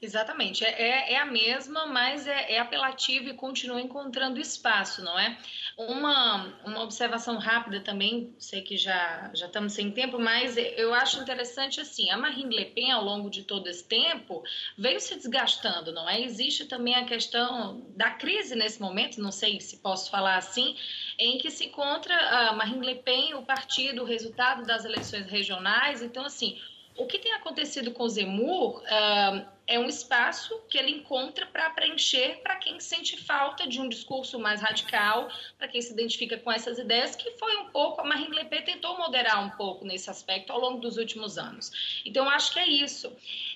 Exatamente, 0.05 0.63
é, 0.63 0.69
é, 0.69 1.13
é, 1.15 1.17
a 1.17 1.25
mesma, 1.25 1.87
mas 1.87 2.27
é, 2.27 2.53
é 2.53 2.59
apelativa 2.59 3.31
e 3.31 3.35
continua 3.35 3.81
encontrando 3.81 4.39
espaço, 4.39 5.03
não 5.03 5.19
é? 5.19 5.39
Uma, 5.79 6.45
uma 6.63 6.83
observação 6.83 7.39
rápida 7.39 7.81
também, 7.81 8.35
sei 8.39 8.61
que 8.61 8.77
já, 8.77 9.31
já 9.33 9.47
estamos 9.47 9.73
sem 9.73 9.91
tempo, 9.91 10.19
mas 10.19 10.59
eu 10.59 10.93
acho 10.93 11.19
interessante 11.21 11.81
assim, 11.81 12.11
a 12.11 12.19
Marine 12.19 12.55
Le 12.55 12.67
Pen, 12.67 12.93
ao 12.93 13.03
longo 13.03 13.31
de 13.31 13.45
todo 13.45 13.67
esse 13.67 13.83
tempo, 13.83 14.45
veio 14.77 15.01
se 15.01 15.17
desgastando, 15.17 15.91
não 15.91 16.07
é? 16.07 16.21
Existe 16.21 16.67
também 16.67 16.95
a 16.95 17.07
questão 17.07 17.83
da 17.97 18.11
crise 18.11 18.55
nesse 18.55 18.83
momento, 18.83 19.23
não 19.23 19.33
sei 19.33 19.59
se 19.59 19.79
posso 19.79 20.11
falar 20.11 20.37
assim, 20.37 20.77
em 21.19 21.39
que 21.39 21.51
se 21.51 21.65
encontra 21.65 22.15
a 22.15 22.53
Marine 22.53 22.85
Le 22.85 22.97
Pen, 22.97 23.35
o 23.35 23.43
partido, 23.43 24.03
o 24.03 24.05
resultado 24.05 24.65
das 24.65 24.85
eleições 24.85 25.31
regionais, 25.31 26.03
então 26.03 26.27
assim, 26.27 26.61
o 26.97 27.07
que 27.07 27.19
tem 27.19 27.33
acontecido 27.33 27.91
com 27.91 28.05
o 28.05 28.09
Zemur 28.09 28.81
uh, 28.83 29.55
é 29.67 29.79
um 29.79 29.89
espaço 29.89 30.61
que 30.69 30.79
ele 30.79 30.91
encontra 30.91 31.47
para 31.47 31.71
preencher 31.71 32.41
para 32.43 32.57
quem 32.57 32.79
sente 32.79 33.17
falta 33.17 33.67
de 33.67 33.81
um 33.81 33.89
discurso 33.89 34.39
mais 34.39 34.61
radical, 34.61 35.29
para 35.59 35.67
quem 35.67 35.81
se 35.81 35.93
identifica 35.93 36.37
com 36.39 36.53
essas 36.53 36.79
ideias, 36.79 37.17
que 37.17 37.31
foi 37.33 37.57
um 37.57 37.71
pouco, 37.71 38.01
a 38.01 38.05
Marine 38.05 38.37
Le 38.37 38.45
Pen 38.45 38.63
tentou 38.63 38.97
moderar 38.99 39.45
um 39.45 39.51
pouco 39.51 39.85
nesse 39.85 40.11
aspecto 40.11 40.53
ao 40.53 40.61
longo 40.61 40.81
dos 40.81 40.97
últimos 40.97 41.39
anos. 41.39 42.03
Então, 42.05 42.29
acho 42.29 42.53
que 42.53 42.59
é 42.59 42.67
isso. 42.67 43.11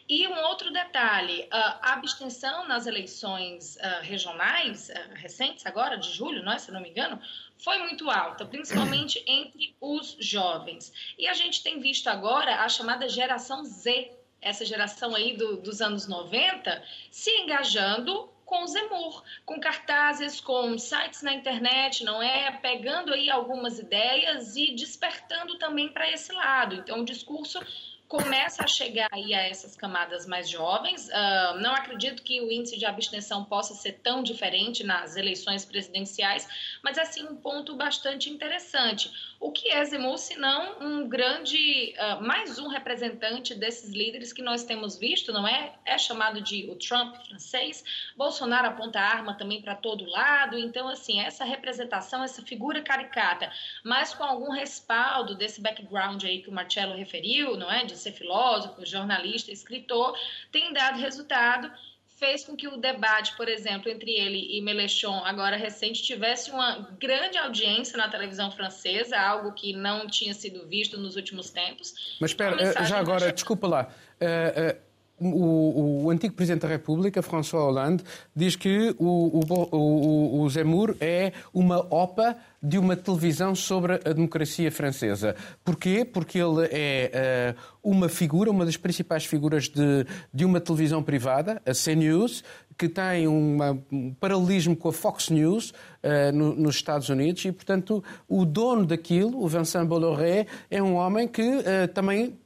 E 0.09 0.27
um 0.27 0.39
outro 0.45 0.73
detalhe, 0.73 1.47
ah, 1.51 1.79
a 1.83 1.93
abstenção 1.93 2.67
nas 2.67 2.87
eleições 2.87 3.77
uh, 3.77 4.03
regionais, 4.03 4.91
recentes 5.15 5.67
agora, 5.67 5.99
de 5.99 6.11
julho, 6.11 6.43
não 6.43 6.53
é, 6.53 6.59
se 6.59 6.73
não 6.73 6.81
me 6.81 6.89
engano, 6.89 7.21
foi 7.59 7.79
muito 7.79 8.09
alta, 8.11 8.45
principalmente 8.45 9.23
entre 9.27 9.77
os 9.81 10.17
jovens. 10.21 10.93
E 11.19 11.27
a 11.27 11.35
gente 11.35 11.63
tem 11.63 11.81
visto 11.81 12.09
agora 12.09 12.63
a 12.63 12.69
chamada 12.69 13.09
geração 13.09 13.65
Z, 13.65 14.13
essa 14.41 14.65
geração 14.65 15.15
aí 15.15 15.37
do, 15.37 15.57
dos 15.57 15.81
anos 15.81 16.07
90, 16.07 16.83
se 17.11 17.31
engajando 17.31 18.31
com 18.49 18.67
Zemur, 18.67 19.23
com 19.45 19.61
cartazes, 19.61 20.41
com 20.41 20.79
sites 20.79 21.23
na 21.23 21.35
internet, 21.35 22.03
não 22.03 22.23
é? 22.23 22.51
Pegando 22.51 23.13
aí 23.13 23.29
algumas 23.29 23.79
ideias 23.79 24.57
e 24.57 24.75
despertando 24.75 25.59
também 25.59 25.91
para 25.91 26.11
esse 26.11 26.33
lado. 26.33 26.77
Então, 26.77 27.01
o 27.01 27.05
discurso 27.05 27.61
começa 28.09 28.65
a 28.65 28.67
chegar 28.67 29.09
aí 29.13 29.35
a 29.35 29.43
essas 29.43 29.77
camadas 29.77 30.27
mais 30.27 30.49
jovens. 30.49 31.09
Uh, 31.09 31.61
não 31.61 31.75
acredito 31.75 32.23
que 32.23 32.41
o 32.41 32.51
índice 32.51 32.79
de 32.79 32.87
abstenção 32.87 33.45
possa 33.45 33.75
ser 33.75 34.01
tão 34.03 34.23
diferente 34.23 34.83
nas 34.83 35.15
eleições 35.15 35.65
presidenciais, 35.67 36.49
mas 36.83 36.97
assim 36.97 37.23
um 37.25 37.37
ponto 37.37 37.77
bastante 37.77 38.31
interessante. 38.31 39.13
O 39.39 39.53
que 39.53 39.69
é 39.69 39.85
Zemmour, 39.85 40.17
se 40.17 40.37
não 40.37 40.81
um 40.81 41.09
grande, 41.09 41.95
uh, 41.99 42.25
mais 42.25 42.59
um 42.59 42.69
representante 42.69 43.55
desses 43.55 43.91
líderes 43.91 44.33
que 44.33 44.41
nós 44.41 44.65
temos 44.65 44.99
visto, 44.99 45.31
não 45.31 45.47
é? 45.47 45.75
É 45.85 45.99
chamado 45.99 46.41
de 46.41 46.69
o 46.71 46.77
Trump 46.77 47.15
francês. 47.27 47.85
Bolsonaro 48.17 48.69
aponta 48.69 49.01
arma 49.01 49.35
também 49.37 49.61
para 49.61 49.75
todo 49.75 50.09
lado. 50.09 50.59
Então, 50.59 50.89
assim, 50.89 51.21
essa 51.21 51.45
representação, 51.45 52.25
essa 52.25 52.41
figura 52.41 52.81
caricata, 52.81 53.53
mas 53.85 54.15
com 54.15 54.25
algum 54.25 54.51
respaldo 54.51 55.35
desse 55.35 55.61
background 55.61 56.25
aí 56.25 56.41
que 56.41 56.49
o 56.49 56.53
Marcelo 56.53 56.97
referiu, 56.97 57.55
não 57.55 57.71
é? 57.71 57.85
De 57.85 57.98
ser 57.99 58.13
filósofo, 58.13 58.85
jornalista, 58.87 59.53
escritor, 59.53 60.17
tem 60.51 60.73
dado 60.73 60.99
resultado 60.99 61.71
fez 62.19 62.45
com 62.45 62.57
que 62.57 62.67
o 62.67 62.77
debate, 62.77 63.37
por 63.37 63.49
exemplo, 63.49 63.89
entre 63.89 64.11
ele 64.11 64.59
e 64.59 64.61
Melechon, 64.61 65.23
agora 65.25 65.57
recente, 65.57 66.03
tivesse 66.03 66.51
uma 66.51 66.89
grande 66.99 67.39
audiência 67.39 67.97
na 67.97 68.09
televisão 68.09 68.51
francesa, 68.51 69.17
algo 69.17 69.53
que 69.53 69.73
não 69.73 70.07
tinha 70.09 70.35
sido 70.35 70.67
visto 70.67 70.99
nos 70.99 71.15
últimos 71.15 71.51
tempos. 71.51 72.19
Mas 72.21 72.33
espera, 72.33 72.61
eh, 72.61 72.85
já 72.85 72.99
agora, 72.99 73.33
desculpa 73.33 73.69
lá. 73.69 73.89
Uh, 74.21 74.75
uh 74.75 74.88
o, 75.21 76.05
o, 76.05 76.11
antigo 76.11 76.35
Presidente 76.35 76.63
da 76.63 76.69
República, 76.69 77.23
François 77.23 77.65
Hollande, 77.65 78.05
diz 78.35 78.57
que 78.57 78.95
o, 78.99 79.41
o, 79.73 80.43
o 80.43 80.49
Zemmour 80.49 80.95
é 81.01 81.33
uma 81.53 81.79
OPA 81.93 82.37
de 82.63 82.79
uma 82.79 82.97
televisão 82.97 83.55
sobre 83.55 83.95
a 83.95 84.13
democracia 84.13 84.71
francesa. 84.71 85.37
Porquê? 85.65 86.05
Porque 86.05 86.39
ele 86.39 86.69
é 86.73 87.55
uh, 87.55 87.91
uma 87.91 88.09
figura, 88.09 88.51
uma 88.51 88.65
das 88.65 88.77
principais 88.77 89.25
figuras 89.25 89.69
de, 89.69 90.07
de 90.35 90.45
uma 90.45 90.61
televisão 90.61 91.03
privada, 91.03 91.63
a 91.65 91.73
CNews, 91.73 92.43
que 92.77 92.89
tem 92.89 93.27
uma, 93.29 93.79
um 93.91 94.13
paralelismo 94.15 94.77
com 94.77 94.89
a 94.89 94.93
Fox 94.93 95.31
News 95.31 95.71
uh, 95.71 96.33
no, 96.33 96.55
nos 96.55 96.77
Estados 96.77 97.09
Unidos 97.09 97.45
e, 97.45 97.53
portanto, 97.53 98.03
o 98.29 98.45
dono 98.45 98.85
daquilo, 98.85 99.43
o 99.43 99.49
Vincent 99.49 99.87
Bolloré, 99.87 100.47
é 100.71 100.83
um 100.83 100.95
homem 100.95 101.29
que 101.29 101.43
uh, 101.43 101.89
também 101.95 102.37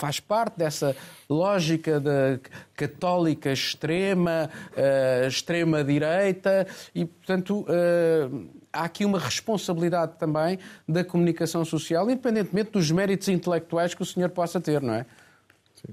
faz 0.00 0.18
parte 0.18 0.56
dessa 0.56 0.96
lógica 1.28 2.00
da 2.00 2.40
católica 2.74 3.52
extrema, 3.52 4.48
uh, 4.72 5.28
extrema-direita 5.28 6.66
e, 6.94 7.04
portanto, 7.04 7.66
uh, 7.68 8.48
há 8.72 8.84
aqui 8.84 9.04
uma 9.04 9.18
responsabilidade 9.18 10.12
também 10.18 10.58
da 10.88 11.04
comunicação 11.04 11.66
social, 11.66 12.10
independentemente 12.10 12.70
dos 12.70 12.90
méritos 12.90 13.28
intelectuais 13.28 13.92
que 13.92 14.02
o 14.02 14.06
senhor 14.06 14.30
possa 14.30 14.58
ter, 14.58 14.80
não 14.80 14.94
é? 14.94 15.04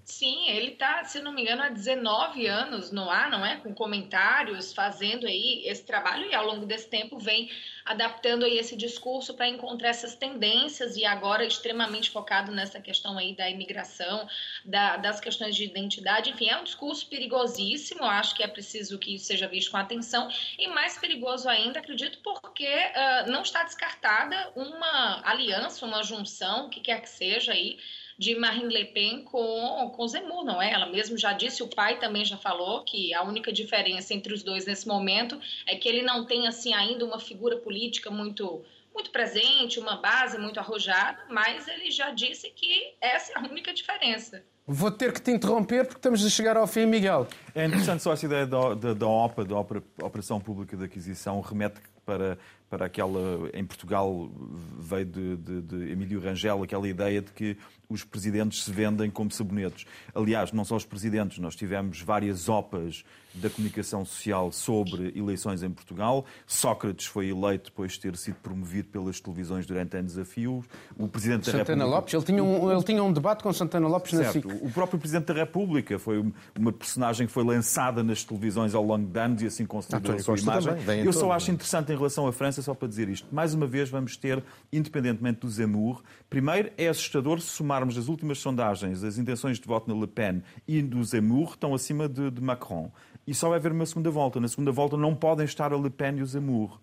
Sim, 0.04 0.50
ele 0.50 0.72
está, 0.72 1.04
se 1.06 1.20
não 1.20 1.32
me 1.32 1.42
engano, 1.42 1.64
há 1.64 1.70
19 1.70 2.46
anos 2.48 2.92
no 2.92 3.10
ar, 3.10 3.30
não 3.30 3.46
é? 3.46 3.58
Com 3.58 3.74
comentários, 3.74 4.74
fazendo 4.74 5.26
aí 5.26 5.64
esse 5.66 5.84
trabalho 5.86 6.26
e 6.30 6.36
ao 6.36 6.46
longo 6.46 6.66
desse 6.66 6.90
tempo 6.90 7.18
vem 7.18 7.50
adaptando 7.86 8.44
aí 8.44 8.58
esse 8.58 8.76
discurso 8.76 9.34
para 9.34 9.48
encontrar 9.48 9.90
essas 9.90 10.16
tendências 10.16 10.98
e 10.98 11.06
agora 11.06 11.46
extremamente 11.46 12.10
focado 12.10 12.52
nessa 12.52 12.82
questão 12.82 13.18
aí 13.18 13.34
da 13.34 13.50
imigração, 13.50 14.28
da, 14.66 14.98
das 14.98 15.22
questões 15.22 15.56
de 15.56 15.64
identidade. 15.64 16.32
Enfim, 16.32 16.50
é 16.50 16.58
um 16.58 16.64
discurso 16.64 17.08
perigosíssimo, 17.08 18.04
acho 18.04 18.36
que 18.36 18.44
é 18.44 18.48
preciso 18.48 19.00
que 19.00 19.16
isso 19.16 19.26
seja 19.26 19.48
visto 19.48 19.72
com 19.72 19.78
atenção 19.78 20.30
e 20.58 20.68
mais 20.68 20.98
perigoso 20.98 21.48
ainda, 21.48 21.80
acredito, 21.80 22.20
porque 22.20 22.68
uh, 22.68 23.32
não 23.32 23.42
está 23.42 23.64
descartada 23.64 24.52
uma 24.56 25.22
aliança, 25.24 25.86
uma 25.86 26.04
junção, 26.04 26.66
o 26.66 26.70
que 26.70 26.82
quer 26.82 27.02
que 27.02 27.10
seja 27.10 27.54
aí, 27.54 27.80
de 28.18 28.36
Marine 28.36 28.74
Le 28.74 28.86
Pen 28.86 29.24
com, 29.24 29.92
com 29.96 30.08
Zemmour, 30.08 30.44
não 30.44 30.62
é? 30.62 30.72
Ela 30.72 30.88
mesmo 30.88 31.18
já 31.18 31.34
disse, 31.34 31.62
o 31.62 31.68
pai 31.68 32.00
também 32.00 32.26
já 32.26 32.38
falou 32.38 32.84
que 32.84 33.14
a 33.14 33.24
única 33.24 33.54
diferença 33.54 34.14
entre 34.14 34.34
os 34.34 34.42
dois 34.42 34.66
nesse 34.66 34.88
momento 34.88 35.40
é 35.68 35.76
que 35.76 35.88
ele 35.88 36.02
não 36.02 36.26
tem 36.26 36.48
assim 36.48 36.74
ainda 36.74 37.06
uma 37.06 37.20
figura 37.20 37.58
política 37.58 38.10
muito 38.10 38.66
muito 38.94 39.12
presente, 39.12 39.80
uma 39.80 39.98
base 39.98 40.40
muito 40.40 40.60
arrojada, 40.60 41.24
mas 41.30 41.68
ele 41.68 41.92
já 41.92 42.10
disse 42.10 42.50
que 42.50 42.96
essa 43.00 43.32
é 43.34 43.38
a 43.38 43.44
única 43.44 43.72
diferença. 43.72 44.44
Vou 44.70 44.92
ter 44.92 45.14
que 45.14 45.22
te 45.22 45.32
interromper 45.32 45.86
porque 45.86 46.00
estamos 46.00 46.26
a 46.26 46.30
chegar 46.30 46.58
ao 46.58 46.68
fim, 46.68 46.86
Miguel. 46.86 47.26
É 47.56 47.66
interessante 47.66 48.04
só 48.04 48.12
essa 48.12 48.26
ideia 48.26 48.46
da, 48.46 48.74
da, 48.74 48.94
da 48.94 49.08
OPA, 49.08 49.46
da 49.46 49.58
Operação 49.58 50.42
Pública 50.42 50.76
de 50.76 50.84
Aquisição, 50.84 51.40
remete 51.40 51.80
para 52.06 52.38
para 52.70 52.86
aquela. 52.86 53.50
Em 53.54 53.66
Portugal 53.66 54.30
veio 54.78 55.06
de, 55.06 55.38
de, 55.38 55.62
de 55.62 55.92
Emílio 55.92 56.20
Rangel 56.20 56.64
aquela 56.64 56.88
ideia 56.88 57.22
de 57.22 57.32
que 57.32 57.58
os 57.90 58.04
presidentes 58.04 58.64
se 58.64 58.72
vendem 58.72 59.10
como 59.10 59.32
sabonetes. 59.32 59.86
Aliás, 60.14 60.52
não 60.52 60.66
só 60.66 60.76
os 60.76 60.86
presidentes, 60.86 61.40
nós 61.40 61.56
tivemos 61.56 62.02
várias 62.02 62.50
OPAs 62.50 63.06
da 63.34 63.50
comunicação 63.50 64.04
social 64.04 64.52
sobre 64.52 65.14
eleições 65.18 65.64
em 65.64 65.70
Portugal. 65.70 66.26
Sócrates 66.46 67.06
foi 67.06 67.30
eleito 67.30 67.70
depois 67.70 67.94
de 67.94 68.02
ter 68.02 68.18
sido 68.18 68.36
promovido 68.36 68.90
pelas 68.90 69.22
televisões 69.22 69.66
durante 69.66 69.96
anos 69.96 70.18
a 70.18 70.26
fio. 70.26 70.66
O 70.98 71.08
Presidente 71.08 71.46
Santana 71.46 71.64
da 71.64 71.74
República... 71.74 71.96
Lopes, 71.96 72.14
ele 72.14 72.24
tinha, 72.24 72.44
um, 72.44 72.72
ele 72.72 72.84
tinha 72.84 73.04
um 73.04 73.14
debate 73.14 73.44
com 73.44 73.54
Santana 73.54 73.88
Lopes 73.88 74.12
certo. 74.12 74.48
na 74.50 74.54
SIC. 74.54 74.57
O 74.62 74.72
próprio 74.72 75.00
Presidente 75.00 75.28
da 75.28 75.34
República 75.34 76.00
foi 76.00 76.26
uma 76.58 76.72
personagem 76.72 77.28
que 77.28 77.34
foi 77.34 77.44
lançada 77.44 78.04
nas 78.04 78.24
televisões 78.24 78.74
ao 78.74 78.84
longo 78.84 79.08
de 79.08 79.20
anos 79.20 79.42
e 79.42 79.46
assim 79.46 79.66
consolidou 79.66 80.16
a 80.16 80.20
sua 80.20 80.38
imagem. 80.38 80.74
Eu 81.06 81.14
só 81.14 81.32
acho 81.32 81.52
interessante 81.52 81.92
em 81.92 81.96
relação 81.96 82.28
à 82.28 82.32
França 82.34 82.48
França, 82.48 82.62
só 82.62 82.74
para 82.74 82.88
dizer 82.88 83.10
isto. 83.10 83.28
Mais 83.34 83.54
uma 83.54 83.68
vez, 83.68 83.90
vamos 83.90 84.16
ter, 84.16 84.44
independentemente 84.72 85.42
do 85.42 85.50
Zemmour, 85.50 86.02
primeiro 86.30 86.72
é 86.78 86.88
assustador 86.88 87.42
se 87.42 87.48
somarmos 87.48 87.98
as 87.98 88.08
últimas 88.08 88.40
sondagens, 88.40 89.04
as 89.04 89.18
intenções 89.18 89.60
de 89.60 89.68
voto 89.68 89.94
na 89.94 90.00
Le 90.00 90.08
Pen 90.08 90.42
e 90.68 90.82
do 90.82 91.04
Zemmour 91.04 91.52
estão 91.52 91.74
acima 91.74 92.08
de, 92.08 92.32
de 92.32 92.42
Macron. 92.42 92.92
E 93.26 93.34
só 93.34 93.50
vai 93.50 93.58
haver 93.58 93.72
uma 93.74 93.86
segunda 93.86 94.10
volta. 94.10 94.40
Na 94.40 94.48
segunda 94.48 94.72
volta 94.72 94.96
não 94.96 95.14
podem 95.14 95.46
estar 95.46 95.74
a 95.74 95.78
Le 95.78 95.90
Pen 95.90 96.18
e 96.18 96.22
o 96.22 96.26
Zemmour. 96.26 96.80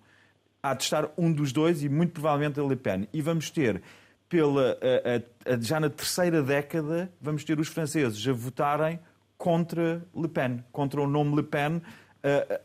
Há 0.63 0.75
de 0.75 0.83
estar 0.83 1.11
um 1.17 1.33
dos 1.33 1.53
dois 1.53 1.83
e 1.83 1.89
muito 1.89 2.13
provavelmente 2.13 2.61
a 2.61 2.63
Le 2.63 2.77
Pen. 2.77 3.09
E 3.13 3.23
vamos 3.23 3.51
ter 3.51 3.83
pela, 4.35 4.77
a, 4.83 5.53
a, 5.53 5.61
já 5.61 5.79
na 5.79 5.89
terceira 5.89 6.43
década, 6.43 7.09
vamos 7.21 7.45
ter 7.45 7.61
os 7.61 7.69
franceses 7.69 8.27
a 8.27 8.33
votarem 8.33 8.99
contra 9.39 10.05
Le 10.13 10.27
Pen, 10.27 10.65
contra 10.73 11.01
o 11.01 11.07
nome 11.07 11.37
Le 11.37 11.45
Pen, 11.45 11.81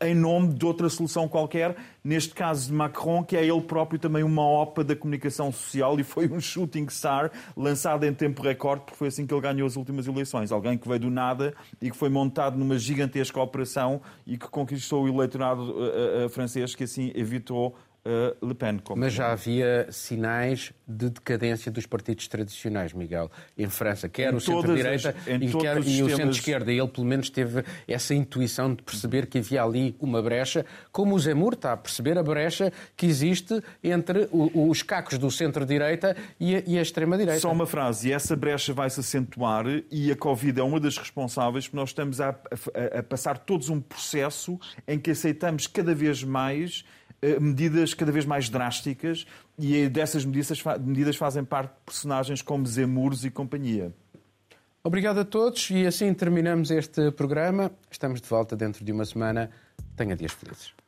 em 0.01 0.15
nome 0.15 0.53
de 0.53 0.65
outra 0.65 0.89
solução 0.89 1.27
qualquer, 1.27 1.75
neste 2.03 2.33
caso 2.33 2.67
de 2.67 2.73
Macron, 2.73 3.23
que 3.23 3.35
é 3.35 3.45
ele 3.45 3.61
próprio 3.61 3.99
também 3.99 4.23
uma 4.23 4.41
OPA 4.41 4.83
da 4.83 4.95
comunicação 4.95 5.51
social 5.51 5.99
e 5.99 6.03
foi 6.03 6.27
um 6.27 6.39
shooting 6.39 6.87
star 6.89 7.29
lançado 7.55 8.03
em 8.05 8.13
tempo 8.13 8.41
recorde, 8.41 8.85
porque 8.85 8.97
foi 8.97 9.09
assim 9.09 9.27
que 9.27 9.33
ele 9.33 9.41
ganhou 9.41 9.67
as 9.67 9.75
últimas 9.75 10.07
eleições. 10.07 10.51
Alguém 10.51 10.75
que 10.75 10.87
veio 10.87 11.01
do 11.01 11.11
nada 11.11 11.53
e 11.79 11.91
que 11.91 11.97
foi 11.97 12.09
montado 12.09 12.57
numa 12.57 12.79
gigantesca 12.79 13.39
operação 13.39 14.01
e 14.25 14.37
que 14.37 14.47
conquistou 14.47 15.03
o 15.03 15.07
eleitorado 15.07 15.61
uh, 15.61 16.25
uh, 16.25 16.29
francês, 16.29 16.73
que 16.73 16.85
assim 16.85 17.11
evitou 17.13 17.75
uh, 18.05 18.45
Le 18.45 18.53
Pen. 18.53 18.79
Mas 18.95 19.13
já 19.13 19.31
havia 19.31 19.87
sinais 19.91 20.71
de 20.87 21.09
decadência 21.09 21.71
dos 21.71 21.85
partidos 21.85 22.27
tradicionais, 22.27 22.93
Miguel, 22.93 23.31
em 23.57 23.67
França, 23.69 24.09
quer 24.09 24.33
em 24.33 24.35
o 24.35 24.39
centro-direita 24.39 25.15
e, 25.27 25.51
quer, 25.51 25.77
e 25.79 25.83
sistemas... 25.83 26.13
o 26.13 26.15
centro-esquerda. 26.15 26.71
Ele, 26.71 26.87
pelo 26.87 27.05
menos, 27.05 27.29
teve 27.29 27.63
essa 27.87 28.13
intuição 28.13 28.73
de 28.73 28.81
perceber 28.81 29.27
que 29.27 29.37
havia 29.37 29.63
ali 29.63 29.95
uma 29.99 30.21
brecha, 30.21 30.65
como 30.91 31.15
o 31.15 31.19
Zemmour 31.19 31.53
está 31.53 31.73
a 31.73 31.77
perceber 31.77 32.17
a 32.17 32.23
brecha 32.23 32.71
que 32.95 33.05
existe 33.05 33.61
entre 33.83 34.29
os 34.31 34.81
cacos 34.81 35.17
do 35.17 35.29
centro-direita 35.29 36.15
e 36.39 36.55
a, 36.55 36.79
a 36.79 36.81
extrema-direita. 36.81 37.39
Só 37.41 37.51
uma 37.51 37.67
frase, 37.67 38.09
e 38.09 38.11
essa 38.11 38.35
brecha 38.35 38.73
vai 38.73 38.89
se 38.89 38.99
acentuar 38.99 39.65
e 39.91 40.11
a 40.11 40.15
Covid 40.15 40.59
é 40.59 40.63
uma 40.63 40.79
das 40.79 40.97
responsáveis, 40.97 41.67
porque 41.67 41.77
nós 41.77 41.89
estamos 41.89 42.21
a, 42.21 42.29
a, 42.29 42.99
a 42.99 43.03
passar 43.03 43.37
todos 43.37 43.69
um 43.69 43.79
processo 43.79 44.59
em 44.87 44.97
que 44.99 45.11
aceitamos 45.11 45.67
cada 45.67 45.93
vez 45.93 46.23
mais 46.23 46.83
medidas 47.39 47.93
cada 47.93 48.11
vez 48.11 48.25
mais 48.25 48.49
drásticas 48.49 49.25
e 49.57 49.87
dessas 49.89 50.23
medidas, 50.25 50.63
medidas 50.79 51.15
fazem 51.15 51.43
parte 51.43 51.71
de 51.71 51.79
personagens 51.85 52.41
como 52.41 52.65
Zemures 52.65 53.23
e 53.23 53.29
companhia. 53.29 53.93
Obrigado 54.83 55.19
a 55.19 55.25
todos 55.25 55.69
e 55.71 55.85
assim 55.85 56.13
terminamos 56.13 56.71
este 56.71 57.11
programa. 57.11 57.71
Estamos 57.91 58.21
de 58.21 58.29
volta 58.29 58.55
dentro 58.55 58.83
de 58.83 58.91
uma 58.91 59.03
semana. 59.03 59.51
Tenha 59.95 60.15
dias 60.15 60.31
felizes. 60.31 60.78